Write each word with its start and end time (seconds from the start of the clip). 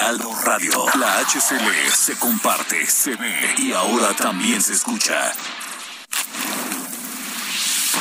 Heraldo 0.00 0.34
Radio. 0.46 0.86
La 0.98 1.18
HCL 1.18 1.92
se 1.92 2.18
comparte, 2.18 2.86
se 2.86 3.16
ve 3.16 3.54
y 3.58 3.72
ahora 3.72 4.14
también 4.14 4.62
se 4.62 4.72
escucha. 4.72 5.34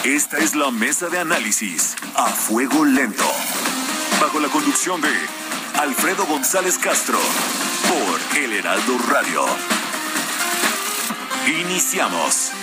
Esta 0.06 0.38
es 0.38 0.56
la 0.56 0.72
mesa 0.72 1.10
de 1.10 1.20
análisis 1.20 1.98
a 2.16 2.28
fuego 2.28 2.86
lento. 2.86 3.30
Bajo 4.22 4.40
la 4.40 4.48
conducción 4.48 5.02
de 5.02 5.12
Alfredo 5.78 6.26
González 6.26 6.78
Castro 6.78 7.20
por 7.90 8.38
El 8.38 8.54
Heraldo 8.54 8.98
Radio. 9.10 9.46
Iniciamos. 11.48 12.54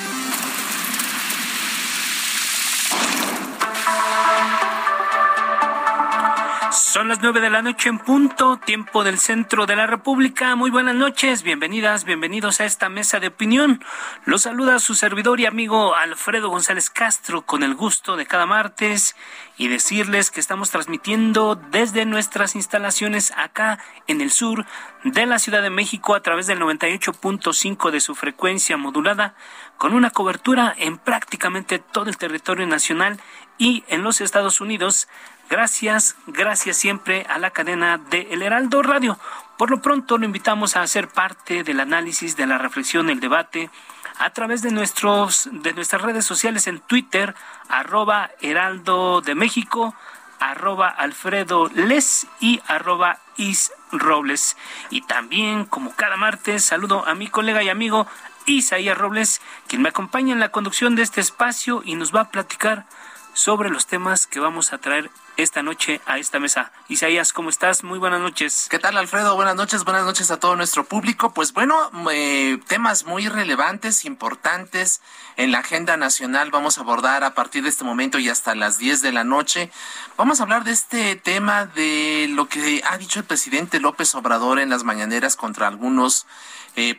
Son 6.77 7.09
las 7.09 7.23
nueve 7.23 7.41
de 7.41 7.49
la 7.49 7.63
noche 7.63 7.89
en 7.89 7.99
punto, 7.99 8.59
tiempo 8.59 9.03
del 9.03 9.19
centro 9.19 9.65
de 9.65 9.77
la 9.77 9.87
República. 9.87 10.55
Muy 10.57 10.71
buenas 10.71 10.95
noches, 10.95 11.43
bienvenidas, 11.43 12.05
bienvenidos 12.05 12.61
a 12.61 12.67
esta 12.67 12.91
mesa 12.91 13.19
de 13.19 13.29
opinión. 13.29 13.83
Los 14.27 14.43
saluda 14.43 14.79
su 14.79 14.95
servidor 14.95 15.41
y 15.41 15.47
amigo 15.47 15.97
Alfredo 15.97 16.51
González 16.51 16.91
Castro 16.91 17.47
con 17.47 17.63
el 17.63 17.75
gusto 17.75 18.17
de 18.17 18.27
cada 18.27 18.45
martes 18.45 19.17
y 19.57 19.69
decirles 19.69 20.31
que 20.31 20.39
estamos 20.39 20.71
transmitiendo 20.71 21.55
desde 21.55 22.05
nuestras 22.05 22.55
instalaciones 22.55 23.33
acá 23.39 23.79
en 24.07 24.21
el 24.21 24.31
sur 24.31 24.67
de 25.03 25.25
la 25.25 25.39
Ciudad 25.39 25.63
de 25.63 25.71
México 25.71 26.15
a 26.15 26.23
través 26.23 26.47
del 26.47 26.61
98.5 26.61 27.91
de 27.91 28.01
su 28.01 28.15
frecuencia 28.15 28.77
modulada 28.77 29.35
con 29.79 29.95
una 29.95 30.11
cobertura 30.11 30.75
en 30.77 30.99
prácticamente 30.99 31.79
todo 31.79 32.11
el 32.11 32.19
territorio 32.19 32.67
nacional 32.67 33.19
y 33.59 33.85
en 33.89 34.03
los 34.03 34.21
Estados 34.21 34.61
Unidos 34.61 35.09
Gracias, 35.49 36.17
gracias 36.27 36.77
siempre 36.77 37.25
a 37.29 37.39
la 37.39 37.51
cadena 37.53 37.99
de 37.99 38.29
El 38.33 38.43
Heraldo 38.43 38.83
Radio. 38.83 39.17
Por 39.57 39.71
lo 39.71 39.81
pronto 39.81 40.19
lo 40.19 40.25
invitamos 40.25 40.77
a 40.77 40.83
hacer 40.83 41.09
parte 41.09 41.63
del 41.63 41.79
análisis, 41.79 42.37
de 42.37 42.47
la 42.47 42.59
reflexión, 42.59 43.11
el 43.11 43.21
debate 43.21 43.71
a 44.19 44.31
través 44.31 44.63
de 44.63 44.73
nuestros 44.73 45.49
de 45.53 45.73
nuestras 45.73 46.03
redes 46.03 46.25
sociales 46.25 46.67
en 46.67 46.81
Twitter, 46.81 47.37
arroba 47.69 48.31
Heraldo 48.41 49.21
de 49.21 49.37
México, 49.37 49.95
arroba 50.41 50.89
Alfredo 50.89 51.71
Les 51.75 52.27
y 52.41 52.61
arroba 52.67 53.21
Is 53.37 53.73
Robles. 53.93 54.57
Y 54.91 55.03
también, 55.03 55.65
como 55.65 55.95
cada 55.95 56.17
martes, 56.17 56.65
saludo 56.65 57.07
a 57.07 57.15
mi 57.15 57.29
colega 57.29 57.63
y 57.63 57.69
amigo 57.69 58.09
Isaías 58.47 58.99
Robles, 58.99 59.41
quien 59.69 59.83
me 59.83 59.91
acompaña 59.91 60.33
en 60.33 60.41
la 60.41 60.51
conducción 60.51 60.97
de 60.97 61.03
este 61.03 61.21
espacio 61.21 61.83
y 61.85 61.95
nos 61.95 62.13
va 62.13 62.23
a 62.23 62.31
platicar 62.31 62.87
sobre 63.33 63.71
los 63.71 63.87
temas 63.87 64.27
que 64.27 64.41
vamos 64.41 64.73
a 64.73 64.79
traer 64.79 65.11
esta 65.37 65.63
noche 65.63 66.01
a 66.07 66.19
esta 66.19 66.41
mesa. 66.41 66.73
Isaías, 66.89 67.33
¿cómo 67.33 67.51
estás? 67.51 67.85
Muy 67.85 67.99
buenas 67.99 68.21
noches. 68.21 68.67
¿Qué 68.71 68.79
tal, 68.79 68.97
Alfredo? 68.97 69.37
Buenas 69.37 69.57
noches, 69.57 69.85
buenas 69.85 70.05
noches 70.05 70.31
a 70.31 70.39
todo 70.39 70.57
nuestro 70.57 70.85
público. 70.85 71.33
Pues 71.33 71.53
bueno, 71.53 71.77
eh, 72.13 72.59
temas 72.67 73.05
muy 73.05 73.29
relevantes, 73.29 74.05
importantes 74.05 75.01
en 75.37 75.53
la 75.53 75.59
agenda 75.59 75.97
nacional 75.99 76.51
vamos 76.51 76.79
a 76.79 76.81
abordar 76.81 77.23
a 77.23 77.35
partir 77.35 77.63
de 77.63 77.69
este 77.69 77.85
momento 77.85 78.19
y 78.19 78.29
hasta 78.29 78.55
las 78.55 78.79
10 78.79 79.03
de 79.03 79.13
la 79.13 79.25
noche. 79.25 79.71
Vamos 80.17 80.41
a 80.41 80.45
hablar 80.45 80.65
de 80.65 80.73
este 80.73 81.17
tema 81.17 81.67
de 81.67 82.29
lo 82.31 82.49
que 82.49 82.83
ha 82.89 82.97
dicho 82.97 83.19
el 83.19 83.27
presidente 83.27 83.79
López 83.79 84.15
Obrador 84.15 84.59
en 84.59 84.71
las 84.71 84.85
mañaneras 84.85 85.37
contra 85.37 85.69
algunos 85.69 86.27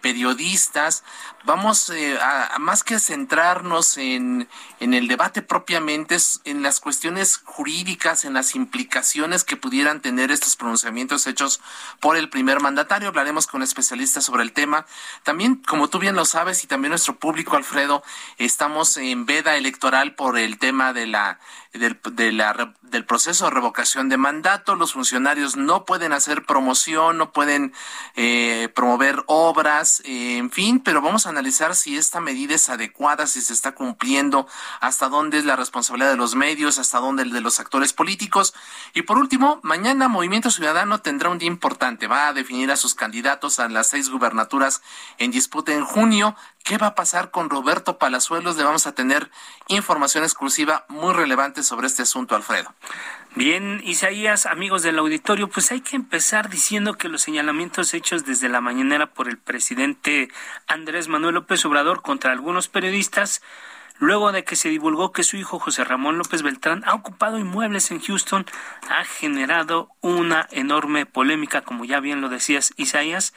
periodistas. 0.02 1.04
Vamos 1.46 1.90
eh, 1.92 2.18
a, 2.20 2.58
más 2.60 2.84
que 2.84 3.00
centrarnos 3.00 3.98
en, 3.98 4.50
en 4.80 4.94
el 4.94 5.08
debate 5.08 5.42
propiamente, 5.42 6.18
en 6.44 6.62
las 6.62 6.80
cuestiones 6.80 7.38
jurídicas, 7.38 8.26
en 8.26 8.34
las 8.34 8.56
implicaciones 8.56 9.44
que 9.44 9.56
pudieran 9.56 10.02
tener 10.02 10.32
estos 10.32 10.56
pronunciamientos 10.56 11.26
hechos 11.28 11.62
por 12.02 12.18
el 12.18 12.30
primer 12.30 12.60
mandatario. 12.60 13.08
Hablaremos 13.08 13.48
con 13.48 13.62
especialistas 13.64 14.26
sobre 14.26 14.44
el 14.44 14.52
tema. 14.52 14.86
También, 15.24 15.56
como 15.56 15.90
tú 15.90 16.00
bien 16.00 16.16
lo 16.16 16.26
sabes, 16.26 16.64
y 16.64 16.68
también 16.68 16.90
nuestro 16.90 17.18
público, 17.18 17.56
Alfredo, 17.56 18.04
estamos 18.38 18.98
en 18.98 19.26
veda 19.26 19.56
electoral 19.56 20.16
por 20.16 20.38
el 20.38 20.58
tema 20.60 20.92
de 20.92 21.08
la 21.08 21.40
del, 21.74 22.00
del 22.82 23.06
proceso 23.06 23.46
de 23.46 23.52
revocación 23.52 24.10
de 24.10 24.18
mandato. 24.18 24.76
Los 24.76 24.94
funcionarios 24.94 25.56
no 25.56 25.86
pueden 25.86 26.14
hacer 26.14 26.46
promoción, 26.46 27.18
no 27.18 27.32
pueden 27.32 27.74
eh, 28.16 28.70
promover 28.76 29.24
obras, 29.28 29.67
eh, 30.06 30.38
en 30.38 30.50
fin, 30.50 30.80
pero 30.80 31.02
vamos 31.02 31.26
a 31.26 31.30
analizar 31.30 31.76
si 31.76 31.98
esta 31.98 32.20
medida 32.22 32.56
es 32.56 32.70
adecuada, 32.70 33.28
si 33.28 33.42
se 33.42 33.54
está 33.54 33.74
cumpliendo, 33.74 34.48
hasta 34.80 35.10
dónde 35.10 35.40
es 35.40 35.46
la 35.46 35.56
responsabilidad 35.56 36.12
de 36.12 36.18
los 36.18 36.36
medios, 36.36 36.80
hasta 36.80 37.00
dónde 37.00 37.24
el 37.24 37.32
de 37.32 37.42
los 37.42 37.60
actores 37.60 37.94
políticos. 37.94 38.54
Y 38.94 39.02
por 39.02 39.18
último, 39.18 39.60
mañana 39.64 40.08
Movimiento 40.08 40.52
Ciudadano 40.52 41.02
tendrá 41.02 41.30
un 41.30 41.38
día 41.38 41.48
importante. 41.48 42.08
Va 42.08 42.30
a 42.30 42.34
definir 42.34 42.72
a 42.72 42.78
sus 42.78 42.96
candidatos 42.96 43.60
a 43.60 43.68
las 43.68 43.88
seis 43.88 44.10
gubernaturas 44.10 44.82
en 45.18 45.32
disputa 45.32 45.74
en 45.74 45.86
junio. 45.86 46.36
¿Qué 46.68 46.78
va 46.78 46.88
a 46.88 46.96
pasar 46.96 47.32
con 47.32 47.50
Roberto 47.50 47.98
Palazuelos? 47.98 48.58
Le 48.58 48.66
vamos 48.66 48.88
a 48.88 48.92
tener 48.92 49.32
información 49.70 50.26
exclusiva 50.26 50.84
muy 50.90 51.14
relevante 51.14 51.64
sobre 51.64 51.88
este 51.88 52.02
asunto, 52.02 52.36
Alfredo. 52.36 52.74
Bien, 53.36 53.80
Isaías, 53.86 54.46
amigos 54.46 54.84
del 54.84 55.00
auditorio, 55.00 55.48
pues 55.48 55.72
hay 55.72 55.80
que 55.80 55.96
empezar 55.96 56.50
diciendo 56.50 56.96
que 56.96 57.08
los 57.08 57.22
señalamientos 57.22 57.94
hechos 57.94 58.26
desde 58.26 58.50
la 58.50 58.60
mañanera 58.60 59.14
por 59.14 59.30
el 59.30 59.38
presidente 59.38 60.28
Andrés 60.68 61.08
Manuel 61.08 61.36
López 61.36 61.64
Obrador 61.64 62.02
contra 62.02 62.34
algunos 62.34 62.68
periodistas, 62.68 63.42
luego 63.98 64.34
de 64.34 64.44
que 64.44 64.58
se 64.58 64.68
divulgó 64.68 65.14
que 65.14 65.24
su 65.24 65.38
hijo 65.38 65.60
José 65.60 65.86
Ramón 65.86 66.18
López 66.18 66.42
Beltrán 66.42 66.84
ha 66.86 66.96
ocupado 66.96 67.40
inmuebles 67.40 67.92
en 67.92 68.02
Houston, 68.02 68.46
ha 68.90 69.06
generado 69.06 69.88
una 70.02 70.50
enorme 70.52 71.06
polémica, 71.06 71.62
como 71.62 71.86
ya 71.86 72.02
bien 72.02 72.20
lo 72.20 72.28
decías, 72.28 72.74
Isaías. 72.76 73.34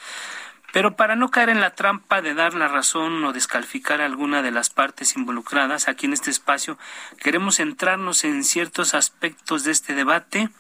Pero 0.72 0.96
para 0.96 1.16
no 1.16 1.30
caer 1.30 1.48
en 1.48 1.60
la 1.60 1.74
trampa 1.74 2.22
de 2.22 2.34
dar 2.34 2.54
la 2.54 2.68
razón 2.68 3.24
o 3.24 3.32
descalificar 3.32 4.00
a 4.00 4.06
alguna 4.06 4.42
de 4.42 4.50
las 4.50 4.70
partes 4.70 5.16
involucradas, 5.16 5.88
aquí 5.88 6.06
en 6.06 6.12
este 6.12 6.30
espacio 6.30 6.78
queremos 7.20 7.56
centrarnos 7.56 8.24
en 8.24 8.44
ciertos 8.44 8.94
aspectos 8.94 9.64
de 9.64 9.72
este 9.72 9.94
debate 9.94 10.50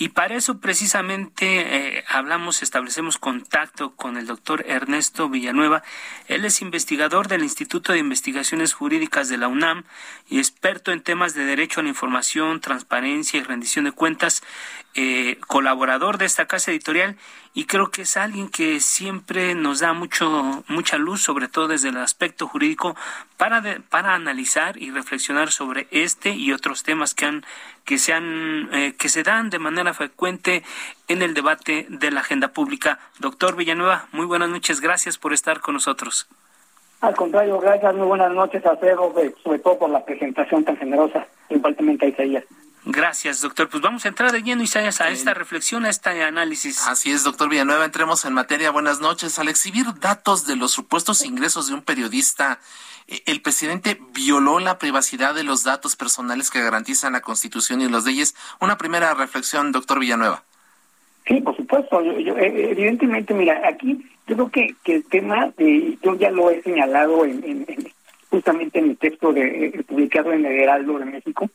y 0.00 0.10
para 0.10 0.36
eso 0.36 0.58
precisamente 0.58 1.98
eh, 1.98 2.04
hablamos, 2.08 2.62
establecemos 2.62 3.18
contacto 3.18 3.96
con 3.96 4.16
el 4.16 4.26
doctor 4.26 4.64
Ernesto 4.68 5.28
Villanueva. 5.28 5.82
Él 6.28 6.44
es 6.44 6.62
investigador 6.62 7.26
del 7.26 7.42
Instituto 7.42 7.92
de 7.92 7.98
Investigaciones 7.98 8.74
Jurídicas 8.74 9.28
de 9.28 9.38
la 9.38 9.48
UNAM 9.48 9.84
y 10.28 10.38
experto 10.38 10.92
en 10.92 11.02
temas 11.02 11.34
de 11.34 11.44
derecho 11.44 11.80
a 11.80 11.82
la 11.82 11.88
información, 11.88 12.60
transparencia 12.60 13.40
y 13.40 13.42
rendición 13.42 13.86
de 13.86 13.92
cuentas, 13.92 14.44
eh, 15.00 15.38
colaborador 15.46 16.18
de 16.18 16.24
esta 16.24 16.46
casa 16.46 16.72
editorial 16.72 17.14
y 17.54 17.66
creo 17.66 17.92
que 17.92 18.02
es 18.02 18.16
alguien 18.16 18.48
que 18.48 18.80
siempre 18.80 19.54
nos 19.54 19.78
da 19.78 19.92
mucho 19.92 20.64
mucha 20.66 20.98
luz, 20.98 21.22
sobre 21.22 21.46
todo 21.46 21.68
desde 21.68 21.90
el 21.90 21.98
aspecto 21.98 22.48
jurídico, 22.48 22.96
para 23.36 23.62
para 23.90 24.14
analizar 24.14 24.76
y 24.76 24.90
reflexionar 24.90 25.52
sobre 25.52 25.86
este 25.92 26.30
y 26.30 26.52
otros 26.52 26.82
temas 26.82 27.14
que 27.14 27.26
han 27.26 27.46
que 27.84 27.98
se 27.98 28.12
han 28.12 28.70
eh, 28.72 28.94
que 28.98 29.08
se 29.08 29.22
dan 29.22 29.50
de 29.50 29.60
manera 29.60 29.94
frecuente 29.94 30.64
en 31.06 31.22
el 31.22 31.32
debate 31.32 31.86
de 31.88 32.10
la 32.10 32.22
agenda 32.22 32.48
pública. 32.48 32.98
Doctor 33.20 33.54
Villanueva, 33.54 34.08
muy 34.10 34.26
buenas 34.26 34.48
noches, 34.48 34.80
gracias 34.80 35.16
por 35.16 35.32
estar 35.32 35.60
con 35.60 35.74
nosotros. 35.74 36.26
Al 37.02 37.14
contrario, 37.14 37.60
gracias, 37.60 37.94
muy 37.94 38.08
buenas 38.08 38.32
noches 38.32 38.66
a 38.66 38.74
Pedro, 38.74 39.14
sobre 39.44 39.60
todo 39.60 39.78
por 39.78 39.90
la 39.90 40.04
presentación 40.04 40.64
tan 40.64 40.76
generosa, 40.76 41.24
igualmente 41.50 42.06
a 42.06 42.08
Isaías. 42.08 42.44
Gracias, 42.90 43.42
doctor. 43.42 43.68
Pues 43.68 43.82
vamos 43.82 44.06
a 44.06 44.08
entrar 44.08 44.32
de 44.32 44.42
lleno, 44.42 44.62
Isaías, 44.62 45.02
a 45.02 45.10
esta 45.10 45.34
reflexión, 45.34 45.84
a 45.84 45.90
este 45.90 46.22
análisis. 46.22 46.88
Así 46.88 47.10
es, 47.10 47.22
doctor 47.22 47.50
Villanueva. 47.50 47.84
Entremos 47.84 48.24
en 48.24 48.32
materia. 48.32 48.70
Buenas 48.70 49.02
noches. 49.02 49.38
Al 49.38 49.48
exhibir 49.48 49.84
datos 50.00 50.46
de 50.46 50.56
los 50.56 50.72
supuestos 50.72 51.22
ingresos 51.22 51.68
de 51.68 51.74
un 51.74 51.82
periodista, 51.82 52.60
eh, 53.06 53.20
el 53.26 53.42
presidente 53.42 54.00
violó 54.14 54.58
la 54.58 54.78
privacidad 54.78 55.34
de 55.34 55.44
los 55.44 55.64
datos 55.64 55.96
personales 55.96 56.50
que 56.50 56.62
garantizan 56.62 57.12
la 57.12 57.20
Constitución 57.20 57.82
y 57.82 57.90
las 57.90 58.06
leyes. 58.06 58.34
Una 58.58 58.78
primera 58.78 59.12
reflexión, 59.12 59.70
doctor 59.70 59.98
Villanueva. 59.98 60.42
Sí, 61.26 61.42
por 61.42 61.54
supuesto. 61.56 62.00
Eh, 62.00 62.70
evidentemente, 62.70 63.34
mira, 63.34 63.68
aquí 63.68 64.02
yo 64.26 64.34
creo 64.34 64.50
que, 64.50 64.74
que 64.82 64.94
el 64.94 65.04
tema, 65.04 65.52
de, 65.58 65.98
yo 66.02 66.14
ya 66.14 66.30
lo 66.30 66.50
he 66.50 66.62
señalado 66.62 67.26
en, 67.26 67.66
justamente 68.30 68.78
en 68.78 68.90
el 68.90 68.96
texto 68.96 69.34
de, 69.34 69.66
eh, 69.66 69.84
publicado 69.86 70.32
en 70.32 70.46
el 70.46 70.52
Heraldo 70.58 70.98
de 70.98 71.04
México, 71.04 71.50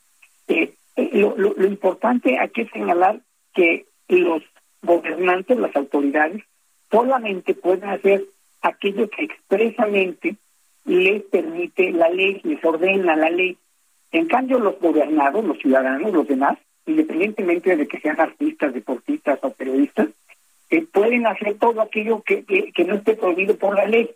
eh, 0.46 0.74
lo, 0.96 1.36
lo, 1.36 1.66
importante 1.66 2.38
aquí 2.38 2.62
es 2.62 2.70
señalar 2.70 3.20
que 3.52 3.86
los 4.08 4.42
gobernantes, 4.82 5.58
las 5.58 5.74
autoridades, 5.74 6.42
solamente 6.90 7.54
pueden 7.54 7.88
hacer 7.88 8.24
aquello 8.62 9.08
que 9.10 9.24
expresamente 9.24 10.36
les 10.84 11.22
permite 11.22 11.90
la 11.92 12.08
ley, 12.08 12.40
les 12.44 12.64
ordena 12.64 13.16
la 13.16 13.30
ley. 13.30 13.56
En 14.12 14.26
cambio, 14.26 14.58
los 14.58 14.78
gobernados, 14.78 15.44
los 15.44 15.58
ciudadanos, 15.58 16.12
los 16.12 16.28
demás, 16.28 16.58
independientemente 16.86 17.76
de 17.76 17.88
que 17.88 18.00
sean 18.00 18.20
artistas, 18.20 18.74
deportistas 18.74 19.38
o 19.42 19.50
periodistas, 19.50 20.08
eh, 20.70 20.82
pueden 20.92 21.26
hacer 21.26 21.54
todo 21.58 21.80
aquello 21.80 22.22
que, 22.22 22.44
que, 22.44 22.84
no 22.84 22.94
esté 22.94 23.16
prohibido 23.16 23.56
por 23.56 23.74
la 23.74 23.86
ley. 23.86 24.10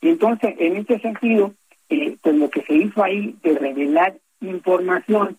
Y 0.00 0.10
entonces, 0.10 0.54
en 0.58 0.76
este 0.76 1.00
sentido, 1.00 1.54
eh, 1.88 2.16
pues 2.22 2.36
lo 2.36 2.48
que 2.48 2.62
se 2.62 2.74
hizo 2.74 3.02
ahí 3.02 3.36
de 3.42 3.58
revelar 3.58 4.16
información 4.40 5.36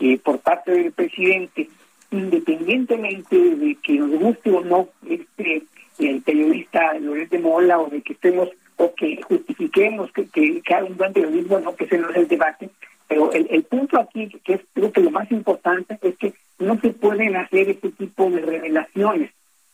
eh, 0.00 0.18
por 0.18 0.40
parte 0.40 0.72
del 0.72 0.92
presidente, 0.92 1.68
independientemente 2.10 3.36
de 3.36 3.76
que 3.82 3.94
nos 3.94 4.10
guste 4.10 4.50
o 4.50 4.60
no 4.62 4.88
este 5.08 5.62
el 5.98 6.20
periodista 6.22 6.92
Loret 6.98 7.30
de 7.30 7.38
Mola 7.38 7.78
o 7.78 7.88
de 7.88 8.02
que 8.02 8.12
estemos 8.12 8.50
o 8.76 8.94
que 8.94 9.22
justifiquemos 9.22 10.12
que, 10.12 10.26
que, 10.28 10.60
que 10.60 10.74
un 10.82 10.96
buen 10.96 11.12
periodismo, 11.12 11.58
no 11.60 11.74
que 11.74 11.84
ese 11.84 11.98
no 11.98 12.10
es 12.10 12.16
el 12.16 12.28
debate, 12.28 12.68
pero 13.08 13.32
el, 13.32 13.46
el 13.50 13.62
punto 13.64 13.98
aquí, 13.98 14.28
que 14.44 14.54
es 14.54 14.60
creo 14.74 14.92
que 14.92 15.00
lo 15.00 15.10
más 15.10 15.30
importante, 15.30 15.98
es 16.02 16.16
que 16.18 16.34
no 16.58 16.78
se 16.80 16.90
pueden 16.90 17.36
hacer 17.36 17.70
este 17.70 17.90
tipo 17.90 18.30
de 18.30 18.40
revelaciones, 18.40 19.30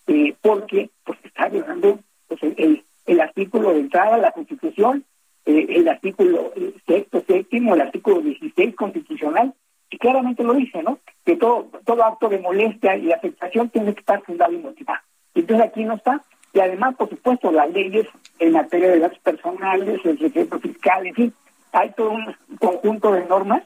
eh, 0.07 0.35
porque 0.41 0.91
pues 1.05 1.19
está 1.25 1.49
violando 1.49 1.99
pues, 2.29 2.43
el, 2.43 2.85
el, 3.07 3.21
artículo 3.21 3.73
de 3.73 3.81
entrada 3.81 4.17
de 4.17 4.23
la 4.23 4.33
Constitución, 4.33 5.05
eh, 5.47 5.67
el 5.71 5.89
artículo 5.89 6.53
eh, 6.57 6.75
sexto, 6.87 7.25
séptimo, 7.27 7.75
el 7.75 7.81
artículo 7.81 8.21
16 8.21 8.75
constitucional, 8.77 9.55
y 9.93 9.99
claramente 9.99 10.43
lo 10.43 10.55
dice, 10.55 10.83
¿no? 10.83 10.99
Que 11.25 11.37
todo, 11.37 11.69
todo 11.85 12.03
acto 12.05 12.29
de 12.31 12.39
molestia 12.39 12.97
y 12.97 13.13
afectación 13.13 13.69
tiene 13.69 13.93
que 13.93 14.01
estar 14.01 14.23
fundado 14.23 14.53
y 14.53 14.59
motivado. 14.59 15.01
Entonces 15.35 15.67
aquí 15.67 15.85
no 15.85 15.95
está. 15.95 16.23
Y 16.55 16.61
además, 16.61 16.95
por 16.97 17.11
supuesto, 17.11 17.53
las 17.53 17.71
leyes 17.71 18.07
en 18.39 18.53
materia 18.53 18.89
de 18.89 19.01
datos 19.01 19.19
personales, 19.19 20.01
el 20.05 20.19
secreto 20.19 20.59
fiscal, 20.59 21.07
en 21.07 21.15
fin, 21.15 21.35
hay 21.73 21.93
todo 21.93 22.11
un 22.11 22.35
conjunto 22.59 23.13
de 23.13 23.25
normas, 23.27 23.63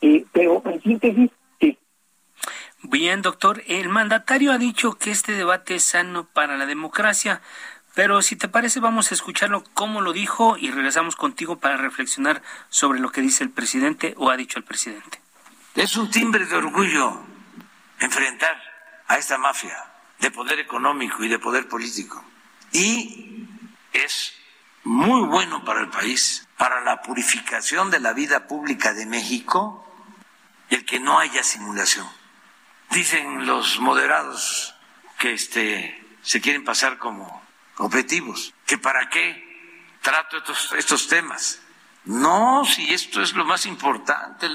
eh, 0.00 0.24
pero 0.32 0.62
en 0.64 0.82
síntesis, 0.82 1.30
sí. 1.60 1.78
Bien, 2.82 3.22
doctor, 3.22 3.62
el 3.68 3.88
mandatario 3.88 4.52
ha 4.52 4.58
dicho 4.58 4.94
que 4.94 5.10
este 5.12 5.32
debate 5.32 5.76
es 5.76 5.84
sano 5.84 6.26
para 6.32 6.56
la 6.56 6.66
democracia, 6.66 7.40
pero 7.94 8.22
si 8.22 8.36
te 8.36 8.48
parece 8.48 8.78
vamos 8.78 9.10
a 9.10 9.14
escucharlo 9.14 9.64
cómo 9.74 10.00
lo 10.00 10.12
dijo 10.12 10.56
y 10.56 10.70
regresamos 10.70 11.16
contigo 11.16 11.56
para 11.56 11.76
reflexionar 11.76 12.42
sobre 12.68 13.00
lo 13.00 13.10
que 13.10 13.20
dice 13.20 13.42
el 13.42 13.50
presidente 13.50 14.14
o 14.16 14.30
ha 14.30 14.36
dicho 14.36 14.58
el 14.58 14.64
presidente. 14.64 15.18
Es 15.74 15.96
un 15.96 16.10
timbre 16.10 16.46
de 16.46 16.56
orgullo 16.56 17.20
enfrentar 18.00 18.60
a 19.06 19.18
esta 19.18 19.38
mafia 19.38 19.84
de 20.18 20.30
poder 20.30 20.58
económico 20.58 21.22
y 21.22 21.28
de 21.28 21.38
poder 21.38 21.68
político. 21.68 22.24
Y 22.72 23.46
es 23.92 24.34
muy 24.84 25.22
bueno 25.22 25.64
para 25.64 25.80
el 25.80 25.88
país, 25.88 26.46
para 26.56 26.80
la 26.80 27.02
purificación 27.02 27.90
de 27.90 28.00
la 28.00 28.12
vida 28.12 28.46
pública 28.46 28.92
de 28.92 29.06
México, 29.06 29.84
el 30.70 30.84
que 30.84 31.00
no 31.00 31.18
haya 31.18 31.42
simulación. 31.42 32.08
Dicen 32.90 33.46
los 33.46 33.80
moderados 33.80 34.74
que 35.18 35.32
este, 35.32 36.04
se 36.22 36.40
quieren 36.40 36.64
pasar 36.64 36.98
como 36.98 37.42
objetivos, 37.76 38.54
que 38.66 38.78
para 38.78 39.08
qué 39.08 39.96
trato 40.02 40.38
estos, 40.38 40.72
estos 40.72 41.08
temas. 41.08 41.60
No, 42.04 42.64
si 42.64 42.92
esto 42.92 43.22
es 43.22 43.34
lo 43.34 43.44
más 43.44 43.66
importante 43.66 44.48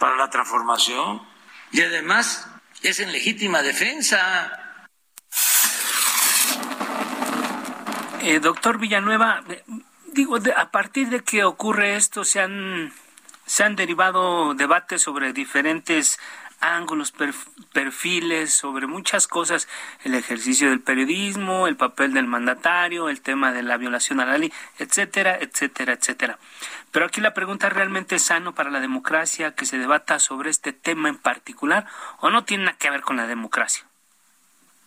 para 0.00 0.16
la 0.16 0.30
transformación. 0.30 1.22
Y 1.70 1.82
además 1.82 2.48
es 2.82 2.98
en 2.98 3.12
legítima 3.12 3.62
defensa. 3.62 4.50
Eh, 8.22 8.40
doctor 8.40 8.78
Villanueva, 8.78 9.44
digo, 10.12 10.38
a 10.56 10.70
partir 10.70 11.08
de 11.10 11.22
que 11.22 11.44
ocurre 11.44 11.94
esto 11.94 12.24
se 12.24 12.40
han, 12.40 12.92
se 13.46 13.62
han 13.62 13.76
derivado 13.76 14.54
debates 14.54 15.02
sobre 15.02 15.32
diferentes 15.32 16.18
ángulos, 16.60 17.12
perfiles, 17.72 18.52
sobre 18.52 18.86
muchas 18.86 19.26
cosas, 19.26 19.68
el 20.04 20.14
ejercicio 20.14 20.70
del 20.70 20.80
periodismo, 20.80 21.66
el 21.66 21.76
papel 21.76 22.12
del 22.14 22.26
mandatario, 22.26 23.08
el 23.08 23.20
tema 23.20 23.52
de 23.52 23.62
la 23.62 23.76
violación 23.76 24.20
a 24.20 24.26
la 24.26 24.38
ley, 24.38 24.52
etcétera, 24.78 25.38
etcétera, 25.40 25.94
etcétera. 25.94 26.38
Pero 26.92 27.06
aquí 27.06 27.20
la 27.20 27.34
pregunta 27.34 27.68
realmente 27.68 28.16
es 28.16 28.22
sano 28.22 28.54
para 28.54 28.70
la 28.70 28.80
democracia 28.80 29.54
que 29.54 29.64
se 29.64 29.78
debata 29.78 30.18
sobre 30.18 30.50
este 30.50 30.72
tema 30.72 31.08
en 31.08 31.18
particular 31.18 31.86
o 32.20 32.30
no 32.30 32.44
tiene 32.44 32.64
nada 32.64 32.76
que 32.78 32.90
ver 32.90 33.02
con 33.02 33.16
la 33.16 33.26
democracia. 33.26 33.84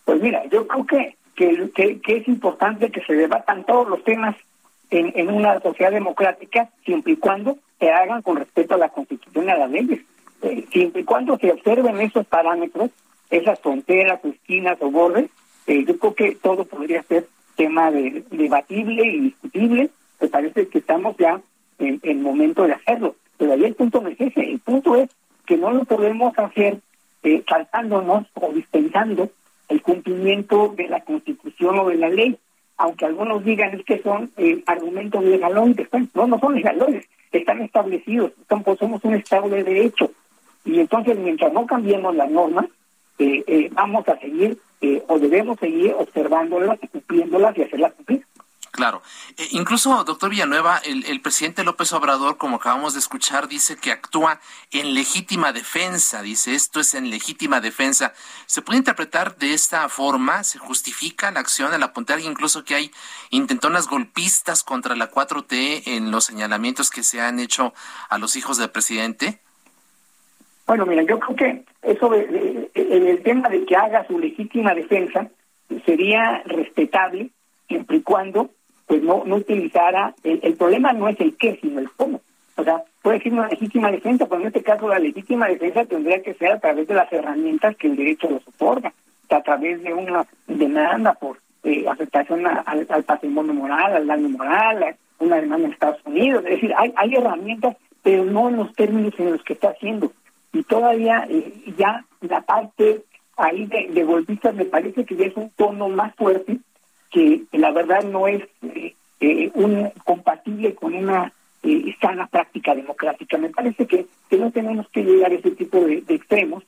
Pues 0.04 0.20
mira, 0.20 0.44
yo 0.50 0.66
creo 0.66 0.86
que 0.86 1.16
que, 1.34 2.00
que, 2.00 2.16
es 2.16 2.28
importante 2.28 2.90
que 2.90 3.02
se 3.02 3.14
debatan 3.14 3.64
todos 3.64 3.88
los 3.88 4.02
temas 4.04 4.36
en, 4.90 5.12
en 5.16 5.30
una 5.30 5.60
sociedad 5.60 5.90
democrática 5.90 6.68
siempre 6.84 7.14
y 7.14 7.16
cuando 7.16 7.58
se 7.78 7.90
hagan 7.90 8.22
con 8.22 8.36
respeto 8.36 8.74
a 8.74 8.78
la 8.78 8.88
Constitución 8.88 9.46
y 9.46 9.50
a 9.50 9.58
las 9.58 9.70
leyes. 9.70 10.00
Eh, 10.44 10.66
siempre 10.70 11.00
y 11.00 11.04
cuando 11.04 11.38
se 11.38 11.50
observen 11.50 12.00
esos 12.00 12.26
parámetros, 12.26 12.90
esas 13.30 13.58
fronteras, 13.60 14.22
esquinas 14.24 14.76
o 14.80 14.90
bordes, 14.90 15.30
eh, 15.66 15.84
yo 15.86 15.98
creo 15.98 16.14
que 16.14 16.34
todo 16.36 16.66
podría 16.66 17.02
ser 17.04 17.26
tema 17.56 17.90
de, 17.90 18.22
debatible 18.30 19.06
y 19.06 19.20
discutible. 19.20 19.90
Me 20.20 20.28
parece 20.28 20.68
que 20.68 20.78
estamos 20.78 21.16
ya 21.16 21.40
en 21.78 21.98
el 22.02 22.18
momento 22.18 22.64
de 22.64 22.74
hacerlo. 22.74 23.16
Pero 23.38 23.54
ahí 23.54 23.64
el 23.64 23.74
punto 23.74 24.02
no 24.02 24.08
es 24.10 24.20
ese. 24.20 24.40
El 24.40 24.58
punto 24.58 24.96
es 24.96 25.08
que 25.46 25.56
no 25.56 25.70
lo 25.70 25.84
podemos 25.84 26.38
hacer 26.38 26.78
eh, 27.22 27.42
saltándonos 27.48 28.26
o 28.34 28.52
dispensando 28.52 29.30
el 29.70 29.80
cumplimiento 29.80 30.74
de 30.76 30.88
la 30.88 31.00
Constitución 31.00 31.78
o 31.78 31.88
de 31.88 31.96
la 31.96 32.10
ley, 32.10 32.36
aunque 32.76 33.06
algunos 33.06 33.42
digan 33.44 33.74
es 33.74 33.84
que 33.84 34.02
son 34.02 34.30
eh, 34.36 34.62
argumentos 34.66 35.24
legaloides, 35.24 35.88
no, 36.14 36.26
no 36.26 36.38
son 36.38 36.54
legaloides, 36.54 37.06
están 37.32 37.62
establecidos, 37.62 38.32
pues, 38.46 38.78
somos 38.78 39.02
un 39.04 39.14
Estado 39.14 39.48
de 39.48 39.64
Derecho, 39.64 40.10
y 40.64 40.80
entonces 40.80 41.18
mientras 41.18 41.52
no 41.52 41.66
cambiemos 41.66 42.14
las 42.14 42.30
normas, 42.30 42.66
eh, 43.18 43.44
eh, 43.46 43.68
vamos 43.72 44.08
a 44.08 44.18
seguir 44.18 44.58
o 45.06 45.18
debemos 45.18 45.58
seguir 45.58 45.94
observándolas, 45.96 46.78
cumpliéndolas 46.92 47.56
y 47.56 47.62
hacerlas 47.62 47.94
cumplir. 47.94 48.26
Claro. 48.74 49.02
Eh, 49.36 49.50
incluso, 49.52 50.02
doctor 50.02 50.30
Villanueva, 50.30 50.78
el, 50.78 51.20
presidente 51.20 51.62
López 51.62 51.92
Obrador, 51.92 52.38
como 52.38 52.56
acabamos 52.56 52.94
de 52.94 52.98
escuchar, 52.98 53.46
dice 53.46 53.76
que 53.76 53.92
actúa 53.92 54.40
en 54.72 54.94
legítima 54.94 55.52
defensa. 55.52 56.22
Dice, 56.22 56.56
esto 56.56 56.80
es 56.80 56.94
en 56.94 57.08
legítima 57.08 57.60
defensa. 57.60 58.14
¿Se 58.46 58.62
puede 58.62 58.78
interpretar 58.78 59.36
de 59.36 59.54
esta 59.54 59.88
forma? 59.88 60.42
¿Se 60.42 60.58
justifica 60.58 61.30
la 61.30 61.38
acción 61.38 61.72
al 61.72 61.84
apuntar 61.84 62.18
incluso 62.18 62.64
que 62.64 62.74
hay 62.74 62.90
intentonas 63.30 63.86
golpistas 63.86 64.64
contra 64.64 64.96
la 64.96 65.08
4T 65.08 65.82
en 65.86 66.10
los 66.10 66.24
señalamientos 66.24 66.90
que 66.90 67.04
se 67.04 67.20
han 67.20 67.38
hecho 67.38 67.74
a 68.08 68.18
los 68.18 68.34
hijos 68.34 68.56
del 68.56 68.70
presidente? 68.70 69.43
Bueno, 70.66 70.86
mira, 70.86 71.02
yo 71.02 71.18
creo 71.18 71.36
que 71.36 71.64
eso, 71.82 72.14
en 72.14 73.06
el 73.06 73.22
tema 73.22 73.48
de 73.48 73.64
que 73.64 73.76
haga 73.76 74.06
su 74.06 74.18
legítima 74.18 74.74
defensa, 74.74 75.28
sería 75.84 76.42
respetable 76.46 77.30
siempre 77.68 77.98
y 77.98 78.02
cuando 78.02 78.50
pues 78.86 79.02
no, 79.02 79.22
no 79.24 79.36
utilizara, 79.36 80.14
el, 80.22 80.54
problema 80.56 80.92
no 80.92 81.08
es 81.08 81.18
el 81.20 81.36
qué, 81.36 81.58
sino 81.60 81.80
el 81.80 81.90
cómo. 81.92 82.20
O 82.56 82.64
sea, 82.64 82.82
puede 83.02 83.20
ser 83.20 83.32
una 83.32 83.48
legítima 83.48 83.90
defensa, 83.90 84.26
pero 84.26 84.40
en 84.42 84.48
este 84.48 84.62
caso 84.62 84.88
la 84.88 84.98
legítima 84.98 85.48
defensa 85.48 85.84
tendría 85.84 86.22
que 86.22 86.34
ser 86.34 86.52
a 86.52 86.60
través 86.60 86.86
de 86.86 86.94
las 86.94 87.10
herramientas 87.12 87.76
que 87.76 87.88
el 87.88 87.96
derecho 87.96 88.28
lo 88.28 88.40
soporta, 88.40 88.92
a 89.30 89.42
través 89.42 89.82
de 89.82 89.92
una 89.92 90.26
demanda 90.46 91.14
por 91.14 91.38
eh, 91.64 91.86
afectación 91.88 92.46
al, 92.46 93.04
patrimonio 93.04 93.54
moral, 93.54 93.96
al 93.96 94.06
daño 94.06 94.28
moral, 94.28 94.96
una 95.18 95.36
demanda 95.36 95.66
en 95.66 95.72
Estados 95.72 96.00
Unidos. 96.04 96.44
Es 96.44 96.50
decir, 96.52 96.74
hay, 96.76 96.92
hay 96.96 97.14
herramientas, 97.14 97.76
pero 98.02 98.24
no 98.24 98.50
en 98.50 98.56
los 98.56 98.72
términos 98.74 99.14
en 99.18 99.32
los 99.32 99.42
que 99.42 99.54
está 99.54 99.70
haciendo. 99.70 100.12
Y 100.54 100.62
todavía 100.62 101.26
eh, 101.28 101.52
ya 101.76 102.04
la 102.22 102.40
parte 102.40 103.04
ahí 103.36 103.66
de, 103.66 104.04
golpistas 104.04 104.54
me 104.54 104.64
parece 104.64 105.04
que 105.04 105.16
ya 105.16 105.26
es 105.26 105.36
un 105.36 105.50
tono 105.50 105.88
más 105.88 106.14
fuerte 106.14 106.58
que 107.10 107.42
la 107.52 107.70
verdad 107.70 108.02
no 108.04 108.26
es 108.26 108.42
eh, 108.62 108.94
eh, 109.20 109.92
compatible 110.04 110.74
con 110.74 110.94
una 110.94 111.32
eh, 111.62 111.94
sana 112.00 112.26
práctica 112.26 112.74
democrática. 112.74 113.38
Me 113.38 113.50
parece 113.50 113.86
que, 113.86 114.06
no 114.36 114.50
tenemos 114.50 114.88
que 114.88 115.04
llegar 115.04 115.30
a 115.30 115.36
ese 115.36 115.52
tipo 115.52 115.80
de, 115.80 116.02
extremos 116.08 116.64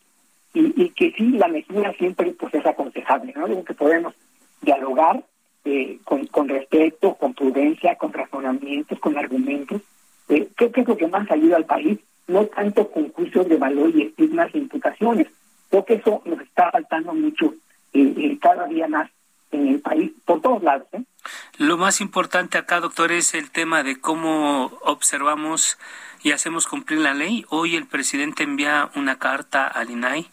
y, 0.54 0.88
que 0.90 1.12
sí, 1.12 1.32
la 1.32 1.48
mesura 1.48 1.92
siempre 1.94 2.30
pues 2.32 2.54
es 2.54 2.64
aconsejable. 2.64 3.32
¿no? 3.36 3.48
Digo 3.48 3.64
que 3.64 3.74
podemos 3.74 4.14
dialogar 4.62 5.22
con, 6.04 6.26
con 6.28 6.48
respeto, 6.48 7.14
con 7.14 7.34
prudencia, 7.34 7.96
con 7.96 8.12
razonamientos, 8.12 9.00
con 9.00 9.18
argumentos. 9.18 9.82
creo 10.28 10.72
que 10.72 10.80
es 10.80 10.88
lo 10.88 10.96
que 10.96 11.08
más 11.08 11.28
ayuda 11.28 11.56
al 11.56 11.64
país, 11.64 11.98
no 12.26 12.46
tanto 12.46 12.90
con 12.90 13.12
juicios 13.12 13.48
de 13.48 13.56
valor 13.56 13.90
y 13.94 14.02
estigmas 14.02 14.54
e 14.54 14.58
imputaciones. 14.58 15.28
Creo 15.70 15.84
que 15.84 15.94
eso 15.94 16.22
nos 16.24 16.40
está 16.40 16.70
faltando 16.70 17.14
mucho 17.14 17.54
cada 18.40 18.66
día 18.66 18.86
más 18.88 19.10
en 19.52 19.68
el 19.68 19.80
país, 19.80 20.12
por 20.24 20.40
todos 20.40 20.62
lados. 20.62 20.86
¿eh? 20.92 21.02
Lo 21.58 21.76
más 21.76 22.00
importante 22.00 22.58
acá, 22.58 22.80
doctor, 22.80 23.12
es 23.12 23.34
el 23.34 23.50
tema 23.50 23.82
de 23.82 24.00
cómo 24.00 24.66
observamos 24.82 25.78
y 26.22 26.32
hacemos 26.32 26.66
cumplir 26.66 27.00
la 27.00 27.14
ley. 27.14 27.44
Hoy 27.48 27.76
el 27.76 27.86
presidente 27.86 28.42
envía 28.42 28.90
una 28.94 29.18
carta 29.18 29.66
al 29.66 29.90
INAI 29.90 30.28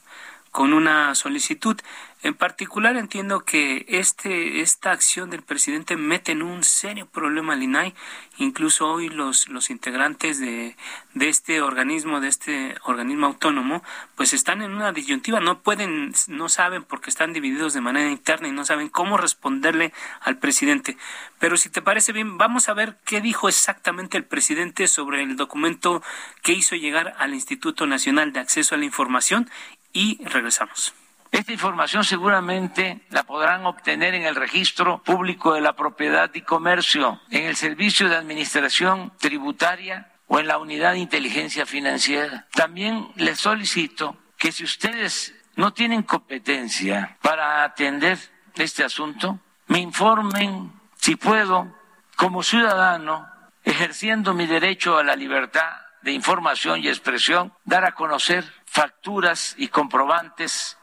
con 0.53 0.71
una 0.71 1.15
solicitud. 1.15 1.75
En 2.21 2.35
particular 2.35 2.95
entiendo 2.95 3.43
que 3.43 3.85
este 3.89 4.61
esta 4.61 4.91
acción 4.91 5.29
del 5.29 5.41
presidente 5.41 5.97
mete 5.97 6.31
en 6.31 6.41
un 6.41 6.63
serio 6.63 7.05
problema 7.07 7.53
al 7.53 7.63
INAI. 7.63 7.93
Incluso 8.37 8.87
hoy 8.87 9.09
los 9.09 9.49
los 9.49 9.71
integrantes 9.71 10.39
de, 10.39 10.77
de 11.15 11.27
este 11.27 11.61
organismo, 11.61 12.21
de 12.21 12.29
este 12.29 12.75
organismo 12.83 13.25
autónomo, 13.25 13.83
pues 14.15 14.31
están 14.31 14.61
en 14.61 14.73
una 14.73 14.93
disyuntiva. 14.93 15.39
No 15.41 15.59
pueden, 15.59 16.13
no 16.27 16.47
saben 16.49 16.83
porque 16.83 17.09
están 17.09 17.33
divididos 17.33 17.73
de 17.73 17.81
manera 17.81 18.09
interna 18.09 18.47
y 18.47 18.51
no 18.51 18.63
saben 18.63 18.89
cómo 18.89 19.17
responderle 19.17 19.91
al 20.21 20.37
presidente. 20.37 20.97
Pero 21.39 21.57
si 21.57 21.69
te 21.69 21.81
parece 21.81 22.13
bien, 22.13 22.37
vamos 22.37 22.69
a 22.69 22.73
ver 22.73 22.99
qué 23.05 23.21
dijo 23.21 23.49
exactamente 23.49 24.17
el 24.17 24.23
presidente 24.23 24.87
sobre 24.87 25.23
el 25.23 25.35
documento 25.35 26.03
que 26.43 26.53
hizo 26.53 26.75
llegar 26.75 27.15
al 27.17 27.33
Instituto 27.33 27.87
Nacional 27.87 28.31
de 28.31 28.39
Acceso 28.39 28.75
a 28.75 28.77
la 28.77 28.85
Información 28.85 29.49
y 29.93 30.23
regresamos. 30.25 30.93
Esta 31.31 31.51
información 31.51 32.03
seguramente 32.03 33.01
la 33.09 33.23
podrán 33.23 33.65
obtener 33.65 34.13
en 34.13 34.23
el 34.23 34.35
registro 34.35 35.01
público 35.01 35.53
de 35.53 35.61
la 35.61 35.73
propiedad 35.73 36.29
y 36.33 36.41
comercio, 36.41 37.21
en 37.31 37.45
el 37.45 37.55
servicio 37.55 38.07
de 38.07 38.17
administración 38.17 39.13
tributaria 39.17 40.11
o 40.27 40.39
en 40.39 40.47
la 40.47 40.59
unidad 40.59 40.91
de 40.91 40.99
inteligencia 40.99 41.65
financiera. 41.65 42.47
También 42.53 43.07
les 43.15 43.39
solicito 43.39 44.15
que 44.37 44.51
si 44.51 44.63
ustedes 44.63 45.33
no 45.55 45.73
tienen 45.73 46.03
competencia 46.03 47.17
para 47.21 47.63
atender 47.63 48.19
este 48.55 48.83
asunto, 48.83 49.39
me 49.67 49.79
informen 49.79 50.71
si 50.97 51.15
puedo, 51.15 51.75
como 52.15 52.43
ciudadano, 52.43 53.27
ejerciendo 53.63 54.35
mi 54.35 54.45
derecho 54.45 54.97
a 54.97 55.03
la 55.03 55.15
libertad 55.15 55.82
de 56.03 56.11
información 56.11 56.83
y 56.83 56.87
expresión, 56.87 57.53
dar 57.63 57.85
a 57.85 57.95
conocer 57.95 58.45
facturas 58.65 59.55
y 59.57 59.67
comprobantes 59.67 60.77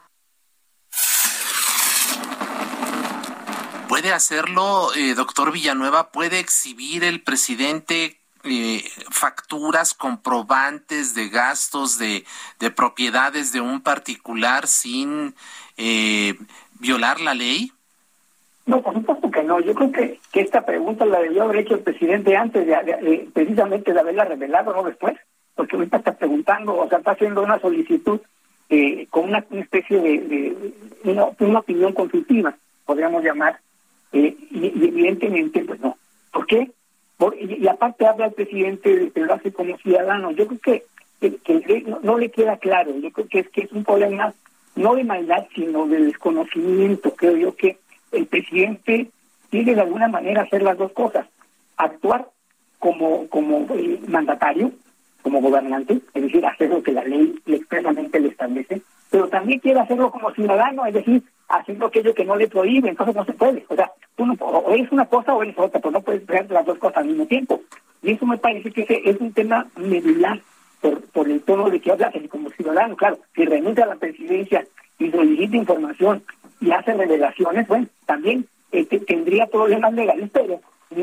¿Puede 3.90 4.12
hacerlo, 4.12 4.94
eh, 4.94 5.14
doctor 5.14 5.50
Villanueva? 5.50 6.12
¿Puede 6.12 6.38
exhibir 6.38 7.02
el 7.02 7.24
presidente 7.24 8.20
eh, 8.44 8.88
facturas, 9.10 9.94
comprobantes 9.94 11.12
de 11.16 11.28
gastos 11.28 11.98
de, 11.98 12.24
de, 12.60 12.70
propiedades 12.70 13.50
de 13.50 13.60
un 13.60 13.80
particular 13.80 14.68
sin 14.68 15.34
eh, 15.76 16.38
violar 16.74 17.20
la 17.20 17.34
ley? 17.34 17.72
No, 18.70 18.82
por 18.82 18.94
supuesto 18.94 19.28
que 19.32 19.42
no. 19.42 19.58
Yo 19.58 19.74
creo 19.74 19.90
que, 19.90 20.20
que 20.32 20.42
esta 20.42 20.64
pregunta 20.64 21.04
la 21.04 21.18
debió 21.18 21.42
haber 21.42 21.56
hecho 21.56 21.74
el 21.74 21.80
presidente 21.80 22.36
antes 22.36 22.64
de, 22.64 22.72
de, 22.72 23.28
precisamente 23.34 23.92
de 23.92 23.98
haberla 23.98 24.24
revelado, 24.26 24.72
no 24.72 24.84
después, 24.84 25.16
porque 25.56 25.74
ahorita 25.74 25.96
está 25.96 26.12
preguntando, 26.12 26.76
o 26.76 26.88
sea, 26.88 26.98
está 26.98 27.10
haciendo 27.10 27.42
una 27.42 27.58
solicitud 27.58 28.20
eh, 28.68 29.08
con 29.10 29.24
una, 29.24 29.44
especie 29.50 30.00
de, 30.00 30.18
de 31.02 31.10
una, 31.10 31.58
opinión 31.58 31.92
consultiva, 31.94 32.56
podríamos 32.86 33.24
llamar, 33.24 33.58
eh, 34.12 34.36
y, 34.52 34.66
evidentemente, 34.66 35.64
pues 35.64 35.80
no. 35.80 35.96
¿Por 36.32 36.46
qué? 36.46 36.70
Por, 37.16 37.34
y, 37.34 37.66
aparte 37.66 38.06
habla 38.06 38.26
el 38.26 38.34
presidente, 38.34 39.10
de 39.12 39.20
lo 39.20 39.34
hace 39.34 39.52
como 39.52 39.76
ciudadano. 39.78 40.30
Yo 40.30 40.46
creo 40.46 40.60
que 41.42 41.82
no, 41.88 41.98
no, 42.04 42.18
le 42.18 42.30
queda 42.30 42.56
claro. 42.58 42.96
Yo 42.98 43.10
creo 43.10 43.26
que 43.26 43.40
es 43.40 43.48
que 43.48 43.62
es 43.62 43.72
un 43.72 43.82
problema 43.82 44.32
no 44.76 44.94
de 44.94 45.02
maldad, 45.02 45.48
sino 45.56 45.88
de 45.88 46.04
desconocimiento. 46.04 47.10
Creo 47.16 47.36
yo 47.36 47.56
que 47.56 47.79
el 48.12 48.26
presidente 48.26 49.10
tiene 49.50 49.74
de 49.74 49.80
alguna 49.80 50.08
manera 50.08 50.42
hacer 50.42 50.62
las 50.62 50.78
dos 50.78 50.92
cosas. 50.92 51.26
Actuar 51.76 52.28
como, 52.78 53.28
como 53.28 53.66
eh, 53.74 54.00
mandatario, 54.08 54.72
como 55.22 55.40
gobernante, 55.40 56.00
es 56.14 56.22
decir, 56.22 56.44
hacer 56.46 56.70
lo 56.70 56.82
que 56.82 56.92
la 56.92 57.04
ley 57.04 57.38
expresamente 57.46 58.20
le 58.20 58.28
establece, 58.28 58.82
pero 59.10 59.28
también 59.28 59.58
quiere 59.58 59.80
hacerlo 59.80 60.10
como 60.10 60.32
ciudadano, 60.32 60.86
es 60.86 60.94
decir, 60.94 61.22
haciendo 61.48 61.86
aquello 61.86 62.14
que 62.14 62.24
no 62.24 62.36
le 62.36 62.48
prohíbe, 62.48 62.88
entonces 62.88 63.14
no 63.14 63.24
se 63.24 63.32
puede. 63.32 63.64
O 63.68 63.74
sea, 63.74 63.90
uno, 64.16 64.34
o 64.40 64.72
eres 64.72 64.90
una 64.92 65.06
cosa 65.06 65.34
o 65.34 65.42
eres 65.42 65.58
otra, 65.58 65.80
pero 65.80 65.90
no 65.90 66.00
puedes 66.00 66.22
hacer 66.28 66.50
las 66.50 66.64
dos 66.64 66.78
cosas 66.78 66.98
al 66.98 67.06
mismo 67.06 67.26
tiempo. 67.26 67.60
Y 68.02 68.12
eso 68.12 68.24
me 68.24 68.38
parece 68.38 68.70
que 68.70 69.02
es 69.04 69.20
un 69.20 69.32
tema 69.32 69.66
medular 69.76 70.40
por, 71.12 71.28
el 71.28 71.42
tono 71.42 71.68
de 71.68 71.80
que 71.80 71.92
habla 71.92 72.12
como 72.30 72.50
ciudadano. 72.50 72.96
Claro, 72.96 73.18
si 73.34 73.44
renuncia 73.44 73.84
a 73.84 73.88
la 73.88 73.96
presidencia 73.96 74.64
y 74.98 75.10
solicita 75.10 75.56
información 75.56 76.22
y 76.60 76.70
hace 76.70 76.94
revelaciones, 76.94 77.66
bueno, 77.68 77.86
también 78.06 78.46
eh, 78.72 78.84
tendría 78.84 79.46
problemas 79.46 79.92
legales, 79.94 80.30
pero 80.32 80.60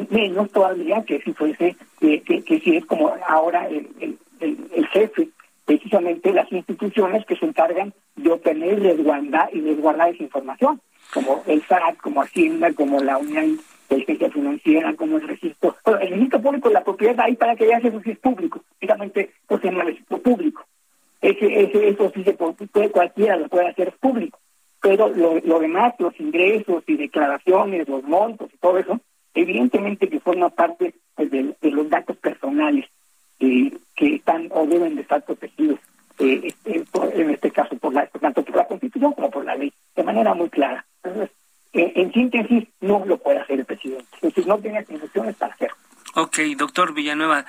menos 0.09 0.51
todavía 0.51 1.03
que 1.03 1.21
si 1.21 1.33
fuese, 1.33 1.75
eh, 2.01 2.21
que, 2.21 2.59
si 2.59 2.77
es 2.77 2.85
como 2.85 3.13
ahora 3.27 3.67
el, 3.67 3.87
el, 3.99 4.17
el, 4.39 4.57
el 4.73 4.87
jefe 4.87 5.29
precisamente 5.67 6.31
las 6.31 6.49
instituciones 6.51 7.25
que 7.25 7.35
se 7.35 7.45
encargan 7.45 7.93
de 8.15 8.31
obtener 8.31 8.81
resguardar, 8.81 9.49
y 9.53 9.59
resguardar 9.59 10.09
esa 10.09 10.23
información, 10.23 10.81
como 11.13 11.43
el 11.45 11.61
SAT, 11.63 11.97
como 11.97 12.21
Hacienda, 12.21 12.71
como 12.73 13.01
la 13.01 13.17
Unión 13.17 13.57
de 13.89 13.97
Inteligencia 13.97 14.31
Financiera, 14.31 14.93
como 14.95 15.17
el 15.17 15.27
registro. 15.27 15.75
Bueno, 15.83 15.99
el 15.99 16.09
registro 16.11 16.41
público, 16.41 16.69
la 16.69 16.83
propiedad 16.83 17.19
ahí 17.19 17.35
para 17.35 17.55
que 17.57 17.65
veas 17.65 17.83
eso 17.83 18.01
es 18.03 18.17
público, 18.19 18.61
precisamente 18.79 19.31
pues 19.45 19.61
se 19.61 19.67
llama 19.67 19.83
registro 19.83 20.19
público. 20.19 20.65
Ese, 21.21 21.63
ese, 21.63 21.89
eso 21.89 22.11
sí 22.15 22.23
se 22.23 22.33
puede, 22.33 22.89
cualquiera 22.89 23.35
lo 23.35 23.49
puede 23.49 23.67
hacer 23.67 23.91
público. 23.99 24.39
Pero 24.81 25.09
lo, 25.09 25.39
lo 25.39 25.59
demás, 25.59 25.95
los 25.99 26.17
ingresos 26.19 26.83
y 26.87 26.97
declaraciones, 26.97 27.87
los 27.87 28.03
montos 28.03 28.49
y 28.53 28.57
todo 28.57 28.77
eso, 28.77 28.99
evidentemente 29.33 30.09
que 30.09 30.19
forma 30.19 30.49
parte 30.49 30.93
pues, 31.15 31.31
de, 31.31 31.55
los 31.61 31.89
datos 31.89 32.17
personales 32.17 32.85
eh, 33.39 33.71
que 33.95 34.15
están 34.15 34.49
o 34.51 34.65
deben 34.65 34.95
de 34.95 35.01
estar 35.01 35.23
protegidos, 35.23 35.79
eh, 36.19 36.41
este, 36.43 36.83
por, 36.91 37.13
en 37.13 37.29
este 37.31 37.51
caso, 37.51 37.75
por 37.77 37.93
la, 37.93 38.07
tanto 38.07 38.43
por 38.43 38.55
la 38.55 38.67
Constitución 38.67 39.13
como 39.13 39.29
por 39.29 39.45
la 39.45 39.55
ley, 39.55 39.71
de 39.95 40.03
manera 40.03 40.33
muy 40.33 40.49
clara. 40.49 40.85
Entonces, 41.03 41.31
en 41.73 42.11
síntesis, 42.11 42.67
no 42.81 43.05
lo 43.05 43.17
puede 43.17 43.39
hacer 43.39 43.59
el 43.59 43.65
presidente. 43.65 44.05
Es 44.15 44.21
decir, 44.21 44.47
no 44.47 44.57
tiene 44.57 44.79
atribuciones 44.79 45.35
para 45.35 45.53
hacerlo. 45.53 45.75
Ok, 46.15 46.39
doctor 46.57 46.95
Villanueva, 46.95 47.45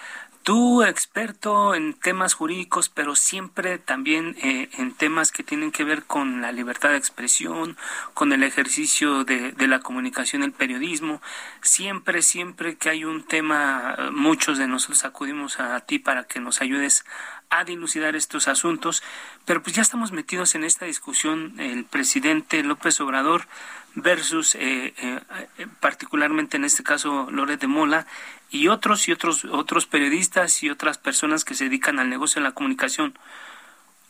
Tú, 0.49 0.83
experto 0.83 1.75
en 1.75 1.93
temas 1.93 2.33
jurídicos, 2.33 2.88
pero 2.88 3.14
siempre 3.17 3.76
también 3.76 4.35
eh, 4.43 4.71
en 4.78 4.95
temas 4.95 5.31
que 5.31 5.43
tienen 5.43 5.73
que 5.73 5.85
ver 5.85 6.05
con 6.05 6.40
la 6.40 6.52
libertad 6.52 6.88
de 6.88 6.97
expresión, 6.97 7.76
con 8.14 8.33
el 8.33 8.43
ejercicio 8.43 9.25
de, 9.25 9.52
de, 9.52 9.67
la 9.67 9.81
comunicación, 9.81 10.43
el 10.43 10.52
periodismo, 10.52 11.21
siempre, 11.61 12.23
siempre 12.23 12.76
que 12.76 12.88
hay 12.88 13.05
un 13.05 13.25
tema, 13.25 13.95
muchos 14.11 14.57
de 14.57 14.67
nosotros 14.67 15.05
acudimos 15.05 15.61
a 15.61 15.78
ti 15.81 15.99
para 15.99 16.25
que 16.25 16.40
nos 16.40 16.62
ayudes 16.62 17.05
a 17.50 17.64
dilucidar 17.64 18.17
estos 18.17 18.49
asuntos, 18.49 19.02
pero 19.45 19.62
pues 19.62 19.75
ya 19.75 19.83
estamos 19.83 20.12
metidos 20.12 20.55
en 20.55 20.64
esta 20.64 20.85
discusión, 20.85 21.55
el 21.59 21.85
presidente 21.85 22.62
López 22.62 23.00
Obrador 23.00 23.47
versus 23.95 24.55
eh, 24.55 24.95
eh, 24.97 25.67
particularmente 25.81 26.57
en 26.57 26.64
este 26.64 26.83
caso 26.83 27.28
Loret 27.31 27.61
de 27.61 27.67
Mola 27.67 28.07
y 28.50 28.69
otros 28.69 29.09
y 29.09 29.12
otros 29.12 29.45
otros 29.45 29.87
periodistas 29.87 30.62
y 30.62 30.71
otras 30.71 30.99
personas 30.99 31.45
que 31.45 31.55
se 31.55 31.64
dedican 31.64 31.99
al 31.99 32.11
negocio 32.11 32.40
de 32.40 32.49
la 32.49 32.55
comunicación. 32.55 33.19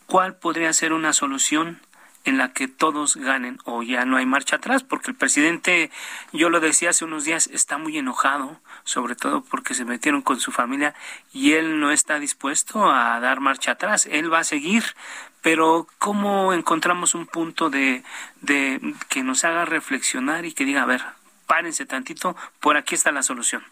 ¿Cuál 0.05 0.35
podría 0.35 0.73
ser 0.73 0.93
una 0.93 1.13
solución 1.13 1.79
en 2.25 2.37
la 2.37 2.53
que 2.53 2.67
todos 2.67 3.15
ganen 3.15 3.57
o 3.65 3.83
ya 3.83 4.05
no 4.05 4.17
hay 4.17 4.25
marcha 4.25 4.57
atrás? 4.57 4.83
Porque 4.83 5.11
el 5.11 5.17
presidente, 5.17 5.89
yo 6.33 6.49
lo 6.49 6.59
decía 6.59 6.89
hace 6.89 7.05
unos 7.05 7.25
días, 7.25 7.47
está 7.47 7.77
muy 7.77 7.97
enojado, 7.97 8.59
sobre 8.83 9.15
todo 9.15 9.43
porque 9.43 9.73
se 9.73 9.85
metieron 9.85 10.21
con 10.21 10.39
su 10.39 10.51
familia 10.51 10.93
y 11.33 11.53
él 11.53 11.79
no 11.79 11.91
está 11.91 12.19
dispuesto 12.19 12.91
a 12.91 13.19
dar 13.19 13.39
marcha 13.39 13.71
atrás. 13.71 14.07
Él 14.11 14.31
va 14.31 14.39
a 14.39 14.43
seguir, 14.43 14.83
pero 15.41 15.87
¿cómo 15.97 16.53
encontramos 16.53 17.15
un 17.15 17.25
punto 17.25 17.69
de, 17.69 18.03
de 18.41 18.79
que 19.09 19.23
nos 19.23 19.43
haga 19.43 19.65
reflexionar 19.65 20.45
y 20.45 20.53
que 20.53 20.65
diga, 20.65 20.83
a 20.83 20.85
ver, 20.85 21.01
párense 21.47 21.85
tantito, 21.85 22.35
por 22.59 22.77
aquí 22.77 22.95
está 22.95 23.11
la 23.11 23.23
solución? 23.23 23.63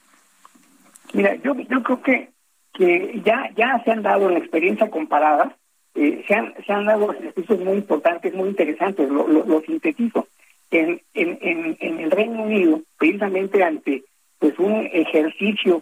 Mira, 1.14 1.36
yo, 1.36 1.56
yo 1.56 1.84
creo 1.84 2.02
que, 2.02 2.32
que 2.74 3.22
ya, 3.24 3.50
ya 3.56 3.82
se 3.84 3.92
han 3.92 4.02
dado 4.02 4.30
la 4.30 4.40
experiencia 4.40 4.90
comparada, 4.90 5.56
eh, 5.98 6.24
se, 6.28 6.36
han, 6.36 6.54
se 6.66 6.72
han 6.72 6.86
dado 6.86 7.12
ejercicios 7.12 7.60
muy 7.60 7.78
importantes, 7.78 8.34
muy 8.34 8.50
interesantes, 8.50 9.10
lo, 9.10 9.28
lo, 9.28 9.62
sintetizo. 9.62 10.28
En, 10.70 11.02
en, 11.14 11.38
en, 11.42 11.78
en, 11.80 12.00
el 12.00 12.12
Reino 12.12 12.44
Unido, 12.44 12.82
precisamente 12.98 13.64
ante 13.64 14.04
pues 14.38 14.58
un 14.60 14.88
ejercicio, 14.92 15.82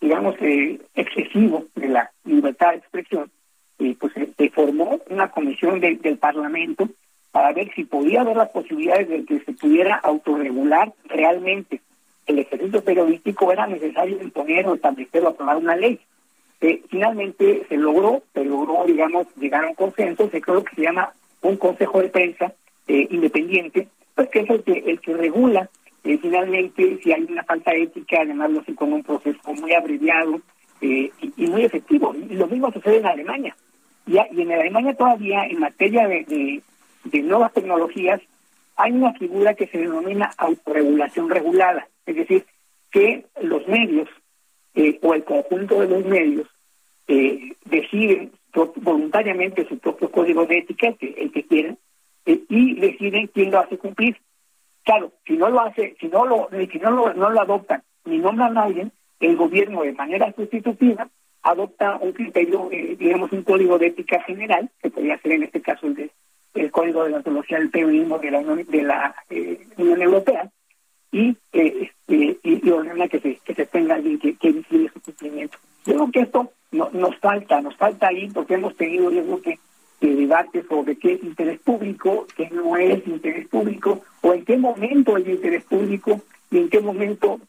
digamos, 0.00 0.36
eh, 0.40 0.78
excesivo 0.94 1.64
de 1.74 1.88
la 1.88 2.10
libertad 2.24 2.70
de 2.70 2.76
expresión, 2.76 3.30
eh, 3.78 3.96
pues 3.98 4.12
se 4.14 4.50
formó 4.50 5.00
una 5.10 5.30
comisión 5.30 5.80
de, 5.80 5.96
del 5.96 6.18
Parlamento 6.18 6.88
para 7.32 7.52
ver 7.52 7.70
si 7.74 7.84
podía 7.84 8.20
haber 8.20 8.36
las 8.36 8.50
posibilidades 8.50 9.08
de 9.08 9.24
que 9.24 9.40
se 9.40 9.52
pudiera 9.52 9.96
autorregular 9.96 10.92
realmente 11.06 11.80
el 12.26 12.38
ejercicio 12.40 12.82
periodístico 12.82 13.52
era 13.52 13.66
necesario 13.66 14.20
imponer 14.22 14.66
o 14.66 14.74
establecer 14.74 15.24
o 15.24 15.28
aprobar 15.28 15.56
una 15.56 15.76
ley. 15.76 16.00
Eh, 16.60 16.82
finalmente 16.88 17.66
se 17.68 17.76
logró, 17.76 18.22
se 18.32 18.44
logró, 18.44 18.84
digamos, 18.86 19.26
llegar 19.36 19.64
a 19.64 19.68
un 19.68 19.74
consenso, 19.74 20.28
se 20.30 20.40
creó 20.40 20.56
lo 20.56 20.64
que 20.64 20.74
se 20.74 20.82
llama 20.82 21.12
un 21.42 21.56
consejo 21.56 22.00
de 22.00 22.08
prensa 22.08 22.52
eh, 22.88 23.06
independiente, 23.10 23.88
pues 24.14 24.28
que 24.30 24.40
es 24.40 24.50
el 24.50 24.62
que, 24.62 24.72
el 24.72 25.00
que 25.00 25.14
regula 25.14 25.68
eh, 26.04 26.18
finalmente 26.18 26.98
si 27.02 27.12
hay 27.12 27.26
una 27.28 27.42
falta 27.42 27.74
ética, 27.74 28.24
llamarlo 28.24 28.60
así 28.60 28.74
con 28.74 28.92
un 28.92 29.02
proceso 29.02 29.38
muy 29.54 29.74
abreviado 29.74 30.40
y, 30.80 31.10
y, 31.36 31.46
muy 31.48 31.64
efectivo. 31.64 32.14
Y 32.14 32.34
lo 32.34 32.46
mismo 32.46 32.70
sucede 32.70 32.98
en 32.98 33.06
Alemania. 33.06 33.56
Y, 34.06 34.16
en 34.18 34.52
Alemania 34.52 34.94
todavía 34.94 35.44
en 35.46 35.58
materia 35.58 36.06
de, 36.06 36.62
de 37.04 37.22
nuevas 37.22 37.52
tecnologías, 37.52 38.20
hay 38.76 38.92
una 38.92 39.12
figura 39.14 39.54
que 39.54 39.66
se 39.66 39.78
denomina 39.78 40.30
autorregulación 40.36 41.28
regulada, 41.28 41.88
es 42.04 42.14
decir, 42.14 42.44
que 42.90 43.24
los 43.42 43.66
medios 43.66 44.08
eh, 44.76 44.98
o 45.02 45.14
el 45.14 45.24
conjunto 45.24 45.80
de 45.80 45.88
los 45.88 46.04
medios 46.04 46.46
eh, 47.08 47.52
deciden 47.64 48.32
voluntariamente 48.76 49.66
su 49.68 49.78
propio 49.78 50.10
código 50.10 50.46
de 50.46 50.58
ética, 50.58 50.92
que, 50.92 51.14
el 51.18 51.32
que 51.32 51.44
quieren, 51.44 51.78
eh, 52.24 52.40
y 52.48 52.74
deciden 52.80 53.28
quién 53.28 53.50
lo 53.50 53.60
hace 53.60 53.76
cumplir. 53.78 54.16
Claro, 54.84 55.12
si 55.26 55.36
no 55.36 55.50
lo 55.50 55.60
hace, 55.60 55.96
si 56.00 56.06
no 56.08 56.24
lo, 56.24 56.48
si 56.72 56.78
no 56.78 56.90
lo, 56.90 57.12
no 57.14 57.30
lo 57.30 57.40
adoptan 57.40 57.82
ni 58.04 58.18
nombran 58.18 58.56
a 58.56 58.62
alguien, 58.62 58.92
el 59.20 59.36
gobierno 59.36 59.82
de 59.82 59.92
manera 59.92 60.32
sustitutiva 60.32 61.08
adopta 61.42 61.96
un 62.00 62.12
criterio, 62.12 62.68
eh, 62.70 62.96
digamos, 62.98 63.32
un 63.32 63.42
código 63.42 63.78
de 63.78 63.88
ética 63.88 64.20
general, 64.22 64.70
que 64.82 64.90
podría 64.90 65.18
ser 65.18 65.32
en 65.32 65.42
este 65.44 65.60
caso 65.60 65.86
el 65.86 65.94
de 65.94 66.10
el 66.54 66.70
código 66.70 67.04
de 67.04 67.10
la 67.10 67.16
ontología 67.18 67.58
del 67.58 67.70
periodismo 67.70 68.18
de 68.18 68.30
la 68.30 68.38
Unión, 68.38 68.64
de 68.66 68.82
la, 68.82 69.14
eh, 69.28 69.66
Unión 69.76 70.00
Europea, 70.00 70.50
y, 71.12 71.36
eh, 71.52 71.90
y, 72.08 72.70
ordena 72.70 73.08
que 73.08 73.20
se, 73.20 73.36
que 73.44 73.54
se 73.54 73.66
tenga 73.66 73.94
alguien 73.94 74.18
que, 74.18 74.34
que 74.36 74.52
vigile 74.52 74.90
su 74.92 75.00
cumplimiento. 75.00 75.58
Yo 75.84 75.94
creo 75.94 76.10
que 76.10 76.20
esto 76.20 76.52
no, 76.72 76.90
nos 76.92 77.16
falta, 77.18 77.60
nos 77.60 77.76
falta 77.76 78.08
ahí 78.08 78.28
porque 78.28 78.54
hemos 78.54 78.76
tenido, 78.76 79.10
yo 79.10 79.22
creo 79.24 79.42
que, 79.42 79.58
debates 80.00 80.64
sobre 80.68 80.96
qué 80.96 81.14
es 81.14 81.22
interés 81.22 81.58
público, 81.60 82.26
qué 82.36 82.48
no 82.50 82.76
es 82.76 83.06
interés 83.06 83.48
público, 83.48 84.02
o 84.20 84.34
en 84.34 84.44
qué 84.44 84.56
momento 84.56 85.16
es 85.16 85.26
interés 85.26 85.64
público 85.64 86.20
y 86.50 86.58
en 86.58 86.68
qué 86.68 86.80
momento 86.80 87.40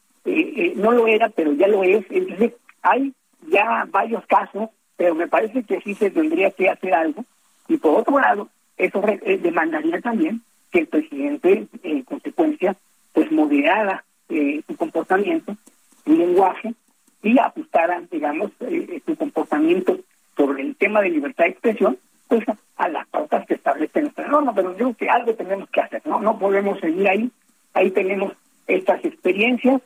no 0.76 0.92
lo 0.92 1.06
era, 1.06 1.28
pero 1.28 1.52
ya 1.52 1.68
lo 1.68 1.84
es. 1.84 2.04
Entonces, 2.10 2.54
hay 2.82 3.12
ya 3.48 3.86
varios 3.90 4.24
casos, 4.26 4.70
pero 4.96 5.14
me 5.14 5.28
parece 5.28 5.62
que 5.62 5.80
sí 5.80 5.94
se 5.94 6.10
tendría 6.10 6.50
que 6.50 6.68
hacer 6.68 6.94
algo. 6.94 7.24
Y 7.68 7.76
por 7.76 8.00
otro 8.00 8.18
lado, 8.18 8.48
eso 8.76 9.02
eh, 9.06 9.38
demandaría 9.42 10.00
también 10.00 10.42
que 10.70 10.80
el 10.80 10.86
presidente, 10.86 11.66
en 11.82 12.02
consecuencia, 12.02 12.76
pues 13.18 13.32
moderara 13.32 14.04
eh, 14.28 14.62
su 14.64 14.76
comportamiento, 14.76 15.56
su 16.04 16.12
lenguaje 16.12 16.72
y 17.20 17.36
ajustara, 17.36 18.00
digamos, 18.12 18.52
eh, 18.60 19.02
su 19.04 19.16
comportamiento 19.16 19.98
sobre 20.36 20.62
el 20.62 20.76
tema 20.76 21.00
de 21.00 21.10
libertad 21.10 21.46
de 21.46 21.50
expresión, 21.50 21.98
pues 22.28 22.44
a 22.76 22.88
las 22.88 23.08
pautas 23.08 23.44
que 23.48 23.54
establece 23.54 24.02
nuestra 24.02 24.28
norma. 24.28 24.54
Pero 24.54 24.70
yo 24.70 24.76
creo 24.76 24.94
que 24.94 25.08
algo 25.08 25.34
tenemos 25.34 25.68
que 25.70 25.80
hacer, 25.80 26.00
¿no? 26.04 26.20
No 26.20 26.38
podemos 26.38 26.78
seguir 26.78 27.08
ahí. 27.08 27.28
Ahí 27.74 27.90
tenemos 27.90 28.34
estas 28.68 29.04
experiencias 29.04 29.82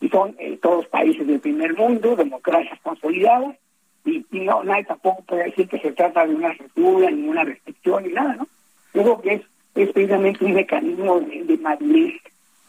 y 0.00 0.08
son 0.08 0.34
eh, 0.40 0.58
todos 0.60 0.84
países 0.86 1.24
del 1.24 1.38
primer 1.38 1.76
mundo, 1.76 2.16
democracias 2.16 2.80
consolidadas, 2.82 3.54
y, 4.04 4.26
no, 4.32 4.64
nadie 4.64 4.86
tampoco 4.86 5.22
puede 5.22 5.44
decir 5.44 5.68
que 5.68 5.78
se 5.78 5.92
trata 5.92 6.26
de 6.26 6.34
una 6.34 6.52
censura, 6.56 7.12
ni 7.12 7.28
una 7.28 7.44
restricción, 7.44 8.02
ni 8.02 8.12
nada, 8.12 8.34
¿no? 8.34 8.48
Yo 8.92 9.02
creo 9.02 9.20
que 9.20 9.34
es, 9.34 9.92
precisamente 9.92 10.44
un 10.44 10.54
mecanismo 10.54 11.20
de, 11.20 11.44
de 11.44 11.56
madurez 11.58 12.20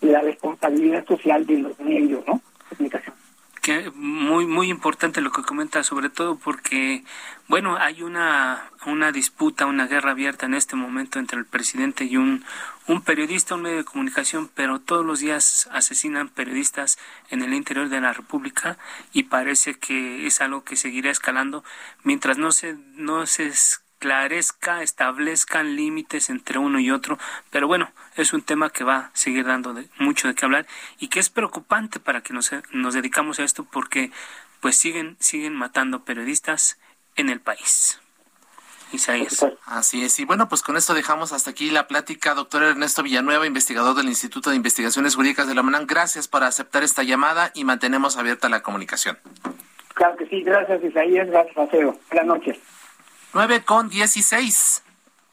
la 0.03 0.21
responsabilidad 0.21 1.05
social 1.05 1.45
de 1.45 1.59
los 1.59 1.79
medios, 1.79 2.23
¿no? 2.27 2.41
Comunicación 2.69 3.15
que 3.63 3.89
muy 3.95 4.45
muy 4.45 4.69
importante 4.69 5.21
lo 5.21 5.31
que 5.31 5.41
comenta 5.41 5.83
sobre 5.83 6.09
todo 6.09 6.35
porque 6.35 7.05
bueno 7.47 7.77
hay 7.77 8.03
una 8.03 8.69
una 8.85 9.13
disputa 9.13 9.67
una 9.67 9.87
guerra 9.87 10.11
abierta 10.11 10.45
en 10.45 10.53
este 10.53 10.75
momento 10.75 11.17
entre 11.17 11.39
el 11.39 11.45
presidente 11.45 12.03
y 12.03 12.17
un 12.17 12.43
un 12.87 13.01
periodista 13.03 13.55
un 13.55 13.61
medio 13.61 13.77
de 13.77 13.85
comunicación 13.85 14.49
pero 14.53 14.81
todos 14.81 15.05
los 15.05 15.21
días 15.21 15.69
asesinan 15.71 16.27
periodistas 16.27 16.99
en 17.29 17.41
el 17.41 17.53
interior 17.53 17.87
de 17.87 18.01
la 18.01 18.11
República 18.11 18.77
y 19.13 19.23
parece 19.23 19.75
que 19.75 20.27
es 20.27 20.41
algo 20.41 20.65
que 20.65 20.75
seguirá 20.75 21.09
escalando 21.09 21.63
mientras 22.03 22.37
no 22.37 22.51
se 22.51 22.75
no 22.95 23.25
se 23.27 23.45
esclarezca, 24.03 24.81
establezcan 24.81 25.77
límites 25.77 26.29
entre 26.29 26.59
uno 26.59 26.79
y 26.79 26.91
otro, 26.91 27.17
pero 27.51 27.67
bueno, 27.67 27.89
es 28.17 28.33
un 28.33 28.41
tema 28.41 28.69
que 28.69 28.83
va 28.83 28.97
a 28.97 29.11
seguir 29.13 29.45
dando 29.45 29.73
mucho 29.97 30.27
de 30.27 30.35
qué 30.35 30.45
hablar 30.45 30.67
y 30.99 31.07
que 31.07 31.21
es 31.21 31.29
preocupante 31.29 32.01
para 32.01 32.21
que 32.21 32.33
nos, 32.33 32.51
nos 32.71 32.93
dedicamos 32.93 33.39
a 33.39 33.43
esto 33.43 33.63
porque 33.63 34.11
pues 34.59 34.75
siguen, 34.75 35.15
siguen 35.19 35.55
matando 35.55 36.03
periodistas 36.03 36.77
en 37.15 37.29
el 37.29 37.39
país. 37.39 38.01
Isaías. 38.91 39.45
Así 39.65 40.03
es. 40.03 40.19
Y 40.19 40.25
bueno, 40.25 40.49
pues 40.49 40.61
con 40.61 40.75
esto 40.77 40.93
dejamos 40.93 41.31
hasta 41.31 41.49
aquí 41.49 41.71
la 41.71 41.87
plática. 41.87 42.35
Doctor 42.35 42.61
Ernesto 42.61 43.01
Villanueva, 43.01 43.47
investigador 43.47 43.95
del 43.95 44.07
Instituto 44.07 44.51
de 44.51 44.57
Investigaciones 44.57 45.15
Jurídicas 45.15 45.47
de 45.47 45.55
la 45.55 45.61
UNAM. 45.61 45.87
Gracias 45.87 46.27
por 46.27 46.43
aceptar 46.43 46.83
esta 46.83 47.01
llamada 47.01 47.51
y 47.55 47.63
mantenemos 47.63 48.17
abierta 48.17 48.49
la 48.49 48.61
comunicación. 48.61 49.17
Claro 49.95 50.15
que 50.17 50.27
sí. 50.27 50.43
Gracias, 50.43 50.83
Isaías. 50.83 51.27
Gracias, 51.27 51.57
Mateo. 51.57 51.97
Buenas 52.11 52.27
noches. 52.27 52.59
9 53.33 53.63
con 53.63 53.89
16. 53.89 54.83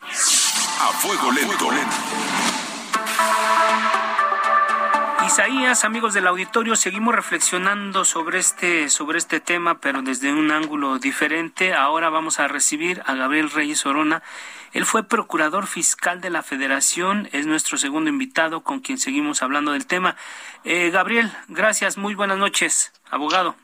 A 0.00 0.92
fuego 0.94 1.30
lento. 1.32 1.68
Isaías, 5.26 5.84
amigos 5.84 6.14
del 6.14 6.26
auditorio, 6.26 6.76
seguimos 6.76 7.14
reflexionando 7.14 8.06
sobre 8.06 8.38
este, 8.38 8.88
sobre 8.88 9.18
este 9.18 9.38
tema, 9.40 9.80
pero 9.80 10.00
desde 10.00 10.32
un 10.32 10.50
ángulo 10.50 10.98
diferente. 10.98 11.74
Ahora 11.74 12.08
vamos 12.08 12.40
a 12.40 12.48
recibir 12.48 13.02
a 13.04 13.14
Gabriel 13.14 13.50
Reyes 13.50 13.84
Orona. 13.84 14.22
Él 14.72 14.84
fue 14.84 15.02
procurador 15.02 15.66
fiscal 15.66 16.20
de 16.20 16.30
la 16.30 16.42
Federación, 16.42 17.28
es 17.32 17.46
nuestro 17.46 17.76
segundo 17.76 18.08
invitado 18.08 18.62
con 18.62 18.80
quien 18.80 18.98
seguimos 18.98 19.42
hablando 19.42 19.72
del 19.72 19.86
tema. 19.86 20.16
Eh, 20.64 20.90
Gabriel, 20.90 21.30
gracias, 21.48 21.98
muy 21.98 22.14
buenas 22.14 22.38
noches, 22.38 22.92
abogado. 23.10 23.56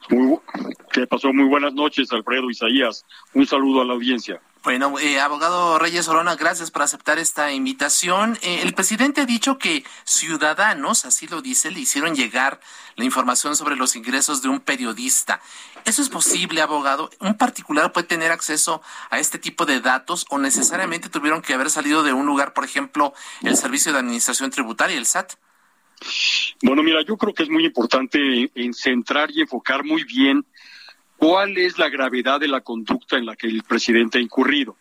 ¿Qué 0.93 1.07
pasó? 1.07 1.33
Muy 1.33 1.45
buenas 1.45 1.75
noches, 1.75 2.13
Alfredo 2.13 2.51
Isaías. 2.51 3.05
Un 3.35 3.47
saludo 3.47 3.83
a 3.83 3.85
la 3.85 3.93
audiencia. 3.93 4.41
Bueno, 4.67 4.99
eh, 4.99 5.21
abogado 5.21 5.79
Reyes 5.79 6.09
Orona, 6.09 6.35
gracias 6.35 6.73
por 6.73 6.83
aceptar 6.83 7.21
esta 7.21 7.53
invitación. 7.53 8.37
Eh, 8.43 8.63
el 8.65 8.75
presidente 8.75 9.21
ha 9.21 9.25
dicho 9.25 9.59
que 9.59 9.85
ciudadanos, 10.03 11.05
así 11.05 11.29
lo 11.29 11.41
dice, 11.41 11.71
le 11.71 11.79
hicieron 11.79 12.17
llegar 12.17 12.59
la 12.97 13.05
información 13.05 13.55
sobre 13.55 13.77
los 13.77 13.95
ingresos 13.95 14.43
de 14.43 14.49
un 14.49 14.59
periodista. 14.59 15.41
¿Eso 15.85 16.03
es 16.03 16.09
posible, 16.09 16.63
abogado? 16.63 17.11
¿Un 17.21 17.35
particular 17.35 17.93
puede 17.93 18.09
tener 18.09 18.33
acceso 18.33 18.83
a 19.09 19.21
este 19.21 19.39
tipo 19.39 19.67
de 19.67 19.81
datos 19.81 20.27
o 20.31 20.39
necesariamente 20.39 21.11
tuvieron 21.11 21.43
que 21.43 21.55
haber 21.55 21.71
salido 21.71 22.03
de 22.03 22.13
un 22.13 22.27
lugar, 22.27 22.53
por 22.53 22.65
ejemplo, 22.65 23.15
el 23.43 23.57
Servicio 23.57 23.93
de 23.93 24.01
Administración 24.01 24.51
Tributaria, 24.51 24.99
el 24.99 25.07
SAT? 25.07 25.35
Bueno, 26.65 26.83
mira, 26.83 27.05
yo 27.07 27.17
creo 27.17 27.33
que 27.33 27.45
es 27.45 27.51
muy 27.51 27.65
importante 27.67 28.51
en 28.53 28.75
centrar 28.75 29.31
y 29.31 29.43
enfocar 29.43 29.85
muy 29.85 30.03
bien 30.03 30.45
cuál 31.17 31.57
es 31.59 31.79
la 31.79 31.89
gravedad 31.89 32.41
de 32.41 32.49
la 32.49 32.61
conducta 32.61 33.17
en 33.17 33.27
la 33.27 33.37
que 33.37 33.47
el 33.47 33.63
presidente 33.63 34.19
ha 34.19 34.23
incurrido. 34.23 34.77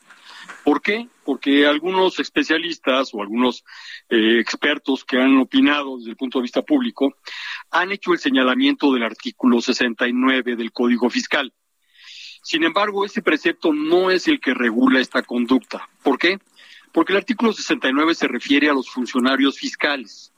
¿Por 0.64 0.82
qué? 0.82 1.08
Porque 1.24 1.66
algunos 1.68 2.20
especialistas 2.20 3.14
o 3.14 3.22
algunos 3.22 3.64
eh, 4.10 4.40
expertos 4.40 5.06
que 5.06 5.20
han 5.20 5.38
opinado 5.38 5.98
desde 5.98 6.12
el 6.12 6.18
punto 6.18 6.40
de 6.40 6.44
vista 6.44 6.62
público 6.62 7.16
han 7.72 7.92
hecho 7.92 8.14
el 8.14 8.20
señalamiento 8.20 8.92
del 8.94 9.04
artículo 9.04 9.62
69 9.62 10.56
del 10.56 10.72
Código 10.72 11.10
Fiscal. 11.10 11.54
Sin 12.44 12.64
embargo, 12.64 13.06
ese 13.06 13.22
precepto 13.22 13.74
no 13.74 14.12
es 14.12 14.28
el 14.28 14.40
que 14.40 14.54
regula 14.54 15.00
esta 15.00 15.24
conducta. 15.24 15.90
¿Por 16.04 16.20
qué? 16.20 16.40
Porque 16.92 17.14
el 17.14 17.18
artículo 17.18 17.54
69 17.54 18.14
se 18.14 18.28
refiere 18.28 18.70
a 18.70 18.74
los 18.74 18.90
funcionarios 18.90 19.58
fiscales. 19.58 20.32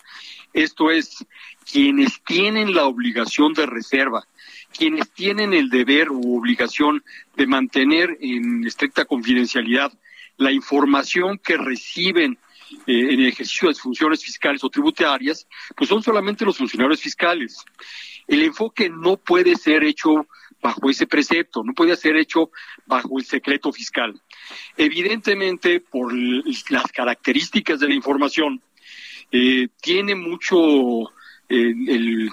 Esto 0.54 0.90
es, 0.90 1.26
quienes 1.70 2.24
tienen 2.24 2.74
la 2.74 2.86
obligación 2.86 3.54
de 3.54 3.66
reserva 3.66 4.26
quienes 4.76 5.10
tienen 5.12 5.54
el 5.54 5.70
deber 5.70 6.12
u 6.12 6.38
obligación 6.38 7.04
de 7.36 7.48
mantener 7.48 8.18
en 8.22 8.66
estricta 8.66 9.06
confidencialidad 9.06 9.92
la 10.38 10.52
información 10.52 11.40
que 11.44 11.58
reciben 11.58 12.38
eh, 12.86 13.14
en 13.14 13.20
el 13.20 13.28
ejercicio 13.28 13.70
de 13.70 13.76
funciones 13.76 14.24
fiscales 14.24 14.64
o 14.64 14.70
tributarias, 14.70 15.48
pues 15.76 15.90
son 15.90 16.04
solamente 16.04 16.46
los 16.46 16.58
funcionarios 16.58 17.02
fiscales. 17.02 17.64
El 18.28 18.44
enfoque 18.44 18.90
no 18.90 19.18
puede 19.18 19.56
ser 19.56 19.84
hecho 19.84 20.28
bajo 20.62 20.90
ese 20.90 21.08
precepto, 21.08 21.64
no 21.64 21.74
puede 21.74 21.96
ser 21.96 22.18
hecho 22.18 22.52
bajo 22.86 23.20
el 23.20 23.26
secreto 23.26 23.72
fiscal. 23.72 24.20
Evidentemente, 24.76 25.80
por 25.80 26.14
las 26.14 26.92
características 26.92 27.80
de 27.80 27.88
la 27.88 27.94
información, 27.94 28.62
eh, 29.32 29.68
tiene 29.82 30.16
mucho 30.16 31.04
eh, 31.50 31.74
el, 31.88 32.30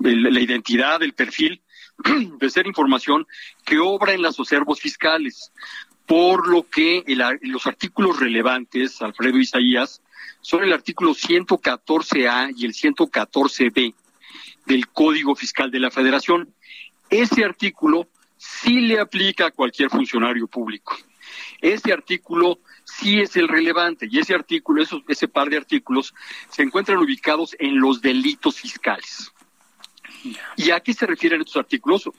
la 0.00 0.40
identidad, 0.40 1.02
el 1.02 1.12
perfil 1.12 1.62
de 2.38 2.50
ser 2.50 2.66
información 2.66 3.26
que 3.64 3.78
obra 3.78 4.12
en 4.12 4.22
los 4.22 4.38
acervos 4.40 4.80
fiscales, 4.80 5.52
por 6.06 6.48
lo 6.48 6.68
que 6.68 7.04
los 7.42 7.66
artículos 7.66 8.18
relevantes, 8.18 9.00
Alfredo 9.00 9.38
Isaías, 9.38 10.02
son 10.40 10.64
el 10.64 10.72
artículo 10.72 11.12
114A 11.14 12.52
y 12.56 12.64
el 12.64 12.72
114B 12.72 13.94
del 14.66 14.88
Código 14.88 15.34
Fiscal 15.34 15.70
de 15.70 15.80
la 15.80 15.90
Federación. 15.90 16.52
Ese 17.10 17.44
artículo 17.44 18.08
sí 18.36 18.80
le 18.80 18.98
aplica 18.98 19.46
a 19.46 19.50
cualquier 19.50 19.90
funcionario 19.90 20.46
público. 20.46 20.96
Ese 21.60 21.92
artículo 21.92 22.58
sí 22.84 23.20
es 23.20 23.36
el 23.36 23.48
relevante 23.48 24.08
y 24.10 24.18
ese 24.18 24.34
artículo, 24.34 24.82
ese 25.06 25.28
par 25.28 25.50
de 25.50 25.58
artículos, 25.58 26.14
se 26.50 26.62
encuentran 26.62 26.98
ubicados 26.98 27.54
en 27.58 27.78
los 27.78 28.00
delitos 28.00 28.56
fiscales. 28.56 29.30
¿Y 30.56 30.70
a 30.70 30.80
qué 30.80 30.92
se 30.92 31.06
refieren 31.06 31.40
estos 31.40 31.56
artículos? 31.56 32.10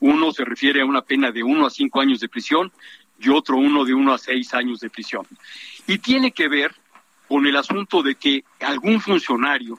Uno 0.00 0.32
se 0.32 0.44
refiere 0.44 0.80
a 0.80 0.86
una 0.86 1.02
pena 1.02 1.30
de 1.30 1.42
uno 1.42 1.66
a 1.66 1.70
cinco 1.70 2.00
años 2.00 2.20
de 2.20 2.28
prisión 2.28 2.72
y 3.18 3.28
otro 3.28 3.56
uno 3.56 3.84
de 3.84 3.94
uno 3.94 4.14
a 4.14 4.18
seis 4.18 4.54
años 4.54 4.80
de 4.80 4.90
prisión. 4.90 5.26
Y 5.86 5.98
tiene 5.98 6.32
que 6.32 6.48
ver 6.48 6.74
con 7.28 7.46
el 7.46 7.56
asunto 7.56 8.02
de 8.02 8.14
que 8.14 8.44
algún 8.60 9.00
funcionario, 9.00 9.78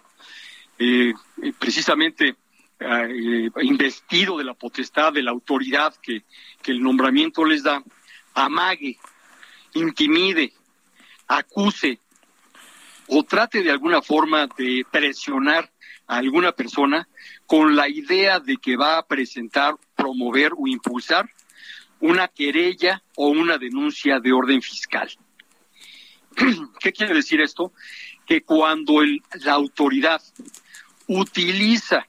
eh, 0.78 1.14
eh, 1.42 1.54
precisamente 1.58 2.36
eh, 2.80 3.50
investido 3.62 4.38
de 4.38 4.44
la 4.44 4.54
potestad, 4.54 5.12
de 5.14 5.24
la 5.24 5.32
autoridad 5.32 5.94
que, 6.02 6.24
que 6.62 6.72
el 6.72 6.82
nombramiento 6.82 7.44
les 7.44 7.64
da, 7.64 7.84
amague, 8.34 8.98
intimide, 9.74 10.54
acuse 11.28 12.00
o 13.08 13.24
trate 13.24 13.62
de 13.62 13.72
alguna 13.72 14.02
forma 14.02 14.48
de 14.58 14.86
presionar 14.90 15.70
a 16.12 16.18
alguna 16.18 16.52
persona 16.52 17.08
con 17.48 17.74
la 17.78 17.88
idea 17.88 18.42
de 18.42 18.58
que 18.58 18.76
va 18.76 18.98
a 18.98 19.08
presentar, 19.08 19.76
promover 19.96 20.52
o 20.58 20.68
impulsar 20.68 21.30
una 22.02 22.28
querella 22.28 23.02
o 23.16 23.30
una 23.30 23.58
denuncia 23.58 24.20
de 24.20 24.34
orden 24.34 24.62
fiscal. 24.62 25.10
¿Qué 26.82 26.92
quiere 26.92 27.14
decir 27.14 27.40
esto? 27.40 27.72
Que 28.28 28.42
cuando 28.42 29.02
la 29.46 29.54
autoridad 29.54 30.22
utiliza 31.08 32.06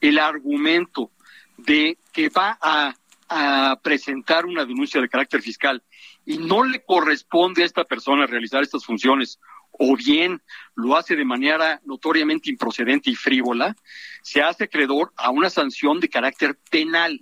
el 0.00 0.18
argumento 0.18 1.12
de 1.56 1.96
que 2.12 2.30
va 2.30 2.58
a, 2.60 2.96
a, 3.28 3.80
presentar 3.80 4.46
una 4.46 4.64
denuncia 4.64 5.00
de 5.00 5.08
carácter 5.08 5.42
fiscal 5.42 5.80
y 6.26 6.38
no 6.38 6.64
le 6.64 6.82
corresponde 6.84 7.62
a 7.62 7.66
esta 7.66 7.84
persona 7.84 8.26
realizar 8.26 8.64
estas 8.64 8.84
funciones 8.84 9.38
o 9.78 9.96
bien 9.96 10.42
lo 10.74 10.96
hace 10.96 11.16
de 11.16 11.24
manera 11.24 11.80
notoriamente 11.84 12.50
improcedente 12.50 13.10
y 13.10 13.14
frívola, 13.14 13.76
se 14.22 14.42
hace 14.42 14.64
acreedor 14.64 15.12
a 15.16 15.30
una 15.30 15.50
sanción 15.50 16.00
de 16.00 16.08
carácter 16.08 16.56
penal 16.70 17.20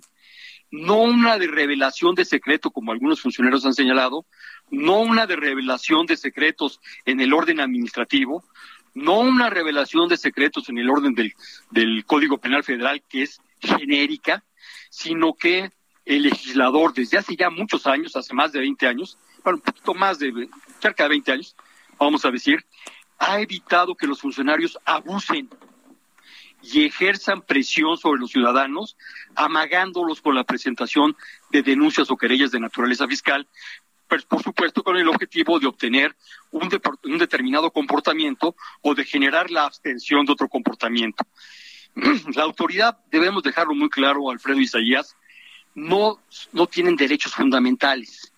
no 0.73 1.03
una 1.03 1.37
de 1.37 1.45
revelación 1.45 2.15
de 2.15 2.25
secreto, 2.25 2.71
como 2.71 2.91
algunos 2.91 3.21
funcionarios 3.21 3.63
han 3.63 3.75
señalado, 3.75 4.25
no 4.71 5.01
una 5.01 5.27
de 5.27 5.35
revelación 5.35 6.07
de 6.07 6.17
secretos 6.17 6.81
en 7.05 7.21
el 7.21 7.31
orden 7.31 7.59
administrativo, 7.59 8.43
no 8.95 9.19
una 9.19 9.51
revelación 9.51 10.09
de 10.09 10.17
secretos 10.17 10.69
en 10.69 10.79
el 10.79 10.89
orden 10.89 11.13
del, 11.13 11.31
del 11.69 12.03
Código 12.05 12.39
Penal 12.39 12.63
Federal, 12.63 13.03
que 13.07 13.21
es 13.21 13.39
genérica, 13.61 14.43
sino 14.89 15.35
que 15.35 15.71
el 16.05 16.23
legislador 16.23 16.91
desde 16.91 17.19
hace 17.19 17.35
ya 17.35 17.51
muchos 17.51 17.85
años, 17.85 18.15
hace 18.15 18.33
más 18.33 18.51
de 18.51 18.59
20 18.61 18.87
años, 18.87 19.19
bueno, 19.43 19.57
un 19.57 19.61
poquito 19.61 19.93
más 19.93 20.17
de 20.17 20.49
cerca 20.81 21.03
de 21.03 21.09
20 21.09 21.31
años, 21.33 21.55
vamos 22.03 22.25
a 22.25 22.31
decir, 22.31 22.65
ha 23.19 23.39
evitado 23.39 23.95
que 23.95 24.07
los 24.07 24.21
funcionarios 24.21 24.77
abusen 24.85 25.49
y 26.61 26.85
ejerzan 26.85 27.41
presión 27.41 27.97
sobre 27.97 28.21
los 28.21 28.31
ciudadanos, 28.31 28.95
amagándolos 29.35 30.21
con 30.21 30.35
la 30.35 30.43
presentación 30.43 31.15
de 31.51 31.61
denuncias 31.61 32.09
o 32.09 32.17
querellas 32.17 32.51
de 32.51 32.59
naturaleza 32.59 33.07
fiscal, 33.07 33.47
pues 34.07 34.25
por 34.25 34.41
supuesto 34.43 34.83
con 34.83 34.97
el 34.97 35.07
objetivo 35.07 35.59
de 35.59 35.67
obtener 35.67 36.15
un, 36.51 36.69
un 37.03 37.17
determinado 37.17 37.71
comportamiento 37.71 38.55
o 38.81 38.95
de 38.95 39.03
generar 39.03 39.51
la 39.51 39.65
abstención 39.65 40.25
de 40.25 40.33
otro 40.33 40.47
comportamiento. 40.47 41.25
La 42.35 42.43
autoridad, 42.43 42.97
debemos 43.11 43.43
dejarlo 43.43 43.75
muy 43.75 43.89
claro, 43.89 44.29
Alfredo 44.29 44.59
Isaías, 44.59 45.15
no, 45.75 46.19
no 46.51 46.67
tienen 46.67 46.95
derechos 46.95 47.33
fundamentales. 47.33 48.32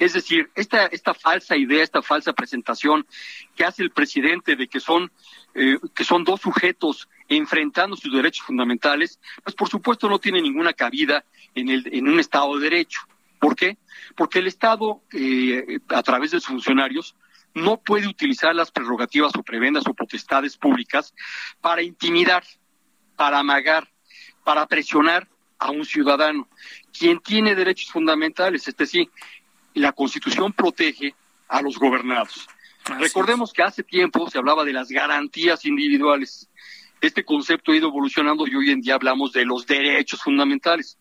Es 0.00 0.14
decir, 0.14 0.50
esta, 0.54 0.88
falsa 1.12 1.58
idea, 1.58 1.82
esta 1.82 2.00
falsa 2.00 2.32
presentación 2.32 3.06
que 3.54 3.64
hace 3.64 3.82
el 3.82 3.90
presidente 3.90 4.56
de 4.56 4.66
que 4.66 4.80
son, 4.80 5.12
eh, 5.54 5.78
que 5.94 6.04
son 6.04 6.24
dos 6.24 6.40
sujetos 6.40 7.06
enfrentando 7.28 7.96
sus 7.96 8.10
derechos 8.10 8.46
fundamentales, 8.46 9.20
pues 9.44 9.54
por 9.54 9.68
supuesto 9.68 10.08
no 10.08 10.18
tiene 10.18 10.40
ninguna 10.40 10.72
cabida 10.72 11.26
en, 11.54 11.68
el, 11.68 11.86
en 11.92 12.08
un 12.08 12.18
Estado 12.18 12.56
de 12.56 12.70
Derecho. 12.70 13.00
¿Por 13.38 13.54
qué? 13.54 13.76
Porque 14.16 14.38
el 14.38 14.46
Estado, 14.46 15.02
eh, 15.12 15.80
a 15.88 16.02
través 16.02 16.30
de 16.30 16.40
sus 16.40 16.48
funcionarios, 16.48 17.14
no 17.52 17.76
puede 17.76 18.06
utilizar 18.06 18.54
las 18.54 18.70
prerrogativas 18.70 19.34
o 19.36 19.42
prebendas 19.42 19.86
o 19.86 19.92
potestades 19.92 20.56
públicas 20.56 21.14
para 21.60 21.82
intimidar, 21.82 22.42
para 23.16 23.40
amagar, 23.40 23.86
para 24.44 24.66
presionar 24.66 25.28
a 25.58 25.70
un 25.70 25.84
ciudadano. 25.84 26.48
Quien 26.98 27.20
tiene 27.20 27.54
derechos 27.54 27.90
fundamentales, 27.92 28.66
este 28.66 28.86
sí, 29.74 29.80
la 29.80 29.92
Constitución 29.92 30.52
protege 30.52 31.14
a 31.48 31.62
los 31.62 31.78
gobernados. 31.78 32.48
Recordemos 32.98 33.52
que 33.52 33.62
hace 33.62 33.82
tiempo 33.82 34.30
se 34.30 34.38
hablaba 34.38 34.64
de 34.64 34.72
las 34.72 34.88
garantías 34.88 35.64
individuales 35.64 36.48
este 37.00 37.24
concepto 37.24 37.72
ha 37.72 37.76
ido 37.76 37.88
evolucionando 37.88 38.46
y 38.46 38.54
hoy 38.54 38.70
en 38.70 38.82
día 38.82 38.94
hablamos 38.94 39.32
de 39.32 39.44
los 39.44 39.66
derechos 39.66 40.22
fundamentales. 40.22 40.98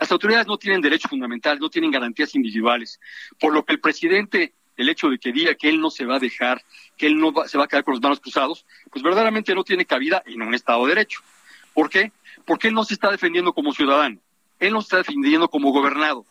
Las 0.00 0.10
autoridades 0.10 0.46
no 0.46 0.56
tienen 0.56 0.80
derechos 0.80 1.10
fundamentales, 1.10 1.60
no 1.60 1.68
tienen 1.68 1.90
garantías 1.90 2.34
individuales, 2.34 2.98
por 3.38 3.52
lo 3.52 3.64
que 3.64 3.74
el 3.74 3.80
presidente, 3.80 4.54
el 4.76 4.88
hecho 4.88 5.08
de 5.08 5.18
que 5.18 5.30
diga 5.30 5.54
que 5.54 5.68
él 5.68 5.78
no 5.78 5.90
se 5.90 6.06
va 6.06 6.16
a 6.16 6.18
dejar, 6.18 6.62
que 6.96 7.06
él 7.06 7.18
no 7.18 7.34
se 7.46 7.58
va 7.58 7.64
a 7.64 7.68
quedar 7.68 7.84
con 7.84 7.92
los 7.92 8.00
manos 8.00 8.20
cruzados, 8.20 8.64
pues 8.90 9.02
verdaderamente 9.02 9.54
no 9.54 9.62
tiene 9.62 9.84
cabida 9.84 10.22
en 10.24 10.40
un 10.40 10.54
Estado 10.54 10.82
de 10.86 10.94
Derecho. 10.94 11.20
¿Por 11.74 11.90
qué? 11.90 12.12
Porque 12.46 12.68
él 12.68 12.74
no 12.74 12.84
se 12.84 12.94
está 12.94 13.10
defendiendo 13.10 13.52
como 13.52 13.72
ciudadano, 13.72 14.18
él 14.58 14.72
no 14.72 14.80
se 14.80 14.86
está 14.86 14.96
defendiendo 14.98 15.48
como 15.48 15.70
gobernado, 15.70 16.24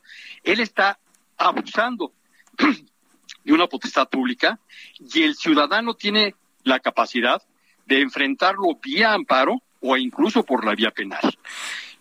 él 0.44 0.60
está 0.60 1.00
abusando 1.48 2.14
de 3.44 3.54
una 3.54 3.68
potestad 3.68 4.08
pública 4.08 4.60
y 5.00 5.24
el 5.24 5.36
ciudadano 5.36 5.94
tiene 5.94 6.36
la 6.64 6.80
capacidad 6.80 7.42
de 7.86 8.02
enfrentarlo 8.02 8.80
vía 8.82 9.14
amparo 9.14 9.62
o 9.82 9.98
incluso 9.98 10.44
por 10.44 10.64
la 10.66 10.76
vía 10.76 10.92
penal. 10.92 11.22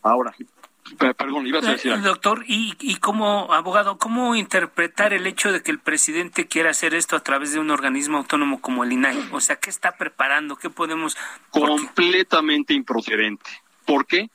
Ahora, 0.03 0.35
perdón, 0.97 1.47
ibas 1.47 1.67
a 1.67 1.73
decir 1.73 1.93
algo. 1.93 2.07
Doctor, 2.07 2.45
¿y, 2.47 2.75
y 2.81 2.97
como 2.97 3.53
abogado, 3.53 3.99
cómo 3.99 4.35
interpretar 4.35 5.13
el 5.13 5.27
hecho 5.27 5.53
de 5.53 5.63
que 5.63 5.71
el 5.71 5.79
presidente 5.79 6.47
quiera 6.47 6.71
hacer 6.71 6.95
esto 6.95 7.17
a 7.17 7.21
través 7.21 7.53
de 7.53 7.59
un 7.59 7.71
organismo 7.71 8.19
autónomo 8.19 8.61
como 8.61 8.85
el 8.85 8.93
INAI? 8.93 9.29
O 9.33 9.41
sea, 9.41 9.57
¿qué 9.57 9.71
está 9.71 9.93
preparando? 9.93 10.57
¿Qué 10.57 10.71
podemos...? 10.71 11.17
Completamente 11.51 12.75
improcedente. 12.75 13.51
¿Por 13.85 14.07
qué? 14.07 14.31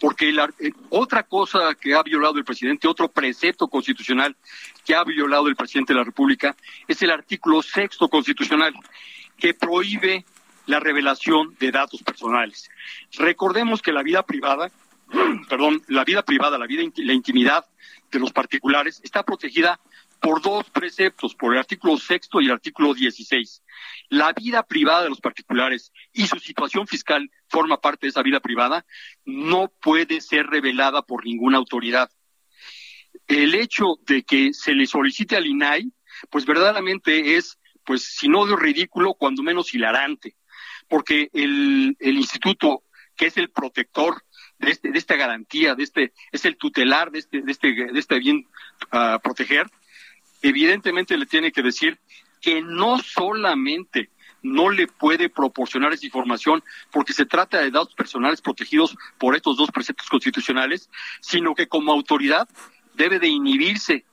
Porque 0.00 0.30
eh, 0.30 0.72
otra 0.90 1.22
cosa 1.22 1.74
que 1.74 1.94
ha 1.94 2.02
violado 2.02 2.36
el 2.38 2.44
presidente, 2.44 2.88
otro 2.88 3.08
precepto 3.08 3.68
constitucional 3.68 4.36
que 4.84 4.94
ha 4.94 5.04
violado 5.04 5.48
el 5.48 5.56
presidente 5.56 5.92
de 5.92 5.98
la 5.98 6.04
República, 6.04 6.56
es 6.88 7.00
el 7.02 7.10
artículo 7.10 7.62
sexto 7.62 8.08
constitucional, 8.08 8.74
que 9.38 9.54
prohíbe 9.54 10.24
la 10.66 10.80
revelación 10.80 11.54
de 11.58 11.70
datos 11.70 12.02
personales. 12.02 12.70
Recordemos 13.12 13.82
que 13.82 13.92
la 13.92 14.02
vida 14.02 14.24
privada, 14.24 14.70
perdón, 15.48 15.82
la 15.88 16.04
vida 16.04 16.22
privada, 16.22 16.58
la 16.58 16.66
vida, 16.66 16.82
la 16.96 17.12
intimidad 17.12 17.64
de 18.10 18.18
los 18.18 18.32
particulares 18.32 19.00
está 19.04 19.22
protegida 19.22 19.80
por 20.20 20.40
dos 20.40 20.70
preceptos, 20.70 21.34
por 21.34 21.52
el 21.52 21.58
artículo 21.58 21.98
sexto 21.98 22.40
y 22.40 22.46
el 22.46 22.52
artículo 22.52 22.94
16. 22.94 23.62
La 24.08 24.32
vida 24.32 24.62
privada 24.62 25.02
de 25.02 25.10
los 25.10 25.20
particulares 25.20 25.92
y 26.14 26.26
su 26.26 26.38
situación 26.38 26.86
fiscal 26.86 27.30
forma 27.54 27.80
parte 27.80 28.06
de 28.06 28.10
esa 28.10 28.22
vida 28.22 28.40
privada, 28.40 28.84
no 29.24 29.72
puede 29.80 30.20
ser 30.20 30.46
revelada 30.46 31.02
por 31.02 31.24
ninguna 31.24 31.58
autoridad. 31.58 32.10
El 33.28 33.54
hecho 33.54 33.94
de 34.06 34.24
que 34.24 34.52
se 34.52 34.74
le 34.74 34.86
solicite 34.86 35.36
al 35.36 35.46
INAI, 35.46 35.92
pues 36.30 36.44
verdaderamente 36.46 37.36
es, 37.36 37.58
pues 37.84 38.02
si 38.02 38.28
no 38.28 38.44
de 38.46 38.56
ridículo, 38.56 39.14
cuando 39.14 39.42
menos 39.42 39.72
hilarante 39.72 40.34
porque 40.88 41.30
el, 41.32 41.96
el 41.98 42.16
instituto, 42.16 42.84
que 43.16 43.26
es 43.26 43.36
el 43.36 43.50
protector 43.50 44.22
de, 44.58 44.70
este, 44.70 44.90
de 44.90 44.98
esta 44.98 45.16
garantía, 45.16 45.74
de 45.74 45.84
este, 45.84 46.12
es 46.32 46.44
el 46.44 46.56
tutelar 46.56 47.10
de 47.10 47.20
este, 47.20 47.42
de 47.42 47.52
este, 47.52 47.72
de 47.72 47.98
este 47.98 48.18
bien 48.18 48.46
a 48.90 49.18
proteger, 49.18 49.66
evidentemente 50.42 51.16
le 51.16 51.26
tiene 51.26 51.52
que 51.52 51.62
decir 51.62 51.98
que 52.40 52.60
no 52.60 52.98
solamente 52.98 54.10
no 54.44 54.68
le 54.68 54.86
puede 54.86 55.28
proporcionar 55.28 55.92
esa 55.92 56.06
información 56.06 56.62
porque 56.92 57.12
se 57.12 57.26
trata 57.26 57.58
de 57.58 57.70
datos 57.70 57.94
personales 57.94 58.40
protegidos 58.40 58.96
por 59.18 59.34
estos 59.34 59.56
dos 59.56 59.70
preceptos 59.70 60.08
constitucionales, 60.08 60.88
sino 61.20 61.54
que 61.54 61.66
como 61.66 61.90
autoridad 61.90 62.48
debe 62.94 63.18
de 63.18 63.28
inhibirse 63.28 64.04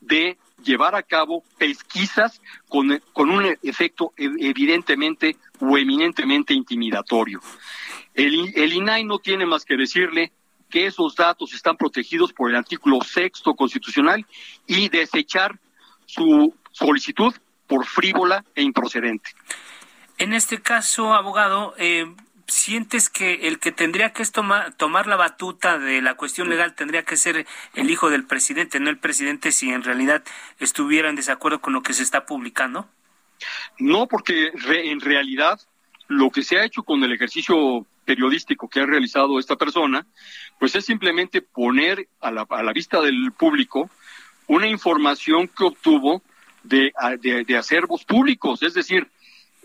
de 0.00 0.36
llevar 0.62 0.94
a 0.96 1.02
cabo 1.02 1.44
pesquisas 1.56 2.42
con, 2.68 3.00
con 3.12 3.30
un 3.30 3.56
efecto 3.62 4.12
evidentemente 4.16 5.36
o 5.60 5.78
eminentemente 5.78 6.52
intimidatorio. 6.52 7.40
El, 8.12 8.52
el 8.56 8.72
INAI 8.72 9.04
no 9.04 9.18
tiene 9.20 9.46
más 9.46 9.64
que 9.64 9.76
decirle 9.76 10.32
que 10.68 10.86
esos 10.86 11.14
datos 11.14 11.54
están 11.54 11.76
protegidos 11.76 12.32
por 12.32 12.50
el 12.50 12.56
artículo 12.56 13.00
sexto 13.02 13.54
constitucional 13.54 14.26
y 14.66 14.88
desechar 14.88 15.58
su 16.06 16.52
solicitud 16.72 17.32
por 17.66 17.86
frívola 17.86 18.44
e 18.54 18.62
improcedente. 18.62 19.30
En 20.18 20.32
este 20.32 20.62
caso, 20.62 21.14
abogado, 21.14 21.74
eh, 21.78 22.06
sientes 22.46 23.10
que 23.10 23.48
el 23.48 23.58
que 23.58 23.72
tendría 23.72 24.12
que 24.12 24.24
tomar, 24.24 24.72
tomar 24.74 25.06
la 25.06 25.16
batuta 25.16 25.78
de 25.78 26.00
la 26.00 26.14
cuestión 26.14 26.48
legal 26.48 26.74
tendría 26.74 27.04
que 27.04 27.16
ser 27.16 27.46
el 27.74 27.90
hijo 27.90 28.08
del 28.08 28.24
presidente, 28.24 28.80
no 28.80 28.88
el 28.88 28.98
presidente, 28.98 29.52
si 29.52 29.70
en 29.70 29.82
realidad 29.82 30.22
estuviera 30.58 31.08
en 31.08 31.16
desacuerdo 31.16 31.60
con 31.60 31.72
lo 31.72 31.82
que 31.82 31.92
se 31.92 32.02
está 32.02 32.24
publicando? 32.24 32.88
No, 33.78 34.06
porque 34.06 34.52
en 34.68 35.00
realidad 35.00 35.60
lo 36.08 36.30
que 36.30 36.42
se 36.42 36.58
ha 36.58 36.64
hecho 36.64 36.82
con 36.82 37.02
el 37.02 37.12
ejercicio 37.12 37.84
periodístico 38.04 38.68
que 38.68 38.80
ha 38.80 38.86
realizado 38.86 39.38
esta 39.38 39.56
persona, 39.56 40.06
pues 40.58 40.74
es 40.76 40.86
simplemente 40.86 41.42
poner 41.42 42.08
a 42.20 42.30
la, 42.30 42.46
a 42.48 42.62
la 42.62 42.72
vista 42.72 43.00
del 43.00 43.32
público 43.32 43.90
una 44.46 44.68
información 44.68 45.48
que 45.48 45.64
obtuvo 45.64 46.22
de, 46.62 46.92
de, 47.20 47.56
acervos 47.56 48.04
públicos. 48.04 48.62
Es 48.62 48.74
decir, 48.74 49.08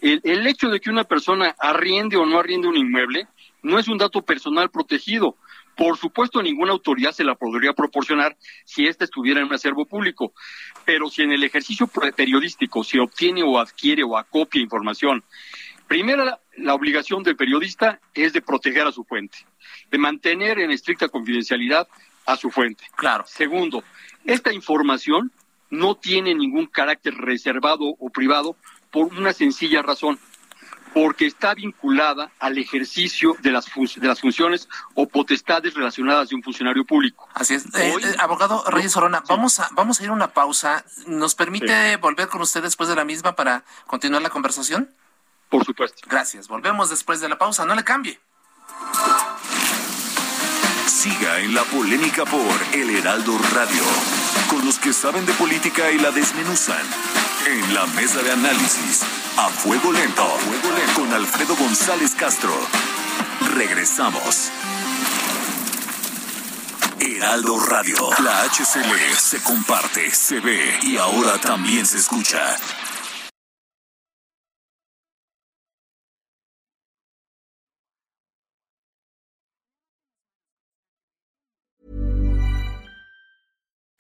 el, 0.02 0.22
el, 0.24 0.48
hecho 0.48 0.70
de 0.70 0.80
que 0.80 0.90
una 0.90 1.04
persona 1.04 1.56
arriende 1.60 2.18
o 2.18 2.26
no 2.26 2.40
arriende 2.40 2.68
un 2.68 2.78
inmueble 2.78 3.28
no 3.64 3.80
es 3.80 3.88
un 3.88 3.98
dato 3.98 4.22
personal 4.24 4.70
protegido. 4.70 5.38
Por 5.76 5.98
supuesto, 5.98 6.42
ninguna 6.42 6.74
autoridad 6.74 7.12
se 7.12 7.24
la 7.24 7.36
podría 7.36 7.74
proporcionar 7.74 8.38
si 8.66 8.88
ésta 8.88 9.06
estuviera 9.06 9.40
en 9.40 9.48
un 9.48 9.54
acervo 9.54 9.86
público. 9.86 10.34
Pero 10.86 11.10
si 11.10 11.22
en 11.22 11.32
el 11.32 11.44
ejercicio 11.44 11.88
periodístico 12.16 12.84
se 12.84 13.00
obtiene 13.00 13.44
o 13.44 13.60
adquiere 13.60 14.04
o 14.04 14.18
acopia 14.18 14.62
información, 14.62 15.24
primero 15.88 16.26
la 16.58 16.74
obligación 16.74 17.24
del 17.24 17.36
periodista 17.36 18.00
es 18.14 18.34
de 18.34 18.42
proteger 18.42 18.88
a 18.88 18.92
su 18.92 19.04
fuente, 19.04 19.40
de 19.90 19.98
mantener 19.98 20.60
en 20.60 20.72
estricta 20.72 21.08
confidencialidad 21.10 21.88
a 22.26 22.36
su 22.36 22.50
fuente. 22.50 22.84
Claro. 22.96 23.24
Segundo, 23.28 23.84
esta 24.26 24.54
información 24.54 25.32
no 25.70 25.96
tiene 25.96 26.36
ningún 26.36 26.68
carácter 26.68 27.14
reservado 27.16 27.86
o 27.98 28.10
privado 28.10 28.56
por 28.92 29.08
una 29.14 29.34
sencilla 29.34 29.82
razón, 29.82 30.20
porque 30.94 31.26
está 31.26 31.54
vinculada 31.54 32.32
al 32.40 32.58
ejercicio 32.58 33.36
de 33.42 33.52
las, 33.52 33.66
de 33.96 34.08
las 34.08 34.20
funciones 34.20 34.68
o 34.94 35.08
potestades 35.08 35.74
relacionadas 35.74 36.30
de 36.30 36.36
un 36.36 36.44
funcionario 36.44 36.86
público. 36.86 37.28
Así 37.34 37.54
es. 37.56 37.66
Eh, 37.76 37.96
eh, 38.04 38.16
abogado 38.20 38.64
Reyes 38.68 38.96
Orona, 38.98 39.24
vamos, 39.28 39.60
a, 39.60 39.70
vamos 39.72 40.00
a 40.00 40.04
ir 40.04 40.10
a 40.10 40.14
una 40.14 40.34
pausa. 40.34 40.84
¿Nos 41.08 41.36
permite 41.36 41.96
volver 41.98 42.28
con 42.28 42.42
usted 42.42 42.62
después 42.62 42.90
de 42.90 42.96
la 42.96 43.06
misma 43.06 43.36
para 43.36 43.64
continuar 43.88 44.22
la 44.22 44.30
conversación? 44.30 44.90
Por 45.50 45.66
supuesto. 45.66 46.02
Gracias. 46.08 46.48
Volvemos 46.48 46.90
después 46.90 47.20
de 47.20 47.30
la 47.30 47.38
pausa. 47.38 47.66
No 47.66 47.76
le 47.76 47.84
cambie. 47.84 48.20
Siga 50.88 51.40
en 51.40 51.54
la 51.54 51.64
polémica 51.64 52.26
por 52.26 52.42
El 52.74 52.90
Heraldo 52.90 53.38
Radio, 53.54 53.84
que 54.82 54.94
saben 54.94 55.26
de 55.26 55.34
política 55.34 55.92
y 55.92 56.00
la 56.00 56.12
desmenuzan. 56.12 56.82
En 57.48 57.74
la 57.74 57.86
mesa 57.88 58.22
de 58.22 58.32
análisis, 58.32 59.02
a 59.38 59.50
fuego 59.50 59.92
lento, 59.92 60.26
fuego 60.40 60.76
lento. 60.76 61.02
con 61.02 61.14
Alfredo 61.14 61.56
González 61.56 62.16
Castro. 62.16 62.54
Regresamos. 63.56 64.52
Heraldo 67.00 67.60
Radio, 67.60 68.10
la 68.24 68.44
HCL 68.44 69.16
se 69.18 69.42
comparte, 69.44 70.12
se 70.12 70.40
ve 70.40 70.80
y 70.84 70.98
ahora 70.98 71.40
también 71.40 71.86
se 71.86 71.98
escucha. 71.98 72.58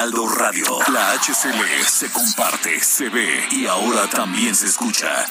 Heraldo 0.00 0.26
Radio. 0.28 0.64
La 0.94 1.12
HCL 1.12 1.84
se 1.86 2.10
comparte, 2.10 2.80
se 2.80 3.10
ve 3.10 3.46
y 3.50 3.66
ahora 3.66 4.08
también 4.08 4.54
se 4.54 4.64
escucha. 4.64 5.26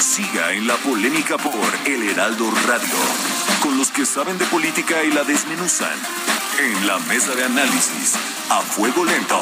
Siga 0.00 0.52
en 0.54 0.66
la 0.66 0.74
polémica 0.78 1.38
por 1.38 1.54
El 1.86 2.02
Heraldo 2.02 2.50
Radio, 2.66 2.96
con 3.62 3.78
los 3.78 3.92
que 3.92 4.04
saben 4.04 4.38
de 4.38 4.44
política 4.46 5.04
y 5.04 5.12
la 5.12 5.22
desmenuzan. 5.22 5.96
En 6.58 6.88
la 6.88 6.98
mesa 6.98 7.32
de 7.36 7.44
análisis, 7.44 8.14
a 8.50 8.60
fuego 8.62 9.04
lento, 9.04 9.40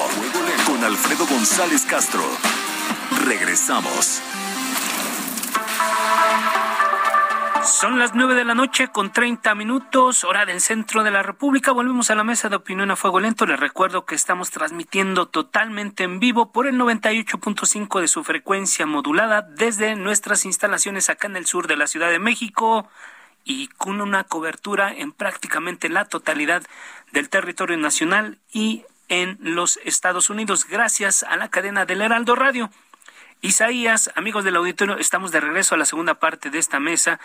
con 0.66 0.84
Alfredo 0.84 1.26
González 1.26 1.86
Castro. 1.86 2.22
Regresamos. 3.24 4.20
Son 7.66 7.98
las 7.98 8.14
nueve 8.14 8.36
de 8.36 8.44
la 8.44 8.54
noche 8.54 8.88
con 8.88 9.12
treinta 9.12 9.56
minutos, 9.56 10.22
hora 10.22 10.46
del 10.46 10.60
centro 10.60 11.02
de 11.02 11.10
la 11.10 11.24
República. 11.24 11.72
Volvemos 11.72 12.10
a 12.10 12.14
la 12.14 12.22
mesa 12.22 12.48
de 12.48 12.54
opinión 12.54 12.92
a 12.92 12.96
fuego 12.96 13.18
lento. 13.18 13.44
Les 13.44 13.58
recuerdo 13.58 14.06
que 14.06 14.14
estamos 14.14 14.52
transmitiendo 14.52 15.26
totalmente 15.26 16.04
en 16.04 16.20
vivo 16.20 16.52
por 16.52 16.68
el 16.68 16.76
98.5 16.76 18.00
de 18.00 18.06
su 18.06 18.22
frecuencia 18.22 18.86
modulada 18.86 19.42
desde 19.42 19.96
nuestras 19.96 20.44
instalaciones 20.44 21.10
acá 21.10 21.26
en 21.26 21.36
el 21.36 21.46
sur 21.46 21.66
de 21.66 21.76
la 21.76 21.88
Ciudad 21.88 22.08
de 22.08 22.20
México 22.20 22.88
y 23.44 23.66
con 23.66 24.00
una 24.00 24.22
cobertura 24.24 24.92
en 24.92 25.10
prácticamente 25.10 25.88
la 25.88 26.04
totalidad 26.04 26.62
del 27.10 27.28
territorio 27.28 27.76
nacional 27.76 28.38
y 28.52 28.84
en 29.08 29.38
los 29.40 29.78
Estados 29.84 30.30
Unidos, 30.30 30.66
gracias 30.68 31.24
a 31.24 31.36
la 31.36 31.48
cadena 31.48 31.84
del 31.84 32.02
Heraldo 32.02 32.36
Radio. 32.36 32.70
Isaías, 33.42 34.10
amigos 34.14 34.44
del 34.44 34.56
auditorio, 34.56 34.98
estamos 34.98 35.30
de 35.30 35.40
regreso 35.40 35.74
a 35.74 35.78
la 35.78 35.84
segunda 35.84 36.14
parte 36.14 36.50
de 36.50 36.58
esta 36.58 36.80
mesa 36.80 37.20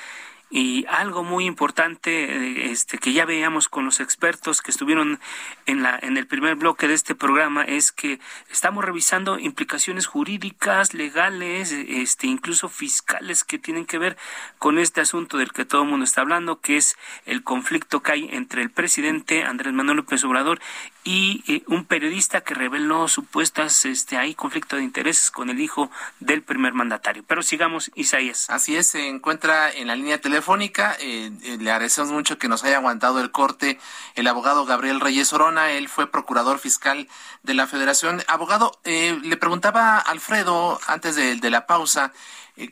y 0.51 0.85
algo 0.89 1.23
muy 1.23 1.45
importante 1.45 2.25
eh, 2.25 2.71
este 2.71 2.97
que 2.97 3.13
ya 3.13 3.23
veíamos 3.23 3.69
con 3.69 3.85
los 3.85 4.01
expertos 4.01 4.61
que 4.61 4.71
estuvieron 4.71 5.19
en 5.65 5.81
la 5.81 5.97
en 6.01 6.17
el 6.17 6.27
primer 6.27 6.55
bloque 6.55 6.89
de 6.89 6.93
este 6.93 7.15
programa 7.15 7.63
es 7.63 7.93
que 7.93 8.19
estamos 8.49 8.83
revisando 8.83 9.39
implicaciones 9.39 10.07
jurídicas, 10.07 10.93
legales, 10.93 11.71
este 11.71 12.27
incluso 12.27 12.67
fiscales 12.67 13.45
que 13.45 13.59
tienen 13.59 13.85
que 13.85 13.97
ver 13.97 14.17
con 14.59 14.77
este 14.77 14.99
asunto 14.99 15.37
del 15.37 15.53
que 15.53 15.63
todo 15.63 15.83
el 15.83 15.89
mundo 15.89 16.03
está 16.03 16.19
hablando, 16.19 16.59
que 16.59 16.75
es 16.75 16.97
el 17.25 17.43
conflicto 17.43 18.03
que 18.03 18.11
hay 18.11 18.29
entre 18.31 18.61
el 18.61 18.69
presidente 18.69 19.43
Andrés 19.43 19.73
Manuel 19.73 19.97
López 19.97 20.21
Obrador 20.25 20.59
y 21.05 21.43
eh, 21.47 21.63
un 21.67 21.85
periodista 21.85 22.41
que 22.41 22.53
reveló 22.53 23.07
supuestas 23.07 23.85
este 23.85 24.17
hay 24.17 24.35
conflicto 24.35 24.75
de 24.75 24.83
intereses 24.83 25.31
con 25.31 25.49
el 25.49 25.61
hijo 25.61 25.89
del 26.19 26.43
primer 26.43 26.73
mandatario. 26.73 27.23
Pero 27.25 27.41
sigamos, 27.41 27.89
Isaías. 27.95 28.49
Así 28.49 28.75
es, 28.75 28.87
se 28.87 29.07
encuentra 29.07 29.71
en 29.71 29.87
la 29.87 29.95
línea 29.95 30.19
telefónica 30.19 30.40
telefónica. 30.41 30.97
Eh, 30.99 31.31
eh, 31.43 31.57
le 31.59 31.71
agradecemos 31.71 32.11
mucho 32.11 32.39
que 32.39 32.47
nos 32.47 32.63
haya 32.63 32.77
aguantado 32.77 33.21
el 33.21 33.29
corte 33.29 33.77
el 34.15 34.27
abogado 34.27 34.65
Gabriel 34.65 34.99
Reyes 34.99 35.31
Orona. 35.33 35.71
Él 35.71 35.87
fue 35.87 36.11
procurador 36.11 36.57
fiscal 36.57 37.07
de 37.43 37.53
la 37.53 37.67
Federación. 37.67 38.23
Abogado, 38.27 38.79
eh, 38.83 39.19
le 39.23 39.37
preguntaba 39.37 39.97
a 39.97 39.99
Alfredo 39.99 40.79
antes 40.87 41.15
de, 41.15 41.51
la 41.51 41.67
pausa 41.67 42.11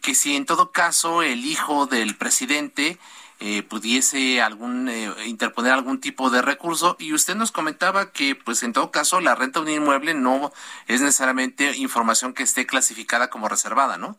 que 0.01 0.15
si 0.15 0.35
en 0.35 0.45
todo 0.45 0.71
caso 0.71 1.21
el 1.21 1.45
hijo 1.45 1.85
del 1.85 2.15
presidente 2.15 2.97
pudiese 3.69 4.41
algún 4.41 4.89
interponer 5.25 5.73
algún 5.73 5.99
tipo 5.99 6.29
de 6.29 6.41
recurso 6.41 6.95
y 6.99 7.13
usted 7.13 7.35
nos 7.35 7.51
comentaba 7.51 8.11
que 8.11 8.35
pues 8.35 8.63
en 8.63 8.73
todo 8.73 8.91
caso 8.91 9.19
la 9.21 9.35
renta 9.35 9.59
de 9.61 9.77
un 9.77 9.83
inmueble 9.83 10.13
no 10.13 10.51
es 10.87 11.01
necesariamente 11.01 11.75
información 11.77 12.33
que 12.33 12.43
esté 12.43 12.65
clasificada 12.65 13.29
como 13.29 13.49
reservada, 13.49 13.97
¿no? 13.97 14.17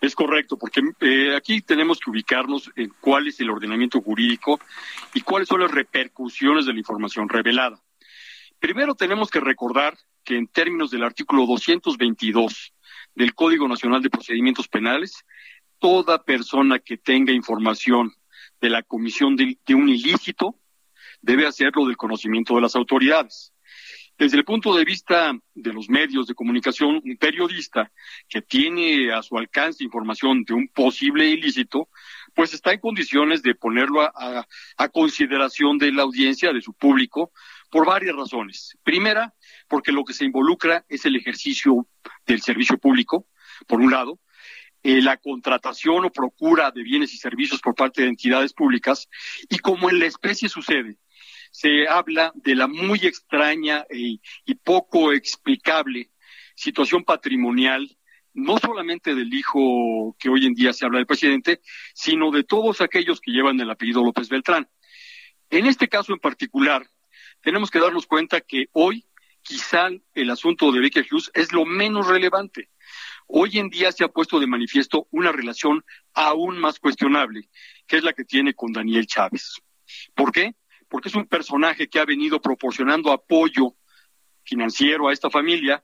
Es 0.00 0.14
correcto, 0.14 0.58
porque 0.58 0.82
eh, 1.00 1.34
aquí 1.34 1.62
tenemos 1.62 1.98
que 1.98 2.10
ubicarnos 2.10 2.70
en 2.76 2.92
cuál 3.00 3.28
es 3.28 3.40
el 3.40 3.50
ordenamiento 3.50 4.00
jurídico 4.00 4.60
y 5.14 5.22
cuáles 5.22 5.48
son 5.48 5.60
las 5.60 5.70
repercusiones 5.70 6.66
de 6.66 6.72
la 6.72 6.78
información 6.78 7.28
revelada. 7.28 7.82
Primero 8.58 8.94
tenemos 8.94 9.30
que 9.30 9.40
recordar 9.40 9.96
que 10.22 10.36
en 10.36 10.46
términos 10.46 10.90
del 10.90 11.04
artículo 11.04 11.46
222 11.46 12.74
del 13.14 13.34
Código 13.34 13.68
Nacional 13.68 14.02
de 14.02 14.10
Procedimientos 14.10 14.68
Penales, 14.68 15.24
toda 15.78 16.22
persona 16.24 16.78
que 16.78 16.96
tenga 16.96 17.32
información 17.32 18.12
de 18.60 18.70
la 18.70 18.82
comisión 18.82 19.36
de 19.36 19.74
un 19.74 19.88
ilícito 19.88 20.58
debe 21.20 21.46
hacerlo 21.46 21.86
del 21.86 21.96
conocimiento 21.96 22.54
de 22.54 22.60
las 22.60 22.76
autoridades. 22.76 23.53
Desde 24.16 24.36
el 24.36 24.44
punto 24.44 24.76
de 24.76 24.84
vista 24.84 25.36
de 25.54 25.72
los 25.72 25.88
medios 25.88 26.28
de 26.28 26.34
comunicación, 26.34 27.00
un 27.04 27.16
periodista 27.16 27.90
que 28.28 28.42
tiene 28.42 29.12
a 29.12 29.22
su 29.22 29.36
alcance 29.36 29.82
información 29.82 30.44
de 30.44 30.54
un 30.54 30.68
posible 30.68 31.26
ilícito, 31.26 31.88
pues 32.32 32.54
está 32.54 32.72
en 32.72 32.78
condiciones 32.78 33.42
de 33.42 33.56
ponerlo 33.56 34.02
a, 34.02 34.46
consideración 34.92 35.78
de 35.78 35.90
la 35.90 36.02
audiencia, 36.02 36.52
de 36.52 36.60
su 36.60 36.72
público, 36.74 37.32
por 37.70 37.86
varias 37.86 38.14
razones. 38.14 38.78
Primera, 38.84 39.34
porque 39.68 39.90
lo 39.90 40.04
que 40.04 40.12
se 40.12 40.24
involucra 40.24 40.84
es 40.88 41.04
el 41.06 41.16
ejercicio 41.16 41.88
del 42.24 42.40
servicio 42.40 42.78
público, 42.78 43.26
por 43.66 43.80
un 43.80 43.90
lado, 43.90 44.20
eh, 44.84 45.02
la 45.02 45.16
contratación 45.16 46.04
o 46.04 46.12
procura 46.12 46.70
de 46.70 46.84
bienes 46.84 47.12
y 47.14 47.16
servicios 47.16 47.60
por 47.60 47.74
parte 47.74 48.02
de 48.02 48.08
entidades 48.08 48.52
públicas, 48.52 49.08
y 49.48 49.58
como 49.58 49.90
en 49.90 49.98
la 49.98 50.06
especie 50.06 50.48
sucede, 50.48 50.98
se 51.54 51.86
habla 51.86 52.32
de 52.34 52.56
la 52.56 52.66
muy 52.66 52.98
extraña 53.06 53.86
y, 53.88 54.20
poco 54.64 55.12
explicable 55.12 56.10
situación 56.56 57.04
patrimonial, 57.04 57.96
no 58.32 58.58
solamente 58.58 59.14
del 59.14 59.32
hijo 59.32 60.16
que 60.18 60.30
hoy 60.30 60.46
en 60.46 60.54
día 60.54 60.72
se 60.72 60.84
habla 60.84 60.98
del 60.98 61.06
presidente, 61.06 61.60
sino 61.94 62.32
de 62.32 62.42
todos 62.42 62.80
aquellos 62.80 63.20
que 63.20 63.30
llevan 63.30 63.60
el 63.60 63.70
apellido 63.70 64.02
López 64.02 64.28
Beltrán. 64.28 64.68
En 65.48 65.66
este 65.66 65.86
caso 65.86 66.12
en 66.12 66.18
particular, 66.18 66.90
tenemos 67.40 67.70
que 67.70 67.78
darnos 67.78 68.08
cuenta 68.08 68.40
que 68.40 68.66
hoy 68.72 69.06
quizá 69.40 69.90
el 70.12 70.30
asunto 70.30 70.72
de 70.72 70.80
Baker 70.80 71.06
Hughes 71.08 71.30
es 71.34 71.52
lo 71.52 71.64
menos 71.64 72.08
relevante. 72.08 72.70
Hoy 73.28 73.58
en 73.58 73.68
día 73.68 73.92
se 73.92 74.02
ha 74.02 74.08
puesto 74.08 74.40
de 74.40 74.48
manifiesto 74.48 75.06
una 75.12 75.30
relación 75.30 75.84
aún 76.14 76.58
más 76.58 76.80
cuestionable, 76.80 77.48
que 77.86 77.98
es 77.98 78.02
la 78.02 78.12
que 78.12 78.24
tiene 78.24 78.54
con 78.54 78.72
Daniel 78.72 79.06
Chávez. 79.06 79.62
¿Por 80.16 80.32
qué? 80.32 80.56
Porque 80.88 81.08
es 81.08 81.14
un 81.14 81.26
personaje 81.26 81.88
que 81.88 81.98
ha 81.98 82.04
venido 82.04 82.40
proporcionando 82.40 83.12
apoyo 83.12 83.74
financiero 84.44 85.08
a 85.08 85.12
esta 85.12 85.30
familia 85.30 85.82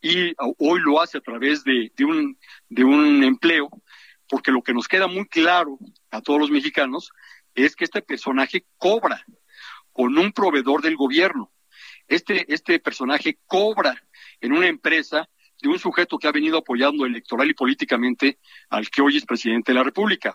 y 0.00 0.34
hoy 0.58 0.80
lo 0.80 1.00
hace 1.00 1.18
a 1.18 1.20
través 1.20 1.62
de, 1.64 1.90
un, 2.00 2.38
de 2.68 2.84
un 2.84 3.22
empleo, 3.22 3.68
porque 4.28 4.50
lo 4.50 4.62
que 4.62 4.72
nos 4.72 4.88
queda 4.88 5.06
muy 5.06 5.26
claro 5.26 5.78
a 6.10 6.20
todos 6.20 6.40
los 6.40 6.50
mexicanos 6.50 7.10
es 7.54 7.76
que 7.76 7.84
este 7.84 8.02
personaje 8.02 8.64
cobra 8.78 9.24
con 9.92 10.16
un 10.16 10.32
proveedor 10.32 10.82
del 10.82 10.96
gobierno. 10.96 11.52
Este, 12.08 12.52
este 12.52 12.78
personaje 12.80 13.38
cobra 13.46 14.02
en 14.40 14.52
una 14.52 14.66
empresa 14.66 15.28
de 15.60 15.68
un 15.68 15.78
sujeto 15.78 16.18
que 16.18 16.26
ha 16.26 16.32
venido 16.32 16.58
apoyando 16.58 17.04
electoral 17.04 17.50
y 17.50 17.54
políticamente 17.54 18.38
al 18.70 18.88
que 18.88 19.02
hoy 19.02 19.18
es 19.18 19.26
presidente 19.26 19.72
de 19.72 19.78
la 19.78 19.84
República. 19.84 20.34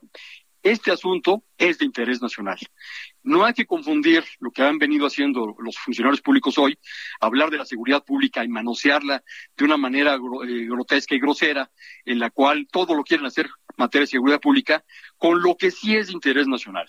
Este 0.65 0.91
asunto 0.91 1.43
es 1.59 1.77
de 1.77 1.85
interés 1.85 2.23
nacional. 2.23 2.57
No 3.21 3.45
hay 3.45 3.53
que 3.53 3.67
confundir 3.67 4.23
lo 4.39 4.49
que 4.49 4.63
han 4.63 4.79
venido 4.79 5.05
haciendo 5.05 5.55
los 5.59 5.77
funcionarios 5.77 6.21
públicos 6.21 6.57
hoy, 6.57 6.75
hablar 7.21 7.51
de 7.51 7.59
la 7.59 7.65
seguridad 7.65 8.03
pública 8.03 8.43
y 8.43 8.47
manosearla 8.47 9.23
de 9.55 9.63
una 9.63 9.77
manera 9.77 10.15
eh, 10.15 10.65
grotesca 10.65 11.13
y 11.13 11.19
grosera, 11.19 11.69
en 12.03 12.17
la 12.17 12.31
cual 12.31 12.67
todo 12.71 12.95
lo 12.95 13.03
quieren 13.03 13.27
hacer 13.27 13.47
materia 13.77 14.05
de 14.05 14.11
seguridad 14.11 14.39
pública, 14.39 14.83
con 15.19 15.39
lo 15.43 15.55
que 15.55 15.69
sí 15.69 15.95
es 15.95 16.07
de 16.07 16.13
interés 16.13 16.47
nacional. 16.47 16.87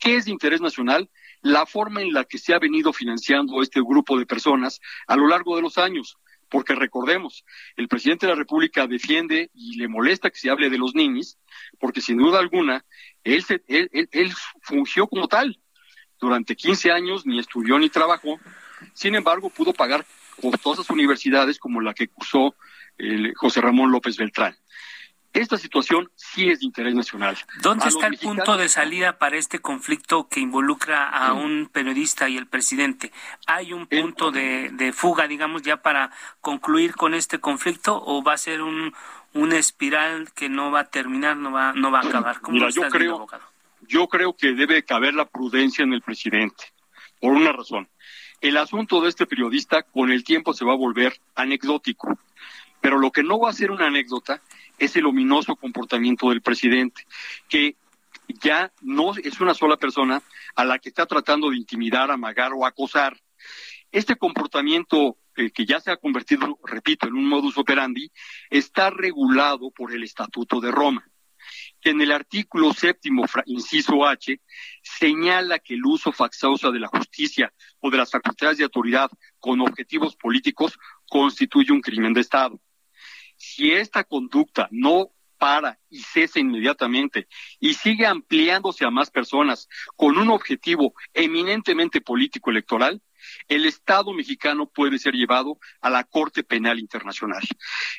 ¿Qué 0.00 0.16
es 0.16 0.24
de 0.24 0.32
interés 0.32 0.60
nacional? 0.60 1.08
La 1.42 1.64
forma 1.64 2.02
en 2.02 2.12
la 2.12 2.24
que 2.24 2.38
se 2.38 2.54
ha 2.54 2.58
venido 2.58 2.92
financiando 2.92 3.62
este 3.62 3.80
grupo 3.82 4.18
de 4.18 4.26
personas 4.26 4.80
a 5.06 5.14
lo 5.14 5.28
largo 5.28 5.54
de 5.54 5.62
los 5.62 5.78
años 5.78 6.18
porque 6.52 6.74
recordemos, 6.74 7.46
el 7.76 7.88
presidente 7.88 8.26
de 8.26 8.32
la 8.32 8.38
República 8.38 8.86
defiende 8.86 9.50
y 9.54 9.78
le 9.78 9.88
molesta 9.88 10.28
que 10.28 10.38
se 10.38 10.50
hable 10.50 10.68
de 10.68 10.76
los 10.76 10.94
niños, 10.94 11.38
porque 11.80 12.02
sin 12.02 12.18
duda 12.18 12.38
alguna, 12.38 12.84
él, 13.24 13.42
se, 13.42 13.62
él, 13.66 14.32
fungió 14.60 15.08
como 15.08 15.28
tal. 15.28 15.58
Durante 16.20 16.54
15 16.54 16.92
años 16.92 17.24
ni 17.24 17.38
estudió 17.38 17.78
ni 17.78 17.88
trabajó, 17.88 18.38
sin 18.92 19.14
embargo 19.14 19.48
pudo 19.48 19.72
pagar 19.72 20.04
costosas 20.42 20.90
universidades 20.90 21.58
como 21.58 21.80
la 21.80 21.94
que 21.94 22.08
cursó 22.08 22.54
el 22.98 23.32
José 23.34 23.62
Ramón 23.62 23.90
López 23.90 24.18
Beltrán. 24.18 24.54
Esta 25.32 25.56
situación 25.56 26.10
sí 26.14 26.50
es 26.50 26.60
de 26.60 26.66
interés 26.66 26.94
nacional. 26.94 27.38
¿Dónde 27.62 27.88
está 27.88 28.06
el 28.06 28.18
punto 28.18 28.58
de 28.58 28.68
salida 28.68 29.16
para 29.16 29.38
este 29.38 29.60
conflicto 29.60 30.28
que 30.28 30.40
involucra 30.40 31.08
a 31.08 31.32
un 31.32 31.70
periodista 31.72 32.28
y 32.28 32.36
el 32.36 32.46
presidente? 32.46 33.12
¿Hay 33.46 33.72
un 33.72 33.86
punto 33.86 34.30
de, 34.30 34.92
fuga, 34.94 35.26
digamos, 35.26 35.62
ya 35.62 35.80
para 35.80 36.10
concluir 36.42 36.94
con 36.94 37.14
este 37.14 37.40
conflicto 37.40 38.02
o 38.04 38.22
va 38.22 38.34
a 38.34 38.38
ser 38.38 38.60
un, 38.60 38.92
una 39.32 39.56
espiral 39.56 40.32
que 40.34 40.50
no 40.50 40.70
va 40.70 40.80
a 40.80 40.90
terminar, 40.90 41.38
no 41.38 41.50
va, 41.50 41.72
no 41.72 41.90
va 41.90 42.00
a 42.00 42.06
acabar? 42.06 42.40
¿Cómo 42.40 42.56
Mira, 42.56 42.68
yo 42.68 42.88
creo, 42.90 43.26
yo 43.88 44.08
creo 44.08 44.36
que 44.36 44.52
debe 44.52 44.82
caber 44.82 45.14
la 45.14 45.24
prudencia 45.24 45.82
en 45.82 45.94
el 45.94 46.02
presidente, 46.02 46.64
por 47.20 47.32
una 47.32 47.52
razón. 47.52 47.88
El 48.42 48.58
asunto 48.58 49.00
de 49.00 49.08
este 49.08 49.26
periodista 49.26 49.82
con 49.82 50.10
el 50.10 50.24
tiempo 50.24 50.52
se 50.52 50.66
va 50.66 50.74
a 50.74 50.76
volver 50.76 51.18
anecdótico, 51.36 52.18
pero 52.82 52.98
lo 52.98 53.12
que 53.12 53.22
no 53.22 53.38
va 53.38 53.48
a 53.48 53.54
ser 53.54 53.70
una 53.70 53.86
anécdota 53.86 54.42
es 54.82 54.96
el 54.96 55.06
ominoso 55.06 55.54
comportamiento 55.54 56.30
del 56.30 56.42
presidente, 56.42 57.06
que 57.48 57.76
ya 58.26 58.72
no 58.80 59.14
es 59.14 59.40
una 59.40 59.54
sola 59.54 59.76
persona 59.76 60.20
a 60.56 60.64
la 60.64 60.80
que 60.80 60.88
está 60.88 61.06
tratando 61.06 61.50
de 61.50 61.56
intimidar, 61.56 62.10
amagar 62.10 62.52
o 62.52 62.66
acosar. 62.66 63.16
Este 63.92 64.16
comportamiento 64.16 65.18
eh, 65.36 65.52
que 65.52 65.66
ya 65.66 65.78
se 65.78 65.92
ha 65.92 65.96
convertido, 65.98 66.58
repito, 66.64 67.06
en 67.06 67.14
un 67.14 67.28
modus 67.28 67.58
operandi, 67.58 68.10
está 68.50 68.90
regulado 68.90 69.70
por 69.70 69.92
el 69.92 70.02
Estatuto 70.02 70.60
de 70.60 70.72
Roma, 70.72 71.08
que 71.80 71.90
en 71.90 72.00
el 72.00 72.10
artículo 72.10 72.72
séptimo, 72.72 73.24
inciso 73.46 74.04
H, 74.04 74.40
señala 74.82 75.60
que 75.60 75.74
el 75.74 75.86
uso 75.86 76.10
faccioso 76.10 76.72
de 76.72 76.80
la 76.80 76.88
justicia 76.88 77.52
o 77.78 77.88
de 77.88 77.98
las 77.98 78.10
facultades 78.10 78.58
de 78.58 78.64
autoridad 78.64 79.10
con 79.38 79.60
objetivos 79.60 80.16
políticos 80.16 80.76
constituye 81.08 81.72
un 81.72 81.82
crimen 81.82 82.14
de 82.14 82.22
Estado 82.22 82.60
si 83.42 83.72
esta 83.72 84.04
conducta 84.04 84.68
no 84.70 85.10
para 85.36 85.80
y 85.90 85.98
cesa 85.98 86.38
inmediatamente 86.38 87.26
y 87.58 87.74
sigue 87.74 88.06
ampliándose 88.06 88.84
a 88.84 88.90
más 88.90 89.10
personas 89.10 89.68
con 89.96 90.16
un 90.16 90.30
objetivo 90.30 90.94
eminentemente 91.12 92.00
político 92.00 92.52
electoral, 92.52 93.02
el 93.48 93.66
Estado 93.66 94.12
mexicano 94.12 94.68
puede 94.68 95.00
ser 95.00 95.14
llevado 95.14 95.58
a 95.80 95.90
la 95.90 96.04
Corte 96.04 96.44
Penal 96.44 96.78
Internacional. 96.78 97.42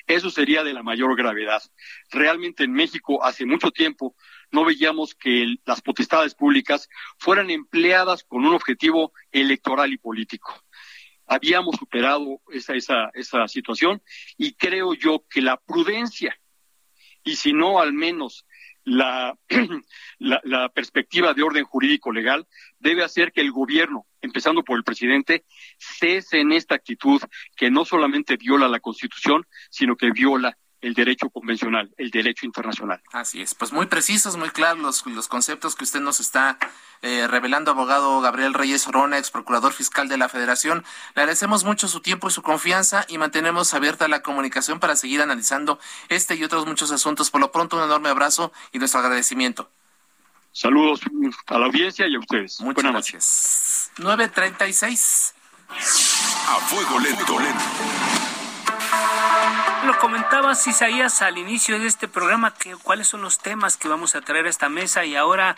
Eso 0.08 0.30
sería 0.30 0.64
de 0.64 0.74
la 0.74 0.82
mayor 0.82 1.14
gravedad. 1.18 1.62
Realmente 2.10 2.64
en 2.64 2.72
México 2.72 3.22
hace 3.22 3.46
mucho 3.46 3.72
tiempo 3.72 4.16
no 4.50 4.64
veíamos 4.64 5.14
que 5.14 5.56
las 5.66 5.82
potestades 5.82 6.36
públicas 6.36 6.88
fueran 7.18 7.50
empleadas 7.50 8.24
con 8.24 8.46
un 8.46 8.54
objetivo 8.54 9.12
electoral 9.34 9.92
y 9.92 9.98
político 9.98 10.63
habíamos 11.34 11.76
superado 11.78 12.42
esa, 12.52 12.74
esa, 12.76 13.10
esa 13.14 13.48
situación 13.48 14.02
y 14.38 14.54
creo 14.54 14.94
yo 14.94 15.26
que 15.30 15.42
la 15.42 15.58
prudencia, 15.58 16.38
y 17.24 17.36
si 17.36 17.54
no 17.54 17.80
al 17.80 17.94
menos 17.94 18.46
la, 18.84 19.38
la, 20.20 20.42
la, 20.44 20.70
perspectiva 20.70 21.34
de 21.34 21.44
orden 21.44 21.64
jurídico 21.64 22.12
legal, 22.12 22.48
debe 22.80 23.04
hacer 23.04 23.32
que 23.32 23.42
el 23.42 23.52
gobierno, 23.52 24.06
empezando 24.22 24.64
por 24.64 24.78
el 24.78 24.84
presidente, 24.84 25.46
cese 25.78 26.40
en 26.40 26.52
esta 26.52 26.76
actitud 26.76 27.22
que 27.56 27.72
no 27.72 27.86
solamente 27.86 28.38
viola 28.38 28.68
la 28.68 28.80
Constitución, 28.80 29.46
sino 29.70 29.96
que 29.96 30.12
viola 30.12 30.58
el 30.84 30.94
derecho 30.94 31.30
convencional, 31.30 31.90
el 31.98 32.12
derecho 32.12 32.46
internacional. 32.46 33.02
Así 33.14 33.42
es, 33.42 33.56
pues 33.56 33.72
muy 33.72 33.86
precisos, 33.86 34.36
muy 34.36 34.50
claros 34.50 34.82
los, 34.82 35.06
los 35.06 35.28
conceptos 35.30 35.76
que 35.76 35.86
usted 35.86 36.02
nos 36.02 36.20
está 36.20 36.58
eh, 37.02 37.26
revelando, 37.28 37.72
abogado 37.72 38.20
Gabriel 38.20 38.54
Reyes 38.54 38.86
Orona, 38.88 39.18
ex 39.18 39.32
procurador 39.32 39.72
fiscal 39.72 40.10
de 40.10 40.18
la 40.18 40.28
Federación. 40.28 40.84
Le 41.16 41.22
agradecemos 41.22 41.64
mucho 41.64 41.88
su 41.88 42.02
tiempo 42.02 42.28
y 42.28 42.32
su 42.32 42.44
confianza 42.44 43.06
y 43.08 43.18
mantenemos 43.18 43.74
abierta 43.74 44.10
la 44.10 44.22
comunicación 44.22 44.82
para 44.82 44.98
seguir 44.98 45.22
analizando 45.22 45.80
este 46.10 46.36
y 46.36 46.44
otros 46.44 46.66
muchos 46.68 46.92
asuntos. 46.92 47.32
Por 47.32 47.40
lo 47.40 47.52
pronto, 47.52 47.78
un 47.78 47.84
enorme 47.84 48.10
abrazo 48.10 48.52
y 48.74 48.80
nuestro 48.80 49.00
agradecimiento. 49.00 49.70
Saludos 50.52 51.00
a 51.48 51.58
la 51.58 51.66
audiencia 51.66 52.08
y 52.08 52.16
a 52.16 52.20
ustedes. 52.20 52.60
Muchas 52.60 52.76
Buenas 52.76 52.94
gracias. 52.94 53.92
936. 53.98 55.34
A 56.50 56.60
fuego 56.68 57.00
lento. 57.00 57.40
lento. 57.40 58.03
Comentabas, 60.04 60.68
Isaías, 60.68 61.22
al 61.22 61.38
inicio 61.38 61.80
de 61.80 61.88
este 61.88 62.10
programa, 62.10 62.54
que, 62.54 62.76
cuáles 62.76 63.08
son 63.08 63.22
los 63.22 63.38
temas 63.38 63.78
que 63.78 63.88
vamos 63.88 64.16
a 64.16 64.22
traer 64.22 64.48
a 64.48 64.50
esta 64.50 64.68
mesa 64.68 65.06
y 65.06 65.16
ahora 65.16 65.56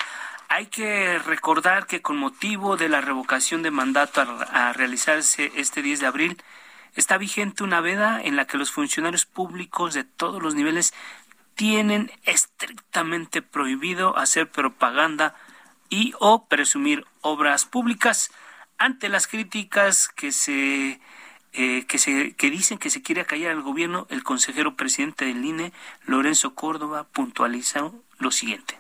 hay 0.50 0.68
que 0.68 1.18
recordar 1.18 1.88
que 1.88 2.04
con 2.04 2.18
motivo 2.18 2.78
de 2.78 2.88
la 2.88 3.02
revocación 3.02 3.64
de 3.64 3.72
mandato 3.72 4.22
a, 4.22 4.68
a, 4.68 4.74
realizarse 4.74 5.52
este 5.56 5.82
10 5.82 6.02
de 6.02 6.06
abril, 6.06 6.44
está 6.94 7.18
vigente 7.18 7.64
una 7.64 7.82
veda 7.82 8.22
en 8.22 8.36
la 8.36 8.46
que 8.46 8.60
los 8.60 8.70
funcionarios 8.70 9.26
públicos 9.26 9.96
de 9.96 10.04
todos 10.04 10.44
los 10.44 10.54
niveles 10.54 10.94
tienen 11.56 12.12
estrictamente 12.22 13.42
prohibido 13.42 14.16
hacer 14.16 14.52
propaganda 14.52 15.34
y 15.90 16.14
o 16.20 16.46
presumir 16.46 17.04
obras 17.22 17.66
públicas. 17.66 18.30
Ante 18.78 19.10
las 19.10 19.26
críticas 19.26 20.08
que 20.08 20.32
se 20.32 21.00
eh, 21.58 21.86
que, 21.88 21.98
se, 21.98 22.36
que 22.36 22.50
dicen 22.50 22.78
que 22.78 22.90
se 22.90 23.02
quiere 23.02 23.26
callar 23.26 23.52
al 23.52 23.62
gobierno, 23.62 24.08
el 24.10 24.24
consejero 24.24 24.76
presidente 24.76 25.26
del 25.26 25.44
INE, 25.44 25.72
Lorenzo 26.06 26.54
Córdoba, 26.54 27.06
puntualiza 27.12 27.92
lo 28.18 28.32
siguiente. 28.32 28.78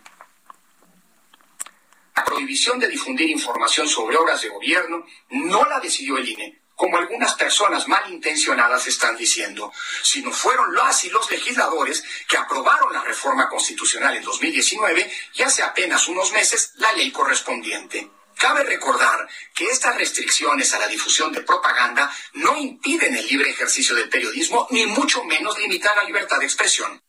La 2.15 2.23
prohibición 2.23 2.79
de 2.79 2.87
difundir 2.87 3.29
información 3.29 3.87
sobre 3.87 4.17
obras 4.17 4.41
de 4.41 4.49
gobierno 4.49 5.05
no 5.29 5.65
la 5.65 5.79
decidió 5.79 6.17
el 6.17 6.27
INE, 6.27 6.61
como 6.75 6.97
algunas 6.97 7.33
personas 7.35 7.87
malintencionadas 7.87 8.87
están 8.87 9.15
diciendo, 9.15 9.71
sino 10.03 10.31
fueron 10.31 10.73
las 10.75 11.03
y 11.05 11.09
los 11.09 11.29
legisladores 11.31 12.03
que 12.27 12.37
aprobaron 12.37 12.91
la 12.93 13.03
reforma 13.03 13.47
constitucional 13.47 14.15
en 14.15 14.23
2019 14.23 15.11
y 15.33 15.41
hace 15.43 15.63
apenas 15.63 16.07
unos 16.07 16.31
meses 16.33 16.73
la 16.75 16.91
ley 16.93 17.11
correspondiente. 17.11 18.09
Cabe 18.37 18.63
recordar 18.63 19.27
que 19.53 19.65
estas 19.65 19.95
restricciones 19.97 20.73
a 20.73 20.79
la 20.79 20.87
difusión 20.87 21.31
de 21.31 21.41
propaganda 21.41 22.11
no 22.33 22.57
impiden 22.57 23.15
el 23.15 23.27
libre 23.27 23.49
ejercicio 23.49 23.95
del 23.95 24.09
periodismo, 24.09 24.67
ni 24.71 24.85
mucho 24.85 25.23
menos 25.23 25.57
limitan 25.57 25.95
la 25.95 26.03
libertad 26.03 26.39
de 26.39 26.45
expresión 26.45 27.01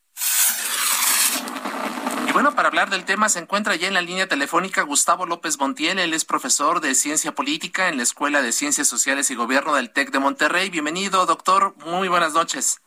bueno, 2.36 2.52
para 2.54 2.68
hablar 2.68 2.90
del 2.90 3.06
tema 3.06 3.30
se 3.30 3.38
encuentra 3.38 3.76
ya 3.76 3.88
en 3.88 3.94
la 3.94 4.02
línea 4.02 4.26
telefónica 4.26 4.82
Gustavo 4.82 5.24
López 5.24 5.58
Montiel. 5.58 5.98
Él 5.98 6.12
es 6.12 6.26
profesor 6.26 6.82
de 6.82 6.94
Ciencia 6.94 7.32
Política 7.32 7.88
en 7.88 7.96
la 7.96 8.02
Escuela 8.02 8.42
de 8.42 8.52
Ciencias 8.52 8.86
Sociales 8.86 9.30
y 9.30 9.34
Gobierno 9.34 9.74
del 9.74 9.90
TEC 9.90 10.10
de 10.10 10.18
Monterrey. 10.18 10.68
Bienvenido, 10.68 11.24
doctor. 11.24 11.72
Muy 11.86 12.08
buenas 12.08 12.34
noches. 12.34 12.78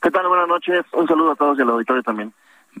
¿Qué 0.00 0.10
tal? 0.10 0.26
Buenas 0.26 0.48
noches. 0.48 0.86
Un 0.92 1.06
saludo 1.06 1.32
a 1.32 1.36
todos 1.36 1.58
y 1.58 1.60
al 1.60 1.68
auditorio 1.68 2.02
también. 2.02 2.32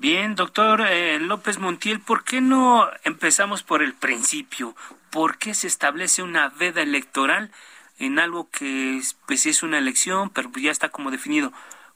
Bien, 0.02 0.34
doctor 0.34 0.80
eh, 0.80 1.20
López 1.20 1.60
Montiel, 1.60 2.00
¿por 2.00 2.24
qué 2.24 2.40
no 2.40 2.88
empezamos 3.04 3.62
por 3.62 3.84
el 3.84 3.94
principio? 3.94 4.74
¿Por 5.12 5.38
qué 5.38 5.54
se 5.54 5.68
establece 5.68 6.24
una 6.24 6.48
veda 6.48 6.82
electoral 6.82 7.52
en 8.00 8.18
algo 8.18 8.50
que 8.50 9.00
pues, 9.28 9.46
es 9.46 9.62
una 9.62 9.78
elección, 9.78 10.28
pero 10.30 10.50
ya 10.60 10.72
está 10.72 10.88
como 10.88 11.12
definido? 11.12 11.52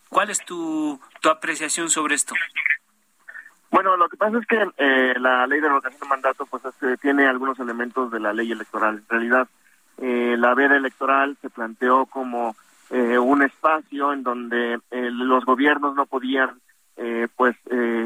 ¿Cuál 0.08 0.30
es 0.30 0.38
tu, 0.44 1.00
tu 1.20 1.30
apreciación 1.30 1.90
sobre 1.90 2.14
esto? 2.14 2.36
Bueno, 3.72 3.96
lo 3.96 4.08
que 4.08 4.16
pasa 4.16 4.38
es 4.38 4.46
que 4.46 4.70
eh, 4.76 5.14
la 5.18 5.44
ley 5.48 5.60
de 5.60 5.66
revocación 5.66 6.00
de 6.00 6.06
mandato 6.06 6.46
pues 6.46 6.64
este, 6.64 6.96
tiene 6.98 7.26
algunos 7.26 7.58
elementos 7.58 8.12
de 8.12 8.20
la 8.20 8.32
ley 8.32 8.52
electoral. 8.52 8.98
En 8.98 9.08
realidad, 9.08 9.48
eh, 9.98 10.36
la 10.38 10.54
veda 10.54 10.76
electoral 10.76 11.36
se 11.42 11.50
planteó 11.50 12.06
como 12.06 12.54
eh, 12.90 13.18
un 13.18 13.42
espacio 13.42 14.12
en 14.12 14.22
donde 14.22 14.78
los 14.92 15.44
gobiernos 15.44 15.96
no 15.96 16.06
podían 16.06 16.60
pues 17.36 17.56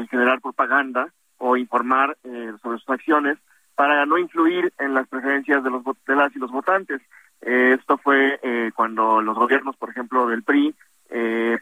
generar 0.09 0.41
propaganda 0.41 1.07
o 1.37 1.55
informar 1.55 2.17
sobre 2.61 2.77
sus 2.79 2.89
acciones 2.89 3.37
para 3.75 4.05
no 4.05 4.17
influir 4.17 4.73
en 4.79 4.93
las 4.93 5.07
preferencias 5.07 5.63
de 5.63 5.69
los 5.69 5.83
de 6.05 6.15
las 6.15 6.35
y 6.35 6.39
los 6.39 6.51
votantes. 6.51 7.01
esto 7.41 7.97
fue 7.97 8.39
cuando 8.75 9.21
los 9.21 9.37
gobiernos, 9.37 9.75
por 9.77 9.89
ejemplo, 9.89 10.27
del 10.27 10.43
PRI, 10.43 10.75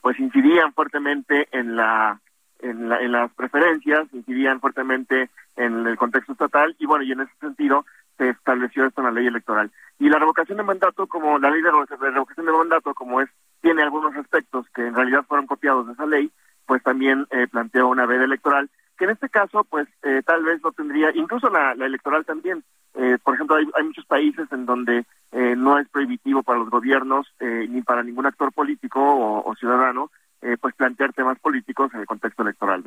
pues 0.01 0.19
incidían 0.19 0.73
fuertemente 0.73 1.47
en 1.51 1.75
la 1.75 2.19
en, 2.61 2.91
en 2.91 3.11
las 3.11 3.31
preferencias, 3.33 4.07
incidían 4.11 4.59
fuertemente 4.59 5.29
en 5.55 5.87
el 5.87 5.97
contexto 5.97 6.33
estatal 6.33 6.75
y 6.79 6.85
bueno, 6.85 7.03
y 7.03 7.11
en 7.11 7.21
ese 7.21 7.33
sentido 7.39 7.85
se 8.17 8.29
estableció 8.29 8.85
esto 8.85 9.01
en 9.01 9.05
la 9.05 9.11
ley 9.11 9.27
electoral. 9.27 9.71
Y 9.97 10.09
la 10.09 10.19
revocación 10.19 10.57
de 10.57 10.63
mandato, 10.63 11.07
como 11.07 11.39
la 11.39 11.49
ley 11.49 11.61
de 11.61 11.71
revocación 11.71 12.45
de 12.45 12.51
mandato, 12.51 12.93
como 12.93 13.21
es, 13.21 13.29
tiene 13.61 13.81
algunos 13.81 14.15
aspectos 14.15 14.65
que 14.73 14.85
en 14.85 14.95
realidad 14.95 15.25
fueron 15.27 15.47
copiados 15.47 15.87
de 15.87 15.93
esa 15.93 16.05
ley, 16.05 16.31
pues 16.69 16.83
también 16.83 17.25
eh, 17.31 17.47
planteó 17.47 17.87
una 17.87 18.05
veda 18.05 18.25
electoral, 18.25 18.69
que 18.95 19.05
en 19.05 19.11
este 19.11 19.27
caso, 19.27 19.63
pues 19.63 19.87
eh, 20.03 20.21
tal 20.23 20.43
vez 20.43 20.61
no 20.63 20.71
tendría, 20.71 21.09
incluso 21.15 21.49
la, 21.49 21.71
electoral 21.71 22.23
también, 22.25 22.63
eh, 22.93 23.17
por 23.23 23.33
ejemplo, 23.33 23.55
hay, 23.55 23.65
hay, 23.75 23.83
muchos 23.85 24.05
países 24.05 24.47
en 24.51 24.67
donde 24.67 25.05
eh, 25.31 25.55
no 25.57 25.79
es 25.79 25.89
prohibitivo 25.89 26.43
para 26.43 26.59
los 26.59 26.69
gobiernos 26.69 27.27
ni 27.39 27.81
para 27.81 28.03
ningún 28.03 28.27
actor 28.27 28.53
político 28.53 29.01
o, 29.01 29.49
o 29.49 29.55
ciudadano 29.55 30.11
eh, 30.41 30.55
pues 30.55 30.73
plantear 30.73 31.11
temas 31.11 31.37
políticos 31.39 31.91
en 31.93 31.99
el 31.99 32.05
contexto 32.05 32.43
electoral. 32.43 32.85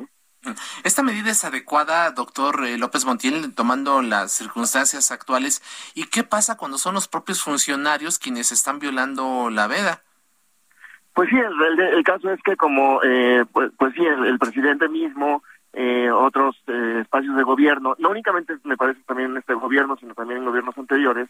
¿Esta 0.83 1.03
medida 1.03 1.29
es 1.29 1.45
adecuada, 1.45 2.09
doctor 2.09 2.65
eh, 2.65 2.79
López 2.79 3.05
Montiel, 3.05 3.53
tomando 3.53 4.01
las 4.01 4.31
circunstancias 4.31 5.11
actuales? 5.11 5.61
¿Y 5.93 6.05
qué 6.05 6.23
pasa 6.23 6.57
cuando 6.57 6.79
son 6.79 6.95
los 6.95 7.07
propios 7.07 7.43
funcionarios 7.43 8.17
quienes 8.17 8.51
están 8.51 8.79
violando 8.79 9.51
la 9.51 9.67
veda? 9.67 10.01
Pues 11.13 11.29
sí, 11.29 11.35
el, 11.37 12.03
caso 12.03 12.31
es 12.31 12.41
que 12.41 12.55
como, 12.55 13.01
eh, 13.03 13.45
pues, 13.51 13.71
pues, 13.77 13.93
sí, 13.93 14.03
el, 14.05 14.39
presidente 14.39 14.89
mismo, 14.89 15.43
otros 16.13 16.55
espacios 16.67 17.35
de 17.35 17.43
gobierno, 17.43 17.95
no 17.97 18.09
únicamente 18.09 18.55
me 18.63 18.77
parece 18.77 19.01
también 19.05 19.31
en 19.31 19.37
este 19.37 19.53
gobierno, 19.53 19.95
sino 19.97 20.13
también 20.13 20.39
en 20.39 20.45
gobiernos 20.45 20.77
anteriores, 20.77 21.29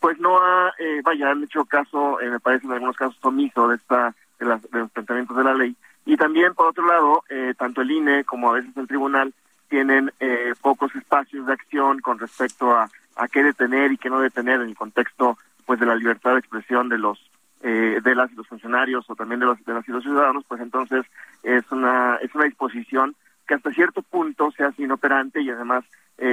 pues 0.00 0.18
no 0.20 0.38
ha, 0.38 0.72
vaya, 1.02 1.30
han 1.30 1.42
hecho 1.42 1.64
caso, 1.64 2.18
me 2.22 2.38
parece 2.38 2.66
en 2.66 2.72
algunos 2.72 2.96
casos 2.96 3.18
omiso 3.24 3.68
de 3.68 3.76
esta 3.76 4.14
de, 4.38 4.46
los 4.46 4.90
planteamientos 4.90 5.36
de 5.36 5.44
la 5.44 5.54
ley. 5.54 5.76
Y 6.04 6.16
también, 6.16 6.54
por 6.54 6.66
otro 6.66 6.86
lado, 6.86 7.24
eh, 7.28 7.54
tanto 7.58 7.82
el 7.82 7.90
INE 7.90 8.24
como 8.24 8.50
a 8.50 8.54
veces 8.54 8.76
el 8.76 8.86
tribunal 8.86 9.32
tienen 9.68 10.12
eh, 10.20 10.54
pocos 10.60 10.94
espacios 10.94 11.46
de 11.46 11.52
acción 11.52 12.00
con 12.00 12.18
respecto 12.18 12.72
a, 12.72 12.88
a 13.16 13.28
qué 13.28 13.42
detener 13.42 13.92
y 13.92 13.98
qué 13.98 14.08
no 14.08 14.20
detener 14.20 14.60
en 14.60 14.68
el 14.68 14.76
contexto 14.76 15.38
pues 15.64 15.80
de 15.80 15.86
la 15.86 15.96
libertad 15.96 16.34
de 16.34 16.38
expresión 16.38 16.88
de 16.88 16.98
los 16.98 17.18
eh, 17.66 18.00
de 18.02 18.14
las 18.14 18.30
y 18.32 18.36
los 18.36 18.46
funcionarios 18.46 19.08
o 19.08 19.16
también 19.16 19.40
de 19.40 19.46
los 19.46 19.64
de 19.64 19.74
las 19.74 19.88
y 19.88 19.92
los 19.92 20.02
ciudadanos 20.02 20.44
pues 20.46 20.60
entonces 20.60 21.04
es 21.42 21.64
una 21.70 22.16
es 22.16 22.34
una 22.34 22.44
disposición 22.44 23.14
que 23.46 23.54
hasta 23.54 23.72
cierto 23.72 24.02
punto 24.02 24.50
se 24.52 24.64
hace 24.64 24.82
inoperante 24.82 25.40
y 25.40 25.50
además 25.50 25.84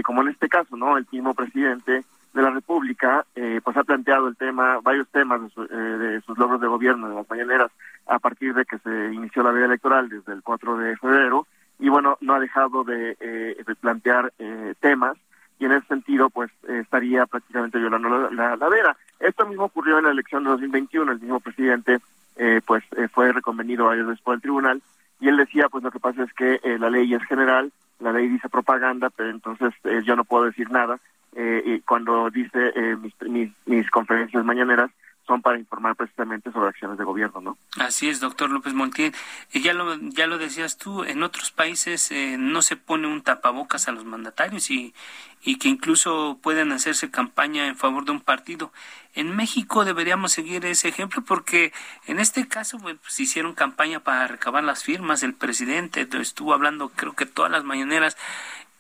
como 0.05 0.21
en 0.21 0.29
este 0.29 0.47
caso 0.47 0.77
no 0.77 0.97
el 0.97 1.05
mismo 1.11 1.33
presidente 1.33 2.03
de 2.33 2.41
la 2.41 2.51
República 2.51 3.25
pues 3.63 3.75
ha 3.75 3.83
planteado 3.83 4.29
el 4.29 4.37
tema 4.37 4.79
varios 4.81 5.09
temas 5.09 5.41
de, 5.55 5.75
de 5.75 6.21
sus 6.21 6.37
logros 6.37 6.61
de 6.61 6.67
gobierno 6.67 7.09
de 7.09 7.15
las 7.15 7.29
mañaneras 7.29 7.69
a 8.07 8.19
partir 8.19 8.53
de 8.53 8.65
que 8.65 8.77
se 8.79 9.13
inició 9.13 9.43
la 9.43 9.51
vida 9.51 9.65
electoral 9.65 10.07
desde 10.07 10.31
el 10.31 10.41
4 10.41 10.77
de 10.77 10.95
febrero 10.97 11.45
y 11.79 11.89
bueno, 11.89 12.17
no 12.21 12.35
ha 12.35 12.39
dejado 12.39 12.83
de, 12.83 13.17
eh, 13.19 13.63
plantear 13.81 14.31
eh, 14.39 14.73
temas 14.79 15.17
y 15.59 15.65
en 15.65 15.73
ese 15.73 15.87
sentido 15.87 16.29
pues 16.29 16.51
estaría 16.67 17.25
prácticamente 17.25 17.79
violando 17.79 18.29
la, 18.31 18.55
la, 18.55 18.69
vera. 18.69 18.95
Esto 19.19 19.45
mismo 19.45 19.65
ocurrió 19.65 19.97
en 19.97 20.05
la 20.05 20.11
elección 20.11 20.43
de 20.43 20.51
2021, 20.51 21.11
el 21.11 21.19
mismo 21.19 21.39
presidente 21.39 21.99
eh, 22.35 22.61
pues 22.65 22.83
fue 23.11 23.31
reconvenido 23.31 23.89
ayer 23.89 24.05
después 24.05 24.35
del 24.35 24.41
tribunal 24.41 24.81
y 25.19 25.29
él 25.29 25.37
decía 25.37 25.69
pues 25.69 25.83
lo 25.83 25.91
que 25.91 25.99
pasa 25.99 26.23
es 26.23 26.33
que 26.33 26.59
la 26.79 26.89
ley 26.89 27.13
es 27.13 27.23
general, 27.23 27.71
la 27.99 28.11
ley 28.11 28.27
dice 28.27 28.49
propaganda, 28.49 29.09
pero 29.09 29.29
entonces 29.29 29.73
yo 30.03 30.15
no 30.15 30.25
puedo 30.25 30.45
decir 30.45 30.69
nada 30.71 30.99
y 31.35 31.79
cuando 31.81 32.29
dice 32.29 32.73
mis, 32.97 33.13
mis, 33.21 33.51
mis 33.65 33.89
conferencias 33.89 34.43
mañaneras 34.43 34.91
son 35.25 35.41
para 35.41 35.57
informar 35.57 35.95
precisamente 35.95 36.51
sobre 36.51 36.69
acciones 36.69 36.97
de 36.97 37.03
gobierno, 37.03 37.41
¿no? 37.41 37.57
Así 37.77 38.09
es, 38.09 38.19
doctor 38.19 38.49
López 38.49 38.73
Montiel. 38.73 39.13
Y 39.51 39.61
ya 39.61 39.73
lo, 39.73 39.95
ya 39.97 40.27
lo 40.27 40.37
decías 40.37 40.77
tú, 40.77 41.03
en 41.03 41.23
otros 41.23 41.51
países 41.51 42.11
eh, 42.11 42.37
no 42.37 42.61
se 42.61 42.75
pone 42.75 43.07
un 43.07 43.21
tapabocas 43.21 43.87
a 43.87 43.91
los 43.91 44.05
mandatarios 44.05 44.69
y, 44.69 44.93
y 45.41 45.57
que 45.57 45.69
incluso 45.69 46.39
pueden 46.41 46.71
hacerse 46.71 47.11
campaña 47.11 47.67
en 47.67 47.75
favor 47.75 48.05
de 48.05 48.11
un 48.11 48.21
partido. 48.21 48.71
En 49.13 49.35
México 49.35 49.85
deberíamos 49.85 50.31
seguir 50.31 50.65
ese 50.65 50.87
ejemplo 50.87 51.21
porque 51.23 51.71
en 52.07 52.19
este 52.19 52.47
caso 52.47 52.79
pues, 52.79 53.19
hicieron 53.19 53.53
campaña 53.53 53.99
para 53.99 54.27
recabar 54.27 54.63
las 54.63 54.83
firmas. 54.83 55.21
El 55.21 55.35
presidente 55.35 56.07
estuvo 56.19 56.53
hablando 56.53 56.89
creo 56.89 57.13
que 57.13 57.25
todas 57.25 57.51
las 57.51 57.63
mañaneras 57.63 58.17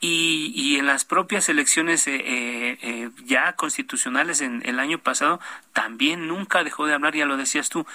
y, 0.03 0.51
y 0.53 0.75
en 0.79 0.85
las 0.85 1.05
propias 1.05 1.47
elecciones 1.47 2.07
eh, 2.07 2.15
eh, 2.17 2.77
eh, 2.81 3.09
ya 3.23 3.53
constitucionales 3.53 4.41
en 4.41 4.61
el 4.65 4.81
año 4.81 4.97
pasado 4.97 5.39
también 5.71 6.27
nunca 6.27 6.65
dejó 6.65 6.85
de 6.85 6.93
hablar, 6.93 7.15
ya 7.15 7.25
lo 7.25 7.37
decías 7.37 7.69
tú. 7.69 7.85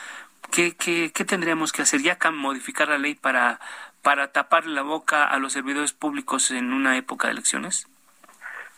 ¿Qué, 0.50 0.74
qué, 0.74 1.24
tendríamos 1.26 1.70
que 1.70 1.82
hacer? 1.82 2.00
¿Ya 2.00 2.16
modificar 2.32 2.88
la 2.88 2.96
ley 2.96 3.14
para, 3.14 3.60
para 4.00 4.32
tapar 4.32 4.66
la 4.66 4.80
boca 4.80 5.24
a 5.24 5.38
los 5.38 5.52
servidores 5.52 5.92
públicos 5.92 6.50
en 6.50 6.72
una 6.72 6.96
época 6.96 7.28
de 7.28 7.34
elecciones? 7.34 7.86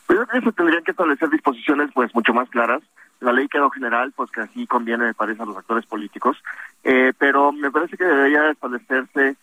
Pues 0.09 0.19
yo 0.19 0.27
creo 0.27 0.41
que 0.41 0.51
se 0.51 0.57
tendrían 0.57 0.83
que 0.83 0.91
establecer 0.91 1.31
disposiciones 1.31 1.91
pues 1.95 2.13
mucho 2.13 2.35
más 2.35 2.51
claras. 2.51 2.83
La 3.21 3.33
ley 3.33 3.47
quedó 3.47 3.71
general, 3.71 4.11
pues 4.17 4.33
que 4.33 4.41
así 4.41 4.67
conviene, 4.67 5.05
me 5.05 5.15
parece, 5.15 5.41
a 5.41 5.47
los 5.47 5.57
actores 5.57 5.87
políticos. 5.87 6.37
pero 6.83 7.53
me 7.53 7.71
parece 7.71 7.97
que 7.97 8.05
debería 8.05 8.51
establecerse 8.51 9.37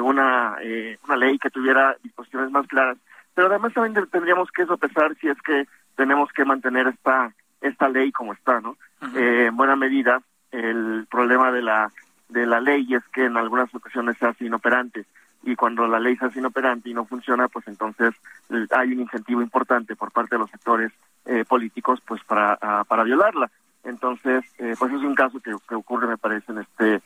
una, 0.00 0.56
una 1.04 1.16
ley 1.16 1.38
que 1.38 1.50
tuviera 1.50 1.94
disposiciones 2.02 2.50
más 2.50 2.66
claras 2.66 2.96
pero 3.38 3.50
además 3.50 3.72
también 3.72 4.04
tendríamos 4.10 4.50
que 4.50 4.66
sopesar 4.66 5.14
si 5.20 5.28
es 5.28 5.40
que 5.42 5.68
tenemos 5.94 6.28
que 6.32 6.44
mantener 6.44 6.88
esta 6.88 7.32
esta 7.60 7.88
ley 7.88 8.10
como 8.10 8.32
está, 8.32 8.60
¿no? 8.60 8.76
Eh, 9.14 9.44
en 9.46 9.56
buena 9.56 9.76
medida, 9.76 10.20
el 10.50 11.06
problema 11.08 11.52
de 11.52 11.62
la 11.62 11.92
de 12.28 12.46
la 12.46 12.60
ley 12.60 12.92
es 12.92 13.04
que 13.12 13.26
en 13.26 13.36
algunas 13.36 13.72
ocasiones 13.72 14.16
se 14.18 14.26
hace 14.26 14.46
inoperante 14.46 15.04
y 15.44 15.54
cuando 15.54 15.86
la 15.86 16.00
ley 16.00 16.16
se 16.16 16.24
hace 16.24 16.40
inoperante 16.40 16.90
y 16.90 16.94
no 16.94 17.04
funciona, 17.04 17.46
pues 17.46 17.68
entonces 17.68 18.12
eh, 18.50 18.66
hay 18.72 18.90
un 18.90 19.02
incentivo 19.02 19.40
importante 19.40 19.94
por 19.94 20.10
parte 20.10 20.34
de 20.34 20.40
los 20.40 20.50
sectores 20.50 20.90
eh, 21.24 21.44
políticos 21.48 22.02
pues 22.04 22.20
para, 22.24 22.58
ah, 22.60 22.82
para 22.88 23.04
violarla. 23.04 23.52
Entonces, 23.84 24.44
pues 24.78 24.92
es 24.92 25.02
un 25.02 25.14
caso 25.14 25.40
que, 25.40 25.54
que, 25.68 25.74
ocurre, 25.74 26.06
me 26.06 26.18
parece, 26.18 26.52
en 26.52 26.58
este, 26.58 27.00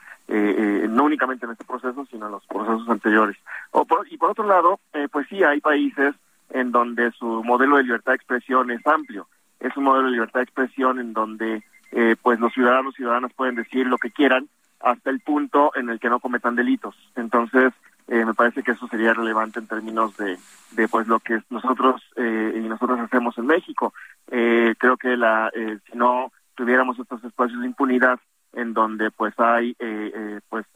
no 0.89 1.05
únicamente 1.05 1.47
en 1.47 1.53
este 1.53 1.65
proceso, 1.65 2.07
sino 2.11 2.27
en 2.27 2.33
los 2.33 2.47
procesos 2.47 2.89
anteriores. 2.89 3.37
O 3.71 3.87
y 4.11 4.17
por 4.17 4.31
otro 4.31 4.47
lado, 4.47 4.81
pues 5.11 5.29
sí, 5.29 5.45
hay 5.45 5.61
países 5.61 6.15
en 6.53 6.71
donde 6.71 7.11
su 7.13 7.43
modelo 7.45 7.77
de 7.77 7.85
libertad 7.85 8.13
de 8.13 8.17
expresión 8.17 8.71
es 8.71 8.87
amplio. 8.87 9.27
Es 9.61 9.77
un 9.77 9.85
modelo 9.85 10.07
de 10.07 10.13
libertad 10.13 10.41
de 10.41 10.45
expresión 10.45 10.99
en 10.99 11.13
donde 11.13 11.63
eh, 11.93 12.17
pues 12.21 12.39
los 12.41 12.53
ciudadanos 12.53 12.95
y 12.95 12.99
ciudadanas 12.99 13.33
pueden 13.35 13.55
decir 13.55 13.87
lo 13.87 13.99
que 13.99 14.11
quieran 14.11 14.49
hasta 14.81 15.11
el 15.11 15.21
punto 15.21 15.73
en 15.77 15.89
el 15.89 16.01
que 16.01 16.11
no 16.11 16.21
cometan 16.21 16.57
delitos. 16.57 16.97
Entonces, 17.17 17.73
eh, 18.09 18.25
me 18.25 18.35
parece 18.35 18.63
que 18.63 18.73
eso 18.73 18.89
sería 18.89 19.15
relevante 19.15 19.61
en 19.61 19.67
términos 19.67 20.17
de, 20.17 20.39
de 20.73 20.89
pues 20.89 21.07
lo 21.07 21.21
que 21.21 21.41
nosotros 21.51 22.03
eh, 22.17 22.53
y 22.57 22.69
nosotros 22.69 22.99
hacemos 23.01 23.37
en 23.39 23.47
México. 23.47 23.95
creo 24.27 24.97
que 24.97 25.17
la 25.17 25.51
si 25.55 25.97
no 25.97 26.33
tuviéramos 26.55 26.99
estos 26.99 27.23
espacios 27.25 27.61
de 27.61 27.67
impunidad 27.67 28.19
en 28.55 28.75
donde 28.75 29.11
pues 29.11 29.33
hay 29.39 29.75
pues 30.51 30.67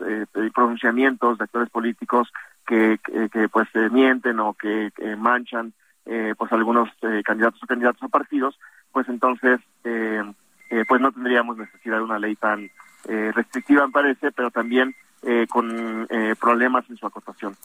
pronunciamientos 0.54 1.36
de 1.36 1.44
actores 1.44 1.68
políticos 1.68 2.32
que, 2.66 2.98
que, 3.32 3.48
pues 3.48 3.68
se 3.72 3.88
mienten 3.90 4.40
o 4.40 4.54
que, 4.54 4.90
manchan 5.16 5.72
eh, 6.04 6.34
pues 6.36 6.52
algunos 6.52 6.88
eh, 7.02 7.22
candidatos 7.24 7.62
o 7.62 7.66
candidatos 7.66 8.02
a 8.02 8.08
partidos, 8.08 8.58
pues 8.92 9.08
entonces 9.08 9.60
eh, 9.84 10.22
pues 10.88 11.00
no 11.00 11.12
tendríamos 11.12 11.56
necesidad 11.56 11.98
de 11.98 12.04
una 12.04 12.18
ley 12.18 12.34
tan 12.36 12.70
restrictiva, 13.06 13.86
me 13.86 13.92
parece, 13.92 14.32
pero 14.32 14.50
también 14.50 14.92
eh, 15.22 15.46
con 15.48 16.08
problemas 16.40 16.84
en 16.90 16.96
su 16.96 17.06
acotación. 17.06 17.56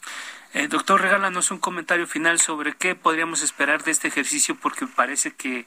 doctor, 0.70 1.02
regálanos 1.02 1.50
un 1.50 1.58
comentario 1.58 2.06
final 2.06 2.40
sobre 2.40 2.74
qué 2.74 2.94
podríamos 2.94 3.42
esperar 3.42 3.84
de 3.84 3.90
este 3.90 4.08
ejercicio, 4.08 4.56
porque 4.62 4.86
parece 4.86 5.32
que 5.32 5.66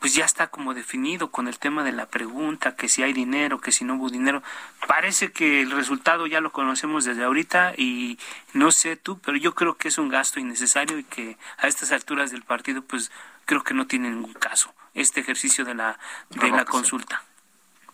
pues 0.00 0.14
ya 0.14 0.24
está 0.24 0.48
como 0.48 0.74
definido 0.74 1.30
con 1.30 1.48
el 1.48 1.58
tema 1.58 1.82
de 1.82 1.92
la 1.92 2.06
pregunta, 2.06 2.76
que 2.76 2.88
si 2.88 3.02
hay 3.02 3.12
dinero, 3.12 3.60
que 3.60 3.72
si 3.72 3.84
no 3.84 3.94
hubo 3.94 4.10
dinero. 4.10 4.42
Parece 4.86 5.32
que 5.32 5.62
el 5.62 5.70
resultado 5.70 6.26
ya 6.26 6.40
lo 6.40 6.52
conocemos 6.52 7.04
desde 7.04 7.24
ahorita 7.24 7.72
y 7.76 8.18
no 8.52 8.70
sé 8.70 8.96
tú, 8.96 9.18
pero 9.18 9.36
yo 9.36 9.54
creo 9.54 9.74
que 9.76 9.88
es 9.88 9.98
un 9.98 10.08
gasto 10.08 10.38
innecesario 10.38 10.98
y 10.98 11.04
que 11.04 11.36
a 11.58 11.66
estas 11.66 11.92
alturas 11.92 12.30
del 12.30 12.42
partido 12.42 12.82
pues 12.82 13.10
creo 13.46 13.62
que 13.62 13.74
no 13.74 13.86
tiene 13.86 14.10
ningún 14.10 14.34
caso 14.34 14.74
este 14.94 15.20
ejercicio 15.20 15.64
de 15.64 15.74
la 15.74 15.98
de 16.30 16.50
la 16.50 16.64
consulta. 16.64 17.22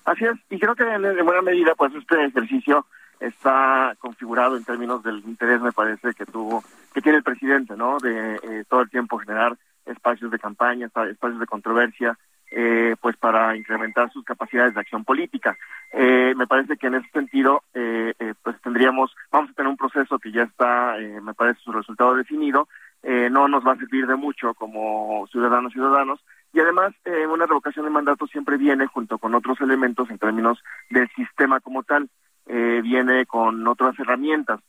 Así 0.05 0.25
es, 0.25 0.35
y 0.51 0.59
creo 0.59 0.75
que 0.75 0.83
en, 0.83 1.25
buena 1.25 1.43
medida 1.43 1.75
pues 1.75 1.95
este 1.95 2.25
ejercicio 2.25 2.87
está 3.21 3.95
configurado 4.01 4.57
en 4.57 4.65
términos 4.65 5.03
del 5.03 5.19
interés 5.19 5.61
me 5.61 5.73
parece 5.73 6.13
que 6.15 6.27
tuvo 6.27 6.65
que 6.93 7.01
tiene 7.01 7.19
el 7.19 7.25
presidente, 7.25 7.77
¿no? 7.77 7.99
De 7.99 8.35
eh, 8.43 8.65
todo 8.69 8.83
el 8.83 8.91
tiempo 8.91 9.19
generar 9.19 9.57
espacios 9.87 10.31
de 10.31 10.39
campaña, 10.39 10.87
espacios 10.87 11.41
de 11.41 11.47
controversia, 11.47 12.19
eh, 12.55 12.97
pues 13.01 13.17
para 13.17 13.57
incrementar 13.57 14.13
sus 14.13 14.25
capacidades 14.25 14.75
de 14.75 14.81
acción 14.81 15.05
política. 15.05 15.57
Eh, 15.91 16.35
me 16.37 16.47
parece 16.47 16.77
que 16.77 16.89
en 16.89 16.97
ese 16.97 17.09
sentido, 17.09 17.63
eh, 17.73 18.13
pues 18.43 18.61
tendríamos, 18.61 19.15
vamos 19.31 19.51
a 19.51 19.55
tener 19.55 19.71
un 19.71 19.79
proceso 19.79 20.19
que 20.19 20.31
ya 20.33 20.43
está, 20.43 20.97
me 21.23 21.33
parece 21.33 21.61
su 21.61 21.73
resultado 21.73 22.15
definido, 22.15 22.69
no 23.03 23.49
nos 23.49 23.67
va 23.67 23.73
a 23.73 23.79
servir 23.79 24.07
de 24.07 24.17
mucho 24.17 24.53
como 24.55 25.27
ciudadanos 25.33 25.73
ciudadanos, 25.73 26.21
y 26.53 26.61
además 26.61 26.93
una 27.29 27.47
revocación 27.47 27.87
de 27.87 27.91
mandato 27.91 28.27
siempre 28.27 28.59
viene 28.59 28.87
junto 28.87 29.17
con 29.17 29.35
otros 29.35 29.61
elementos 29.63 30.11
en 30.11 30.19
términos 30.19 30.63
del 30.91 31.09
sistema 31.17 31.59
como 31.61 31.83
tal, 31.83 32.11
viene 32.47 33.25
con 33.27 33.67
otras 33.67 33.99
herramientas, 33.99 34.61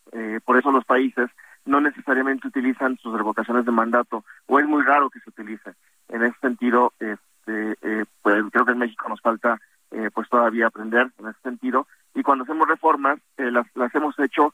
por 0.46 0.58
eso 0.58 0.72
los 0.72 0.86
países 0.86 1.30
no 1.66 1.82
necesariamente 1.82 2.48
utilizan 2.48 2.98
sus 2.98 3.16
revocaciones 3.16 3.66
de 3.66 3.72
mandato 3.72 4.24
o 4.48 4.60
es 4.60 4.68
muy 4.68 4.84
raro 4.84 5.10
que 5.10 5.20
se 5.20 5.30
utilice. 5.30 5.74
En 6.10 6.24
ese 6.24 6.38
sentido, 6.40 6.94
este, 7.00 7.78
eh, 7.82 8.06
pues 8.22 8.44
creo 8.52 8.66
que 8.66 8.72
en 8.74 8.80
México 8.80 9.08
nos 9.10 9.22
falta 9.22 9.60
eh, 9.92 10.10
pues 10.14 10.28
todavía 10.30 10.68
aprender 10.68 11.12
en 11.20 11.28
ese 11.28 11.40
sentido 11.42 11.88
y 12.16 12.24
cuando 12.24 12.44
hacemos 12.44 12.68
reformas 12.68 13.20
eh, 13.38 13.52
las, 13.52 13.66
las 13.76 13.94
hemos 13.96 14.18
hecho 14.20 14.54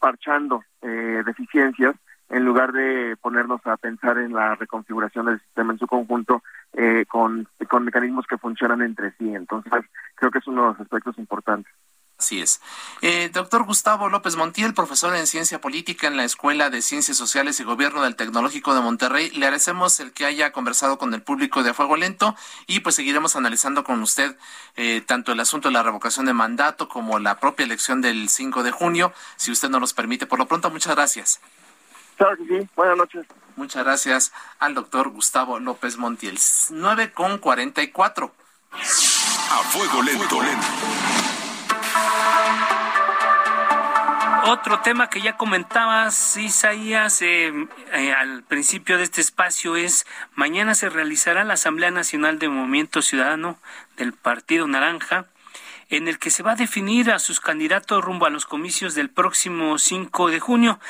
parchando 0.00 0.64
deficiencias 0.82 1.94
en 2.30 2.44
lugar 2.44 2.72
de 2.72 3.16
ponernos 3.20 3.64
a 3.64 3.76
pensar 3.76 4.18
en 4.18 4.32
la 4.32 4.56
reconfiguración 4.56 5.26
del 5.26 5.38
sistema 5.38 5.72
en 5.72 5.78
su 5.78 5.86
conjunto 5.86 6.42
con, 7.06 7.46
con 7.68 7.84
mecanismos 7.84 8.26
que 8.26 8.38
funcionan 8.38 8.82
entre 8.82 9.12
sí. 9.12 9.32
Entonces, 9.32 9.84
creo 10.16 10.32
que 10.32 10.38
es 10.38 10.46
uno 10.48 10.62
de 10.62 10.68
los 10.70 10.80
aspectos 10.80 11.16
importantes. 11.16 11.72
Así 12.18 12.40
es. 12.40 12.60
Eh, 13.00 13.30
doctor 13.32 13.62
Gustavo 13.62 14.08
López 14.08 14.34
Montiel, 14.34 14.74
profesor 14.74 15.14
en 15.14 15.28
Ciencia 15.28 15.60
Política 15.60 16.08
en 16.08 16.16
la 16.16 16.24
Escuela 16.24 16.68
de 16.68 16.82
Ciencias 16.82 17.16
Sociales 17.16 17.60
y 17.60 17.64
Gobierno 17.64 18.02
del 18.02 18.16
Tecnológico 18.16 18.74
de 18.74 18.80
Monterrey, 18.80 19.30
le 19.30 19.46
agradecemos 19.46 20.00
el 20.00 20.10
que 20.10 20.24
haya 20.24 20.50
conversado 20.50 20.98
con 20.98 21.14
el 21.14 21.22
público 21.22 21.62
de 21.62 21.70
A 21.70 21.74
Fuego 21.74 21.96
Lento 21.96 22.34
y 22.66 22.80
pues 22.80 22.96
seguiremos 22.96 23.36
analizando 23.36 23.84
con 23.84 24.02
usted 24.02 24.36
eh, 24.74 25.00
tanto 25.06 25.30
el 25.30 25.38
asunto 25.38 25.68
de 25.68 25.74
la 25.74 25.84
revocación 25.84 26.26
de 26.26 26.32
mandato 26.32 26.88
como 26.88 27.20
la 27.20 27.38
propia 27.38 27.62
elección 27.62 28.00
del 28.00 28.28
5 28.28 28.64
de 28.64 28.72
junio, 28.72 29.12
si 29.36 29.52
usted 29.52 29.68
nos 29.68 29.80
los 29.80 29.94
permite. 29.94 30.26
Por 30.26 30.40
lo 30.40 30.48
pronto, 30.48 30.70
muchas 30.70 30.96
gracias. 30.96 31.40
Claro 32.16 32.36
que 32.36 32.46
sí. 32.46 32.68
Buenas 32.74 32.96
noches. 32.96 33.26
Muchas 33.54 33.84
gracias 33.84 34.32
al 34.58 34.74
doctor 34.74 35.10
Gustavo 35.10 35.60
López 35.60 35.96
Montiel. 35.96 36.36
9 36.70 37.12
con 37.12 37.38
44. 37.38 38.34
A 38.72 39.62
Fuego 39.70 40.02
Lento. 40.02 40.42
lento. 40.42 41.27
Otro 44.50 44.80
tema 44.80 45.10
que 45.10 45.20
ya 45.20 45.36
comentabas, 45.36 46.38
Isaías, 46.38 47.20
eh, 47.20 47.52
eh, 47.92 48.12
al 48.14 48.42
principio 48.44 48.96
de 48.96 49.04
este 49.04 49.20
espacio 49.20 49.76
es, 49.76 50.06
mañana 50.34 50.74
se 50.74 50.88
realizará 50.88 51.44
la 51.44 51.52
Asamblea 51.52 51.90
Nacional 51.90 52.38
de 52.38 52.48
Movimiento 52.48 53.02
Ciudadano 53.02 53.58
del 53.98 54.14
Partido 54.14 54.66
Naranja, 54.66 55.26
en 55.90 56.08
el 56.08 56.18
que 56.18 56.30
se 56.30 56.42
va 56.42 56.52
a 56.52 56.56
definir 56.56 57.10
a 57.10 57.18
sus 57.18 57.40
candidatos 57.40 58.02
rumbo 58.02 58.24
a 58.24 58.30
los 58.30 58.46
comicios 58.46 58.94
del 58.94 59.10
próximo 59.10 59.76
5 59.76 60.30
de 60.30 60.40
junio. 60.40 60.80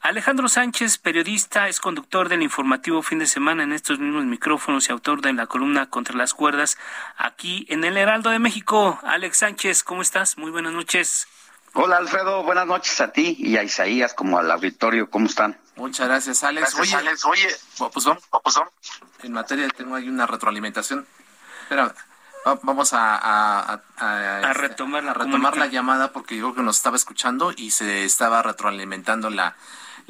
Alejandro 0.00 0.48
Sánchez, 0.48 0.98
periodista, 0.98 1.66
es 1.66 1.80
conductor 1.80 2.28
del 2.28 2.42
informativo 2.42 3.02
fin 3.02 3.18
de 3.18 3.26
semana 3.26 3.64
en 3.64 3.72
estos 3.72 3.98
mismos 3.98 4.24
micrófonos 4.24 4.88
y 4.88 4.92
autor 4.92 5.20
de 5.20 5.32
la 5.32 5.48
columna 5.48 5.90
Contra 5.90 6.16
las 6.16 6.32
Cuerdas 6.32 6.78
aquí 7.16 7.66
en 7.70 7.82
el 7.82 7.96
Heraldo 7.96 8.30
de 8.30 8.38
México. 8.38 9.00
Alex 9.02 9.38
Sánchez, 9.38 9.82
¿cómo 9.82 10.00
estás? 10.00 10.38
Muy 10.38 10.52
buenas 10.52 10.72
noches. 10.72 11.26
Hola 11.72 11.98
Alfredo, 11.98 12.42
buenas 12.42 12.66
noches 12.66 13.00
a 13.00 13.12
ti 13.12 13.36
y 13.38 13.56
a 13.56 13.62
Isaías 13.62 14.12
como 14.12 14.38
al 14.38 14.50
auditorio, 14.50 15.08
¿cómo 15.08 15.26
están? 15.26 15.56
Muchas 15.76 16.08
gracias 16.08 16.42
Alex. 16.42 16.74
oye, 16.74 16.94
Alex, 16.94 17.24
oye, 17.24 17.48
pues 17.92 18.04
vamos, 18.04 18.24
pues 18.42 18.56
en 19.22 19.32
materia 19.32 19.68
tengo 19.68 19.94
ahí 19.94 20.08
una 20.08 20.26
retroalimentación. 20.26 21.06
Espera, 21.62 21.94
vamos 22.62 22.92
a, 22.92 23.80
a, 23.96 24.52
retomar, 24.52 25.04
la, 25.04 25.14
retomar 25.14 25.56
la 25.56 25.66
llamada 25.66 26.12
porque 26.12 26.36
yo 26.36 26.46
creo 26.46 26.56
que 26.56 26.62
nos 26.62 26.76
estaba 26.76 26.96
escuchando 26.96 27.52
y 27.56 27.70
se 27.70 28.04
estaba 28.04 28.42
retroalimentando 28.42 29.30
la, 29.30 29.54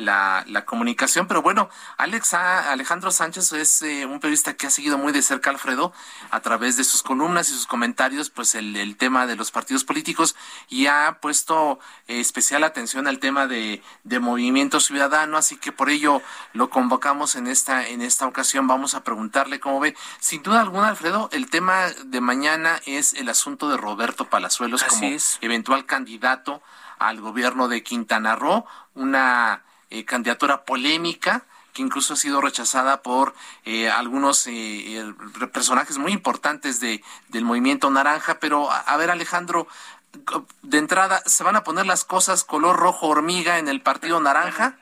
la, 0.01 0.45
la 0.47 0.65
comunicación. 0.65 1.27
Pero 1.27 1.43
bueno, 1.43 1.69
Alex 1.97 2.35
Alejandro 2.35 3.11
Sánchez 3.11 3.53
es 3.53 3.83
eh, 3.83 4.07
un 4.07 4.21
periodista 4.21 4.55
que 4.55 4.67
ha 4.67 4.71
seguido 4.71 4.99
muy 4.99 5.13
de 5.13 5.23
cerca 5.23 5.51
Alfredo 5.51 5.93
a 6.31 6.41
través 6.41 6.77
de 6.77 6.85
sus 6.85 7.03
columnas 7.03 7.49
y 7.51 7.53
sus 7.53 7.67
comentarios, 7.67 8.31
pues 8.31 8.55
el, 8.55 8.77
el 8.77 8.97
tema 8.97 9.27
de 9.27 9.37
los 9.37 9.51
partidos 9.51 9.85
políticos 9.85 10.35
y 10.69 10.87
ha 10.87 11.19
puesto 11.21 11.79
eh, 12.09 12.21
especial 12.21 12.65
atención 12.65 13.07
al 13.07 13.19
tema 13.19 13.47
de, 13.47 13.83
de 14.05 14.19
movimiento 14.19 14.81
ciudadano, 14.81 15.37
así 15.37 15.57
que 15.57 15.73
por 15.73 15.91
ello 15.91 16.23
lo 16.53 16.71
convocamos 16.71 17.37
en 17.37 17.47
esta, 17.47 17.87
en 17.87 18.03
esta 18.03 18.27
ocasión. 18.27 18.67
Vamos 18.67 18.95
a 18.95 19.05
preguntarle 19.05 19.61
cómo 19.61 19.81
ve. 19.81 19.97
Sin 20.19 20.43
duda 20.43 20.61
alguna, 20.61 20.89
Alfredo, 20.89 21.29
el 21.33 21.51
tema 21.51 21.89
de 22.05 22.21
mañana 22.21 22.81
es 22.87 23.15
el 23.15 23.29
asunto 23.29 23.69
de 23.69 23.77
Roberto 23.77 24.25
Palazuelos 24.27 24.83
como 24.85 25.09
eventual 25.41 25.87
candidato 25.87 26.63
al 26.99 27.21
gobierno 27.21 27.69
de 27.69 27.83
Quintana 27.83 28.37
Roo, 28.37 28.67
una 28.95 29.63
eh, 29.91 30.05
candidatura 30.05 30.65
polémica 30.65 31.45
que 31.73 31.83
incluso 31.83 32.15
ha 32.15 32.17
sido 32.17 32.41
rechazada 32.41 33.03
por 33.03 33.35
eh, 33.65 33.89
algunos 33.89 34.47
eh, 34.47 35.13
personajes 35.53 35.99
muy 35.99 36.13
importantes 36.13 36.81
de, 36.81 37.03
del 37.29 37.45
movimiento 37.45 37.91
naranja. 37.91 38.39
Pero, 38.41 38.71
a, 38.71 38.97
ver, 38.97 39.11
Alejandro, 39.11 39.67
de 40.63 40.79
entrada, 40.79 41.23
¿se 41.27 41.45
van 41.45 41.57
a 41.57 41.65
poner 41.65 41.87
las 41.87 42.05
cosas 42.05 42.45
color 42.45 42.77
rojo 42.77 43.07
hormiga 43.07 43.59
en 43.59 43.69
el 43.69 43.81
partido 43.81 44.21
naranja? 44.21 44.79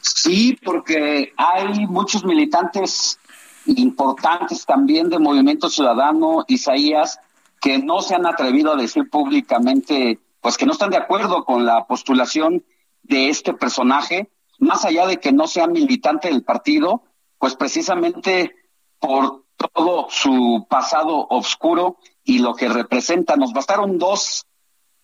Sí, 0.00 0.58
porque 0.64 1.32
hay 1.36 1.86
muchos 1.86 2.24
militantes 2.24 3.18
importantes 3.64 4.64
también 4.64 5.08
de 5.08 5.18
Movimiento 5.18 5.68
Ciudadano, 5.68 6.44
Isaías, 6.46 7.18
que 7.60 7.78
no 7.78 8.00
se 8.00 8.14
han 8.14 8.26
atrevido 8.26 8.72
a 8.72 8.76
decir 8.76 9.10
públicamente, 9.10 10.20
pues 10.40 10.56
que 10.56 10.66
no 10.66 10.72
están 10.72 10.90
de 10.90 10.98
acuerdo 10.98 11.44
con 11.44 11.66
la 11.66 11.86
postulación 11.86 12.62
de 13.08 13.28
este 13.28 13.54
personaje, 13.54 14.30
más 14.58 14.84
allá 14.84 15.06
de 15.06 15.18
que 15.18 15.32
no 15.32 15.46
sea 15.46 15.66
militante 15.66 16.28
del 16.28 16.42
partido, 16.42 17.02
pues 17.38 17.54
precisamente 17.54 18.54
por 18.98 19.44
todo 19.56 20.08
su 20.10 20.66
pasado 20.68 21.26
oscuro 21.30 21.98
y 22.24 22.38
lo 22.38 22.54
que 22.54 22.68
representa. 22.68 23.36
Nos 23.36 23.52
bastaron 23.52 23.98
dos 23.98 24.46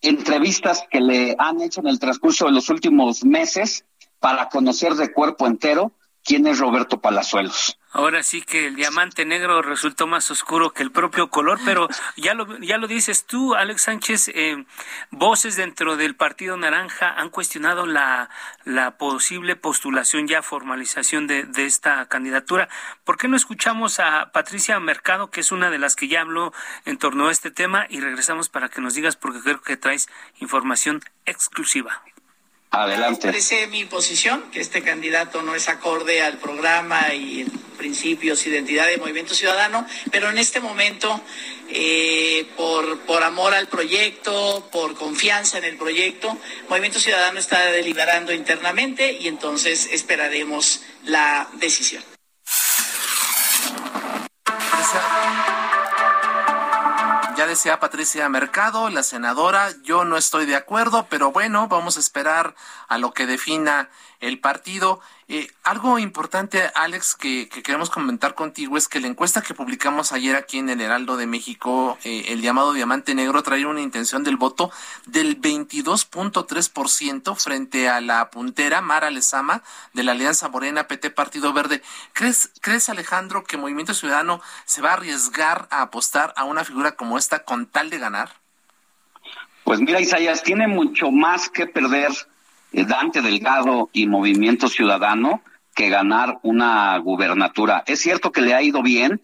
entrevistas 0.01 0.85
que 0.89 0.99
le 0.99 1.35
han 1.37 1.61
hecho 1.61 1.81
en 1.81 1.87
el 1.87 1.99
transcurso 1.99 2.45
de 2.45 2.51
los 2.51 2.69
últimos 2.69 3.23
meses 3.23 3.85
para 4.19 4.49
conocer 4.49 4.95
de 4.95 5.13
cuerpo 5.13 5.47
entero 5.47 5.91
quién 6.23 6.47
es 6.47 6.59
Roberto 6.59 6.99
Palazuelos. 6.99 7.77
Ahora 7.93 8.23
sí 8.23 8.41
que 8.41 8.65
el 8.65 8.75
diamante 8.75 9.23
negro 9.23 9.61
resultó 9.61 10.07
más 10.07 10.31
oscuro 10.31 10.71
que 10.71 10.81
el 10.81 10.91
propio 10.91 11.29
color, 11.29 11.59
pero 11.63 11.87
ya 12.17 12.33
lo, 12.33 12.57
ya 12.57 12.79
lo 12.79 12.87
dices 12.87 13.25
tú, 13.27 13.53
Alex 13.53 13.83
Sánchez, 13.83 14.29
eh, 14.29 14.65
voces 15.11 15.55
dentro 15.57 15.95
del 15.95 16.15
Partido 16.15 16.57
Naranja 16.57 17.13
han 17.15 17.29
cuestionado 17.29 17.85
la, 17.85 18.31
la 18.65 18.97
posible 18.97 19.55
postulación, 19.55 20.27
ya 20.27 20.41
formalización 20.41 21.27
de, 21.27 21.43
de 21.43 21.65
esta 21.65 22.07
candidatura. 22.07 22.67
¿Por 23.03 23.19
qué 23.19 23.27
no 23.27 23.37
escuchamos 23.37 23.99
a 23.99 24.31
Patricia 24.31 24.79
Mercado, 24.79 25.29
que 25.29 25.41
es 25.41 25.51
una 25.51 25.69
de 25.69 25.77
las 25.77 25.95
que 25.95 26.07
ya 26.07 26.21
habló 26.21 26.51
en 26.85 26.97
torno 26.97 27.27
a 27.27 27.31
este 27.31 27.51
tema, 27.51 27.85
y 27.89 27.99
regresamos 27.99 28.49
para 28.49 28.69
que 28.69 28.81
nos 28.81 28.95
digas, 28.95 29.17
porque 29.17 29.41
creo 29.41 29.61
que 29.61 29.77
traes 29.77 30.09
información 30.39 31.01
exclusiva? 31.25 32.01
Adelante. 32.75 33.27
Expresé 33.27 33.67
mi 33.67 33.85
posición, 33.85 34.49
que 34.51 34.59
este 34.59 34.81
candidato 34.81 35.43
no 35.43 35.53
es 35.53 35.69
acorde 35.69 36.23
al 36.23 36.39
programa 36.39 37.13
y 37.13 37.45
principios, 37.77 38.47
identidad 38.47 38.87
de 38.87 38.97
Movimiento 38.97 39.35
Ciudadano, 39.35 39.85
pero 40.11 40.31
en 40.31 40.39
este 40.39 40.59
momento, 40.59 41.21
eh, 41.69 42.47
por, 42.57 43.01
por 43.01 43.21
amor 43.21 43.53
al 43.53 43.67
proyecto, 43.67 44.67
por 44.71 44.95
confianza 44.95 45.59
en 45.59 45.65
el 45.65 45.77
proyecto, 45.77 46.35
Movimiento 46.67 46.99
Ciudadano 46.99 47.39
está 47.39 47.63
deliberando 47.67 48.33
internamente 48.33 49.19
y 49.21 49.27
entonces 49.27 49.89
esperaremos 49.91 50.81
la 51.05 51.47
decisión. 51.53 52.03
Ya 57.43 57.47
decía 57.47 57.77
Patricia 57.81 58.29
Mercado, 58.29 58.89
la 58.89 59.03
senadora, 59.03 59.73
yo 59.83 60.05
no 60.05 60.15
estoy 60.15 60.45
de 60.45 60.55
acuerdo, 60.55 61.07
pero 61.09 61.33
bueno, 61.33 61.67
vamos 61.67 61.97
a 61.97 61.99
esperar 61.99 62.55
a 62.87 62.97
lo 62.97 63.11
que 63.11 63.25
defina 63.25 63.89
el 64.21 64.39
partido. 64.39 65.01
Eh, 65.29 65.47
algo 65.63 65.99
importante, 65.99 66.61
Alex, 66.75 67.15
que, 67.15 67.47
queremos 67.47 67.89
comentar 67.89 68.35
contigo 68.35 68.77
es 68.77 68.89
que 68.89 68.99
la 68.99 69.07
encuesta 69.07 69.41
que 69.41 69.53
publicamos 69.53 70.11
ayer 70.11 70.35
aquí 70.35 70.57
en 70.57 70.69
el 70.69 70.81
Heraldo 70.81 71.15
de 71.15 71.27
México, 71.27 71.97
eh, 72.03 72.25
el 72.27 72.41
llamado 72.41 72.73
Diamante 72.73 73.15
Negro, 73.15 73.41
trae 73.41 73.65
una 73.65 73.81
intención 73.81 74.23
del 74.25 74.35
voto 74.35 74.69
del 75.05 75.39
22.3% 75.41 77.35
frente 77.35 77.87
a 77.87 78.01
la 78.01 78.29
puntera 78.29 78.81
Mara 78.81 79.09
Lezama 79.11 79.63
de 79.93 80.03
la 80.03 80.11
Alianza 80.11 80.49
Morena 80.49 80.87
PT 80.87 81.09
Partido 81.11 81.53
Verde. 81.53 81.81
¿Crees, 82.11 82.51
¿Crees, 82.59 82.89
Alejandro, 82.89 83.45
que 83.45 83.55
Movimiento 83.55 83.93
Ciudadano 83.93 84.41
se 84.65 84.81
va 84.81 84.89
a 84.89 84.93
arriesgar 84.93 85.67
a 85.71 85.83
apostar 85.83 86.33
a 86.35 86.43
una 86.43 86.65
figura 86.65 86.97
como 86.97 87.17
esta 87.17 87.45
con 87.45 87.65
tal 87.67 87.89
de 87.89 87.99
ganar? 87.99 88.29
Pues 89.63 89.79
mira, 89.79 90.01
Isaías, 90.01 90.43
tiene 90.43 90.67
mucho 90.67 91.09
más 91.11 91.49
que 91.49 91.65
perder 91.65 92.11
Dante 92.73 93.21
Delgado 93.21 93.89
y 93.93 94.07
Movimiento 94.07 94.67
Ciudadano 94.67 95.41
que 95.75 95.89
ganar 95.89 96.39
una 96.43 96.97
gubernatura. 96.97 97.83
Es 97.85 97.99
cierto 97.99 98.31
que 98.31 98.41
le 98.41 98.53
ha 98.53 98.61
ido 98.61 98.81
bien, 98.81 99.21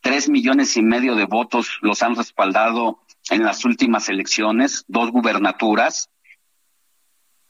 tres 0.00 0.28
millones 0.28 0.76
y 0.76 0.82
medio 0.82 1.14
de 1.14 1.26
votos 1.26 1.78
los 1.80 2.02
han 2.02 2.16
respaldado 2.16 3.00
en 3.30 3.44
las 3.44 3.64
últimas 3.64 4.08
elecciones, 4.08 4.84
dos 4.88 5.10
gubernaturas, 5.10 6.10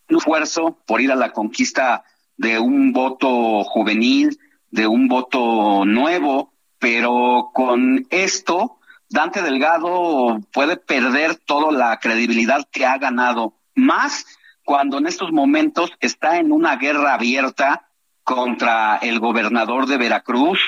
un 0.08 0.18
esfuerzo 0.18 0.78
por 0.86 1.00
ir 1.00 1.12
a 1.12 1.16
la 1.16 1.32
conquista 1.32 2.04
de 2.36 2.58
un 2.58 2.92
voto 2.92 3.64
juvenil, 3.64 4.38
de 4.70 4.86
un 4.86 5.08
voto 5.08 5.84
nuevo, 5.84 6.52
pero 6.78 7.50
con 7.54 8.06
esto 8.10 8.78
Dante 9.08 9.42
Delgado 9.42 10.40
puede 10.52 10.76
perder 10.76 11.36
toda 11.36 11.70
la 11.70 11.98
credibilidad 11.98 12.66
que 12.70 12.86
ha 12.86 12.98
ganado, 12.98 13.54
más 13.74 14.26
cuando 14.64 14.98
en 14.98 15.06
estos 15.06 15.32
momentos 15.32 15.90
está 16.00 16.38
en 16.38 16.52
una 16.52 16.76
guerra 16.76 17.14
abierta 17.14 17.88
contra 18.24 18.96
el 18.96 19.18
gobernador 19.18 19.86
de 19.86 19.98
Veracruz, 19.98 20.60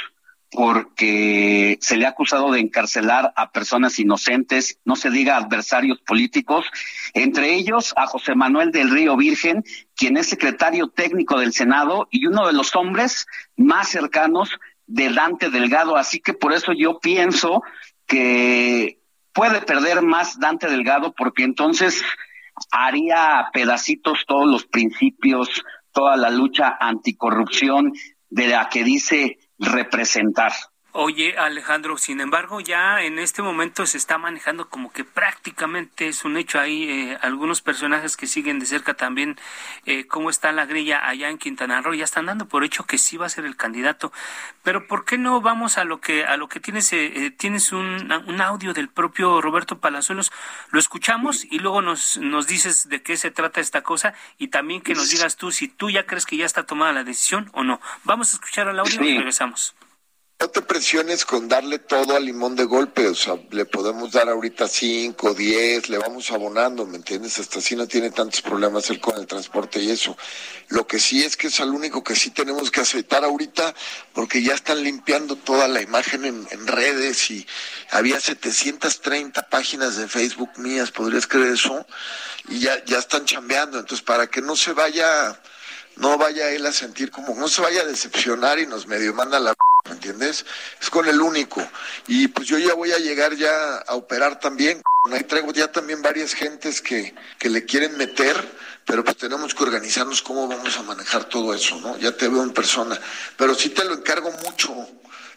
porque 0.51 1.79
se 1.81 1.97
le 1.97 2.07
ha 2.07 2.11
acusado 2.11 2.53
de 2.53 2.61
encarcelar 2.61 3.33
a 3.35 3.51
personas 3.51 3.99
inocentes, 3.99 4.79
no 4.85 4.95
se 4.95 5.11
diga 5.11 5.37
adversarios 5.37 6.01
políticos, 6.01 6.67
entre 7.13 7.55
ellos 7.55 7.93
a 7.97 8.07
José 8.07 8.37
Manuel 8.37 8.71
del 8.71 8.91
Río 8.91 9.17
Virgen, 9.17 9.65
quien 9.97 10.17
es 10.17 10.29
secretario 10.29 10.89
técnico 10.89 11.41
del 11.41 11.53
Senado 11.53 12.07
y 12.11 12.27
uno 12.27 12.47
de 12.47 12.53
los 12.53 12.75
hombres 12.77 13.27
más 13.57 13.89
cercanos 13.89 14.51
de 14.87 15.13
Dante 15.13 15.51
Delgado. 15.51 15.97
Así 15.97 16.21
que 16.21 16.35
por 16.35 16.53
eso 16.53 16.73
yo 16.73 17.01
pienso 17.01 17.63
que 18.07 19.01
puede 19.33 19.61
perder 19.61 20.03
más 20.03 20.39
Dante 20.39 20.69
Delgado, 20.69 21.15
porque 21.17 21.43
entonces 21.43 22.05
haría 22.71 23.49
pedacitos 23.53 24.25
todos 24.27 24.47
los 24.47 24.67
principios, 24.67 25.49
toda 25.93 26.17
la 26.17 26.31
lucha 26.31 26.77
anticorrupción 26.81 27.93
de 28.29 28.49
la 28.49 28.69
que 28.69 28.85
dice 28.85 29.39
representar. 29.59 30.53
Oye, 30.97 31.37
Alejandro, 31.37 31.99
sin 31.99 32.21
embargo, 32.21 32.61
ya 32.61 33.03
en 33.03 33.19
este 33.19 33.43
momento 33.43 33.85
se 33.85 33.99
está 33.99 34.17
manejando 34.17 34.69
como 34.69 34.93
que 34.93 35.03
prácticamente 35.03 36.07
es 36.07 36.25
un 36.25 36.37
hecho 36.37 36.61
ahí. 36.61 36.85
Eh, 36.89 37.19
algunos 37.21 37.63
personajes 37.63 38.17
que 38.17 38.29
siguen 38.29 38.61
de 38.61 38.67
cerca 38.67 38.95
también 38.95 39.37
eh, 39.87 40.07
cómo 40.07 40.31
está 40.31 40.53
la 40.53 40.67
grilla 40.67 41.05
allá 41.05 41.31
en 41.31 41.39
Quintana 41.39 41.83
Roo 41.83 41.95
ya 41.95 42.05
están 42.05 42.27
dando 42.27 42.47
por 42.47 42.63
hecho 42.63 42.85
que 42.85 42.99
sí 42.99 43.17
va 43.17 43.27
a 43.27 43.29
ser 43.29 43.45
el 43.45 43.57
candidato. 43.57 44.13
Pero 44.63 44.87
¿por 44.87 45.05
qué 45.05 45.19
no 45.19 45.41
vamos 45.41 45.79
a 45.79 45.85
lo 45.85 46.01
que 46.01 46.27
a 46.27 46.37
lo 46.37 46.49
que 46.49 46.61
tienes 46.61 46.93
eh, 46.93 47.35
tienes 47.37 47.73
un, 47.73 48.13
un, 48.13 48.41
audio 48.41 48.73
del 48.73 48.89
propio 48.89 49.41
Roberto 49.41 49.81
Palazuelos? 49.81 50.31
Lo 50.71 50.79
escuchamos 50.79 51.45
y 51.45 51.59
luego 51.59 51.83
nos 51.83 52.19
nos 52.19 52.47
dices 52.47 52.89
de 52.89 53.03
qué 53.03 53.17
se 53.17 53.33
trata 53.33 53.61
esta 53.61 53.83
cosa 53.83 54.15
y 54.39 54.47
también 54.47 54.81
que 54.81 54.95
nos 54.95 55.11
digas 55.11 55.37
tú 55.37 55.51
si 55.51 55.67
tú 55.67 55.91
ya 55.91 56.07
crees 56.07 56.25
que 56.25 56.37
ya 56.37 56.47
está 56.47 56.67
tomada 56.67 56.93
la 56.93 57.03
decisión 57.03 57.51
o 57.53 57.65
no. 57.65 57.81
Vamos 58.05 58.33
a 58.33 58.37
escuchar 58.37 58.69
al 58.69 58.79
audio 58.79 59.03
y 59.03 59.17
regresamos. 59.17 59.75
No 60.41 60.51
te 60.51 60.63
presiones 60.63 61.25
con 61.25 61.49
darle 61.49 61.79
todo 61.79 62.17
al 62.17 62.25
limón 62.25 62.57
de 62.57 62.65
golpe, 62.65 63.07
o 63.07 63.15
sea, 63.15 63.39
le 63.51 63.65
podemos 63.65 64.13
dar 64.13 64.29
ahorita 64.29 64.69
5, 64.69 65.33
10, 65.33 65.89
le 65.89 65.99
vamos 65.99 66.31
abonando, 66.33 66.85
¿me 66.87 66.97
entiendes? 66.97 67.39
Hasta 67.39 67.61
así 67.61 67.77
no 67.77 67.87
tiene 67.87 68.11
tantos 68.11 68.43
problemas 68.43 68.91
él 68.91 69.01
con 69.01 69.17
el 69.17 69.27
transporte 69.27 69.81
y 69.81 69.91
eso. 69.91 70.17
Lo 70.69 70.87
que 70.87 70.99
sí 70.99 71.23
es 71.23 71.37
que 71.37 71.47
es 71.47 71.61
al 71.61 71.71
único 71.71 72.03
que 72.03 72.17
sí 72.17 72.31
tenemos 72.31 72.71
que 72.71 72.81
aceptar 72.81 73.25
ahorita, 73.25 73.75
porque 74.13 74.43
ya 74.43 74.55
están 74.55 74.83
limpiando 74.83 75.37
toda 75.37 75.69
la 75.69 75.81
imagen 75.81 76.25
en, 76.25 76.47
en 76.51 76.67
redes 76.67 77.31
y 77.31 77.47
había 77.91 78.21
730 78.21 79.49
páginas 79.49 79.97
de 79.97 80.09
Facebook 80.09 80.51
mías, 80.59 80.91
¿podrías 80.91 81.27
creer 81.27 81.55
eso? 81.55 81.87
Y 82.49 82.59
ya, 82.59 82.85
ya 82.85 82.99
están 82.99 83.25
chambeando, 83.25 83.79
entonces 83.79 84.05
para 84.05 84.27
que 84.27 84.43
no 84.43 84.57
se 84.57 84.73
vaya, 84.73 85.41
no 85.97 86.19
vaya 86.19 86.51
él 86.51 86.67
a 86.67 86.73
sentir 86.73 87.11
como, 87.11 87.35
no 87.35 87.49
se 87.49 87.63
vaya 87.63 87.83
a 87.83 87.87
decepcionar 87.87 88.59
y 88.59 88.67
nos 88.67 88.87
medio 88.87 89.15
manda 89.15 89.39
la 89.39 89.55
¿me 89.85 89.93
entiendes? 89.93 90.45
Es 90.81 90.91
con 90.91 91.07
el 91.09 91.21
único. 91.21 91.67
Y 92.07 92.29
pues 92.29 92.49
yo 92.49 92.59
ya 92.59 92.75
voy 92.75 92.93
a 92.93 92.99
llegar 92.99 93.35
ya 93.37 93.77
a 93.79 93.95
operar 93.95 94.41
también. 94.41 94.83
Ahí 95.13 95.25
traigo 95.25 95.53
ya 95.53 95.71
también 95.71 96.01
varias 96.03 96.35
gentes 96.35 96.81
que, 96.81 97.15
que 97.39 97.51
le 97.51 97.65
quieren 97.65 97.97
meter, 97.97 98.37
pero 98.87 99.05
pues 99.05 99.17
tenemos 99.17 99.55
que 99.55 99.63
organizarnos 99.63 100.23
cómo 100.23 100.49
vamos 100.49 100.77
a 100.79 100.83
manejar 100.83 101.25
todo 101.25 101.55
eso, 101.55 101.79
¿no? 101.81 101.99
Ya 101.99 102.17
te 102.17 102.29
veo 102.29 102.43
en 102.43 102.53
persona. 102.53 102.99
Pero 103.37 103.55
sí 103.55 103.71
te 103.71 103.85
lo 103.85 103.95
encargo 103.95 104.31
mucho. 104.45 104.75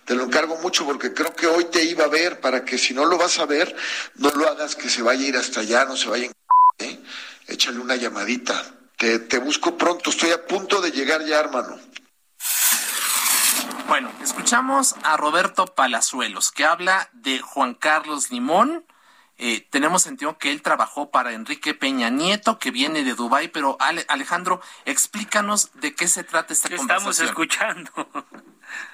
Te 0.06 0.16
lo 0.16 0.24
encargo 0.24 0.56
mucho 0.58 0.86
porque 0.86 1.14
creo 1.14 1.36
que 1.36 1.48
hoy 1.48 1.66
te 1.66 1.84
iba 1.84 2.06
a 2.06 2.08
ver 2.08 2.40
para 2.40 2.64
que 2.64 2.78
si 2.78 2.94
no 2.94 3.04
lo 3.04 3.18
vas 3.18 3.40
a 3.40 3.46
ver, 3.46 3.76
no 4.16 4.30
lo 4.30 4.48
hagas 4.48 4.76
que 4.78 4.90
se 4.90 5.02
vaya 5.02 5.26
a 5.26 5.28
ir 5.28 5.36
hasta 5.36 5.60
allá, 5.60 5.84
no 5.84 5.98
se 5.98 6.08
vaya 6.08 6.32
¿eh? 6.78 7.00
Échale 7.48 7.80
una 7.80 7.98
llamadita. 7.98 8.64
Te, 8.96 9.20
te 9.20 9.38
busco 9.40 9.78
pronto, 9.78 10.10
estoy 10.10 10.32
a 10.32 10.48
punto 10.48 10.80
de 10.80 10.92
llegar 10.92 11.26
ya, 11.26 11.40
hermano. 11.40 11.78
Bueno, 13.88 14.12
escuchamos 14.22 14.96
a 15.04 15.16
Roberto 15.16 15.66
Palazuelos, 15.66 16.52
que 16.52 16.66
habla 16.66 17.10
de 17.14 17.40
Juan 17.40 17.74
Carlos 17.74 18.32
Limón. 18.32 18.86
Eh, 19.38 19.66
tenemos 19.70 20.02
sentido 20.02 20.38
que 20.38 20.52
él 20.52 20.62
trabajó 20.62 21.10
para 21.10 21.32
Enrique 21.32 21.74
Peña 21.74 22.10
Nieto, 22.10 22.60
que 22.60 22.72
viene 22.72 23.04
de 23.04 23.14
Dubái, 23.14 23.48
pero 23.48 23.78
Alejandro, 24.10 24.60
explícanos 24.84 25.72
de 25.80 25.96
qué 25.96 26.08
se 26.10 26.26
trata 26.26 26.52
esta 26.54 26.70
conversación. 26.76 27.12
Estamos 27.12 27.20
escuchando. 27.22 27.92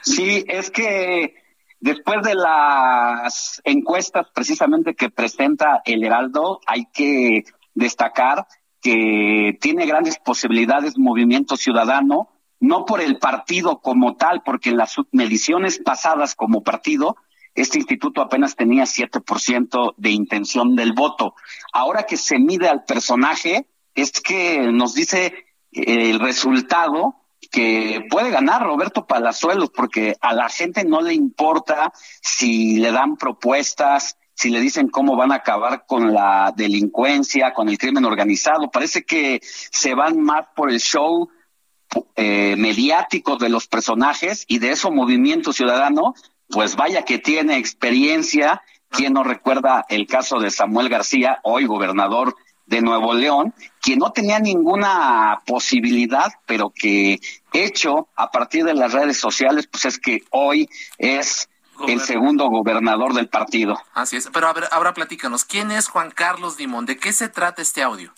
Sí, 0.02 0.46
es 0.48 0.70
que 0.70 1.42
después 1.80 2.22
de 2.22 2.36
las 2.36 3.62
encuestas 3.64 4.28
precisamente 4.34 4.94
que 4.94 5.10
presenta 5.10 5.82
el 5.86 6.04
Heraldo, 6.04 6.62
hay 6.68 6.86
que 6.94 7.46
destacar 7.74 8.46
que 8.82 9.58
tiene 9.60 9.88
grandes 9.88 10.20
posibilidades 10.20 10.98
Movimiento 10.98 11.58
Ciudadano 11.58 12.30
no 12.64 12.86
por 12.86 13.02
el 13.02 13.18
partido 13.20 13.82
como 13.82 14.16
tal, 14.16 14.42
porque 14.42 14.70
en 14.70 14.78
las 14.78 14.96
mediciones 15.12 15.80
pasadas 15.80 16.34
como 16.34 16.64
partido, 16.64 17.18
este 17.56 17.78
instituto 17.78 18.22
apenas 18.22 18.56
tenía 18.56 18.86
7% 18.86 19.94
de 19.98 20.10
intención 20.12 20.74
del 20.74 20.94
voto. 20.94 21.36
Ahora 21.74 22.04
que 22.04 22.16
se 22.16 22.40
mide 22.40 22.70
al 22.70 22.86
personaje, 22.86 23.68
es 23.94 24.22
que 24.22 24.72
nos 24.72 24.94
dice 24.94 25.26
eh, 25.74 26.10
el 26.10 26.22
resultado 26.22 27.16
que 27.52 28.06
puede 28.10 28.32
ganar 28.32 28.64
Roberto 28.64 29.06
Palazuelos, 29.06 29.70
porque 29.70 30.16
a 30.22 30.34
la 30.34 30.48
gente 30.48 30.86
no 30.86 31.02
le 31.02 31.14
importa 31.14 31.92
si 32.22 32.78
le 32.78 32.94
dan 32.94 33.18
propuestas, 33.18 34.18
si 34.36 34.50
le 34.50 34.62
dicen 34.62 34.88
cómo 34.88 35.18
van 35.18 35.34
a 35.34 35.36
acabar 35.36 35.84
con 35.86 36.14
la 36.14 36.54
delincuencia, 36.56 37.54
con 37.54 37.68
el 37.68 37.78
crimen 37.78 38.06
organizado. 38.06 38.72
Parece 38.72 39.04
que 39.04 39.42
se 39.44 39.94
van 39.96 40.22
más 40.22 40.46
por 40.56 40.72
el 40.72 40.80
show 40.80 41.30
eh, 42.16 42.56
mediático 42.58 43.38
de 43.38 43.50
los 43.50 43.68
personajes 43.68 44.46
y 44.48 44.60
de 44.60 44.72
eso 44.72 44.92
Movimiento 44.92 45.54
Ciudadano, 45.54 46.14
pues 46.50 46.76
vaya 46.76 47.04
que 47.04 47.20
tiene 47.20 47.58
experiencia. 47.58 48.62
quien 48.90 49.14
no 49.14 49.24
recuerda 49.24 49.86
el 49.90 50.06
caso 50.06 50.40
de 50.40 50.52
Samuel 50.52 50.88
García, 50.88 51.40
hoy 51.44 51.66
gobernador 51.66 52.36
de 52.66 52.82
Nuevo 52.82 53.14
León, 53.14 53.54
quien 53.82 54.00
no 54.00 54.12
tenía 54.12 54.40
ninguna 54.40 55.42
posibilidad, 55.46 56.32
pero 56.46 56.70
que 56.70 57.20
hecho 57.52 58.08
a 58.16 58.32
partir 58.32 58.64
de 58.64 58.74
las 58.74 58.94
redes 58.94 59.20
sociales, 59.20 59.68
pues 59.68 59.86
es 59.86 60.00
que 60.00 60.24
hoy 60.30 60.70
es 60.98 61.50
el 61.88 62.00
segundo 62.02 62.50
gobernador 62.50 63.14
del 63.14 63.28
partido. 63.28 63.80
Así 63.94 64.18
es, 64.18 64.30
pero 64.32 64.48
a 64.48 64.54
ver, 64.54 64.66
ahora 64.72 64.94
platícanos, 64.94 65.44
¿quién 65.44 65.72
es 65.72 65.88
Juan 65.88 66.12
Carlos 66.12 66.58
Dimón? 66.58 66.86
¿De 66.86 66.98
qué 66.98 67.12
se 67.14 67.30
trata 67.30 67.62
este 67.62 67.82
audio? 67.82 68.14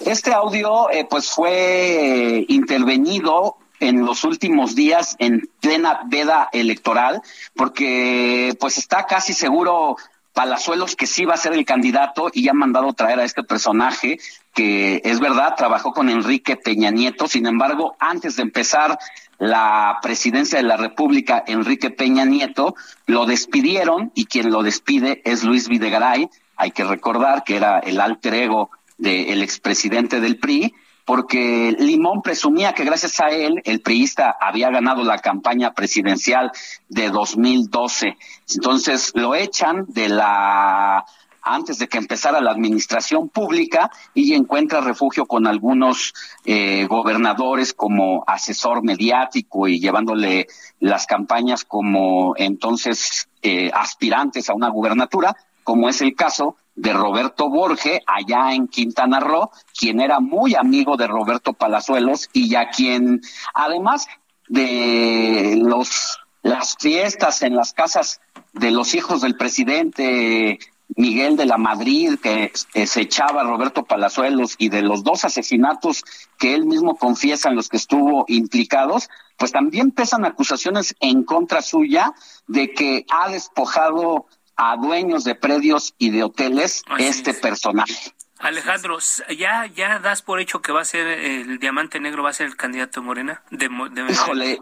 Este 0.00 0.32
audio 0.32 0.90
eh, 0.90 1.06
pues 1.08 1.30
fue 1.30 2.44
intervenido 2.48 3.56
en 3.80 4.04
los 4.04 4.24
últimos 4.24 4.74
días 4.74 5.16
en 5.18 5.48
plena 5.60 6.00
veda 6.06 6.48
electoral, 6.52 7.22
porque 7.54 8.56
pues 8.60 8.78
está 8.78 9.04
casi 9.06 9.32
seguro 9.32 9.96
Palazuelos 10.32 10.96
que 10.96 11.06
sí 11.06 11.24
va 11.24 11.32
a 11.32 11.38
ser 11.38 11.54
el 11.54 11.64
candidato 11.64 12.30
y 12.30 12.46
ha 12.48 12.52
mandado 12.52 12.92
traer 12.92 13.20
a 13.20 13.24
este 13.24 13.42
personaje 13.42 14.18
que 14.52 15.00
es 15.02 15.18
verdad, 15.18 15.54
trabajó 15.56 15.92
con 15.92 16.10
Enrique 16.10 16.56
Peña 16.56 16.90
Nieto, 16.90 17.26
sin 17.26 17.46
embargo, 17.46 17.96
antes 17.98 18.36
de 18.36 18.42
empezar 18.42 18.98
la 19.38 19.98
presidencia 20.02 20.58
de 20.58 20.64
la 20.64 20.76
República, 20.76 21.42
Enrique 21.46 21.88
Peña 21.88 22.26
Nieto, 22.26 22.74
lo 23.06 23.24
despidieron 23.24 24.12
y 24.14 24.26
quien 24.26 24.50
lo 24.50 24.62
despide 24.62 25.22
es 25.24 25.42
Luis 25.42 25.68
Videgaray. 25.68 26.28
Hay 26.56 26.70
que 26.70 26.84
recordar 26.84 27.42
que 27.42 27.56
era 27.56 27.78
el 27.78 27.98
alter 27.98 28.34
ego 28.34 28.70
del 28.98 29.42
expresidente 29.42 30.20
del 30.20 30.38
PRI 30.38 30.74
porque 31.06 31.74
Limón 31.78 32.20
presumía 32.20 32.74
que 32.74 32.84
gracias 32.84 33.20
a 33.20 33.28
él 33.28 33.62
el 33.64 33.80
priista 33.80 34.36
había 34.40 34.70
ganado 34.70 35.04
la 35.04 35.18
campaña 35.18 35.72
presidencial 35.72 36.50
de 36.88 37.10
2012. 37.10 38.16
Entonces 38.56 39.12
lo 39.14 39.36
echan 39.36 39.86
de 39.86 40.08
la 40.08 41.06
antes 41.46 41.78
de 41.78 41.86
que 41.86 41.98
empezara 41.98 42.40
la 42.40 42.50
administración 42.50 43.28
pública 43.28 43.88
y 44.14 44.34
encuentra 44.34 44.80
refugio 44.80 45.26
con 45.26 45.46
algunos 45.46 46.12
eh, 46.44 46.86
gobernadores 46.88 47.72
como 47.72 48.24
asesor 48.26 48.82
mediático 48.82 49.68
y 49.68 49.78
llevándole 49.78 50.48
las 50.80 51.06
campañas 51.06 51.64
como 51.64 52.34
entonces 52.36 53.28
eh, 53.42 53.70
aspirantes 53.72 54.50
a 54.50 54.54
una 54.54 54.70
gubernatura, 54.70 55.36
como 55.62 55.88
es 55.88 56.00
el 56.00 56.16
caso 56.16 56.56
de 56.76 56.92
Roberto 56.92 57.48
Borge 57.48 58.02
allá 58.06 58.52
en 58.54 58.68
Quintana 58.68 59.18
Roo, 59.18 59.50
quien 59.76 60.00
era 60.00 60.20
muy 60.20 60.54
amigo 60.54 60.96
de 60.96 61.06
Roberto 61.06 61.54
Palazuelos 61.54 62.28
y 62.32 62.48
ya 62.48 62.68
quien, 62.68 63.20
además 63.54 64.06
de 64.48 65.58
los 65.60 66.18
las 66.42 66.76
fiestas 66.78 67.42
en 67.42 67.56
las 67.56 67.72
casas 67.72 68.20
de 68.52 68.70
los 68.70 68.94
hijos 68.94 69.20
del 69.20 69.36
presidente 69.36 70.60
Miguel 70.94 71.36
de 71.36 71.44
la 71.44 71.58
Madrid, 71.58 72.18
que 72.22 72.52
se 72.86 73.00
echaba 73.00 73.42
Roberto 73.42 73.84
Palazuelos, 73.84 74.54
y 74.58 74.68
de 74.68 74.82
los 74.82 75.02
dos 75.02 75.24
asesinatos 75.24 76.04
que 76.38 76.54
él 76.54 76.64
mismo 76.64 76.94
confiesa 76.94 77.48
en 77.48 77.56
los 77.56 77.68
que 77.68 77.76
estuvo 77.76 78.24
implicados, 78.28 79.08
pues 79.36 79.50
también 79.50 79.90
pesan 79.90 80.24
acusaciones 80.24 80.94
en 81.00 81.24
contra 81.24 81.62
suya 81.62 82.14
de 82.46 82.72
que 82.72 83.04
ha 83.10 83.28
despojado 83.28 84.26
a 84.56 84.76
dueños 84.76 85.24
de 85.24 85.34
predios 85.34 85.94
y 85.98 86.10
de 86.10 86.24
hoteles 86.24 86.82
este 86.98 87.34
personaje. 87.34 88.12
Alejandro, 88.38 88.98
¿ya, 89.36 89.66
¿ya 89.66 89.98
das 89.98 90.22
por 90.22 90.40
hecho 90.40 90.60
que 90.60 90.72
va 90.72 90.82
a 90.82 90.84
ser 90.84 91.06
el 91.06 91.58
Diamante 91.58 92.00
Negro, 92.00 92.22
va 92.22 92.30
a 92.30 92.34
ser 92.34 92.46
el 92.46 92.56
candidato 92.56 93.02
Morena 93.02 93.42
de, 93.50 93.68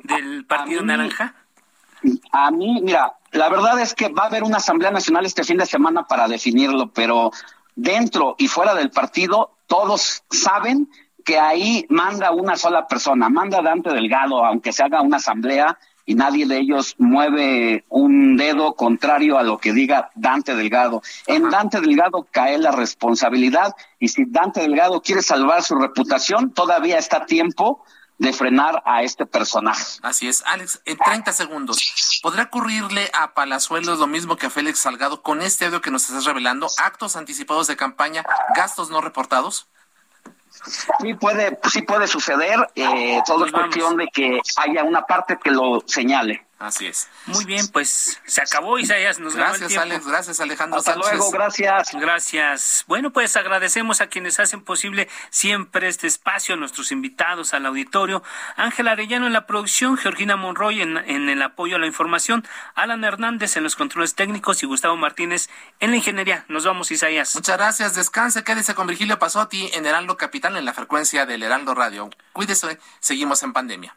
del 0.05 0.45
Partido 0.47 0.83
Naranja? 0.83 1.35
A 2.33 2.51
mí, 2.51 2.81
mira, 2.83 3.15
la 3.33 3.49
verdad 3.49 3.81
es 3.81 3.95
que 3.95 4.09
va 4.11 4.25
a 4.25 4.27
haber 4.27 4.45
una 4.45 4.59
Asamblea 4.59 4.91
Nacional 4.91 5.27
este 5.27 5.43
fin 5.43 5.57
de 5.57 5.67
semana 5.67 6.05
para 6.05 6.29
definirlo, 6.29 6.93
pero 6.93 7.33
dentro 7.75 8.37
y 8.39 8.47
fuera 8.47 8.75
del 8.75 8.91
partido 8.91 9.57
todos 9.67 10.23
saben 10.31 10.89
que 11.25 11.39
ahí 11.39 11.87
manda 11.89 12.31
una 12.31 12.57
sola 12.57 12.87
persona, 12.87 13.29
manda 13.29 13.63
Dante 13.63 13.91
Delgado, 13.91 14.45
aunque 14.45 14.73
se 14.73 14.83
haga 14.85 15.01
una 15.01 15.17
asamblea 15.17 15.79
y 16.07 16.15
nadie 16.15 16.47
de 16.47 16.59
ellos 16.59 16.95
mueve 16.99 17.85
un 17.89 18.37
dedo 18.37 18.75
contrario 18.75 19.39
a 19.39 19.43
lo 19.43 19.59
que 19.59 19.73
diga 19.73 20.11
Dante 20.15 20.55
Delgado. 20.55 21.03
En 21.27 21.51
Dante 21.51 21.81
Delgado 21.81 22.27
cae 22.31 22.59
la 22.59 22.73
responsabilidad 22.73 23.75
y 23.99 24.09
si 24.09 24.25
Dante 24.27 24.61
Delgado 24.61 25.01
quiere 25.01 25.23
salvar 25.23 25.63
su 25.63 25.77
reputación, 25.77 26.53
todavía 26.53 26.99
está 26.99 27.19
a 27.19 27.27
tiempo 27.27 27.85
de 28.19 28.33
frenar 28.33 28.83
a 28.85 29.03
este 29.03 29.27
personaje. 29.27 29.99
Así 30.03 30.29
es. 30.29 30.45
Alex, 30.47 30.81
en 30.85 30.97
30 30.97 31.33
segundos, 31.33 32.21
¿podrá 32.23 32.45
ocurrirle 32.45 33.11
a 33.13 33.35
Palazuelos 33.35 33.99
lo 33.99 34.07
mismo 34.07 34.37
que 34.37 34.47
a 34.47 34.51
Félix 34.51 34.81
Salgado 34.81 35.23
con 35.23 35.43
este 35.43 35.67
audio 35.67 35.81
que 35.81 35.91
nos 35.91 36.09
estás 36.09 36.25
revelando? 36.25 36.69
¿Actos 36.79 37.17
anticipados 37.17 37.67
de 37.67 37.77
campaña, 37.77 38.25
gastos 38.55 38.91
no 38.91 39.01
reportados? 39.01 39.69
Sí 40.67 41.15
puede, 41.15 41.59
sí 41.71 41.83
puede 41.83 42.07
suceder, 42.07 42.69
eh, 42.75 43.21
todo 43.27 43.47
es 43.47 43.53
cuestión 43.53 43.97
de 43.97 44.07
que 44.09 44.41
haya 44.57 44.83
una 44.85 45.03
parte 45.03 45.39
que 45.43 45.51
lo 45.51 45.83
señale. 45.87 46.47
Así 46.65 46.87
es. 46.87 47.09
Muy 47.27 47.45
bien, 47.45 47.69
pues 47.69 48.21
se 48.27 48.41
acabó 48.41 48.79
Isaías. 48.79 49.19
Nos 49.19 49.37
gracias, 49.37 49.77
Alex. 49.77 50.07
Gracias, 50.07 50.41
Alejandro. 50.41 50.79
Hasta 50.79 50.97
luego, 50.97 51.31
gracias. 51.31 51.91
Gracias. 51.93 52.85
Bueno, 52.87 53.13
pues 53.13 53.37
agradecemos 53.37 54.01
a 54.01 54.07
quienes 54.07 54.41
hacen 54.41 54.63
posible 54.63 55.09
siempre 55.29 55.89
este 55.89 56.07
espacio, 56.07 56.55
a 56.55 56.59
nuestros 56.59 56.91
invitados 56.91 57.53
al 57.53 57.67
auditorio. 57.67 58.23
Ángel 58.57 58.89
Arellano 58.89 59.27
en 59.27 59.35
la 59.35 59.47
producción, 59.47 59.99
Georgina 59.99 60.37
Monroy 60.37 60.81
en, 60.81 60.97
en 60.97 61.29
el 61.29 61.43
apoyo 61.43 61.77
a 61.77 61.79
la 61.79 61.87
información, 61.87 62.47
Alan 62.75 63.05
Hernández 63.05 63.57
en 63.57 63.63
los 63.63 63.77
controles 63.77 64.15
técnicos 64.15 64.63
y 64.63 64.67
Gustavo 64.67 64.97
Martínez 64.97 65.51
en 65.81 65.91
la 65.91 65.97
ingeniería. 65.97 66.47
Nos 66.49 66.65
vamos, 66.65 66.91
Isaías. 66.91 67.35
Muchas 67.35 67.59
gracias. 67.59 67.95
Descanse, 67.95 68.43
quédese 68.43 68.75
con 68.75 68.87
Virgilio 68.87 69.19
Pasotti 69.19 69.71
en 69.75 69.85
Heraldo 69.85 70.17
Capital 70.17 70.57
en 70.57 70.65
la 70.65 70.73
frecuencia 70.73 71.27
del 71.27 71.43
Heraldo 71.43 71.75
Radio. 71.75 72.09
Cuídese, 72.33 72.79
seguimos 73.01 73.43
en 73.43 73.53
pandemia. 73.53 73.97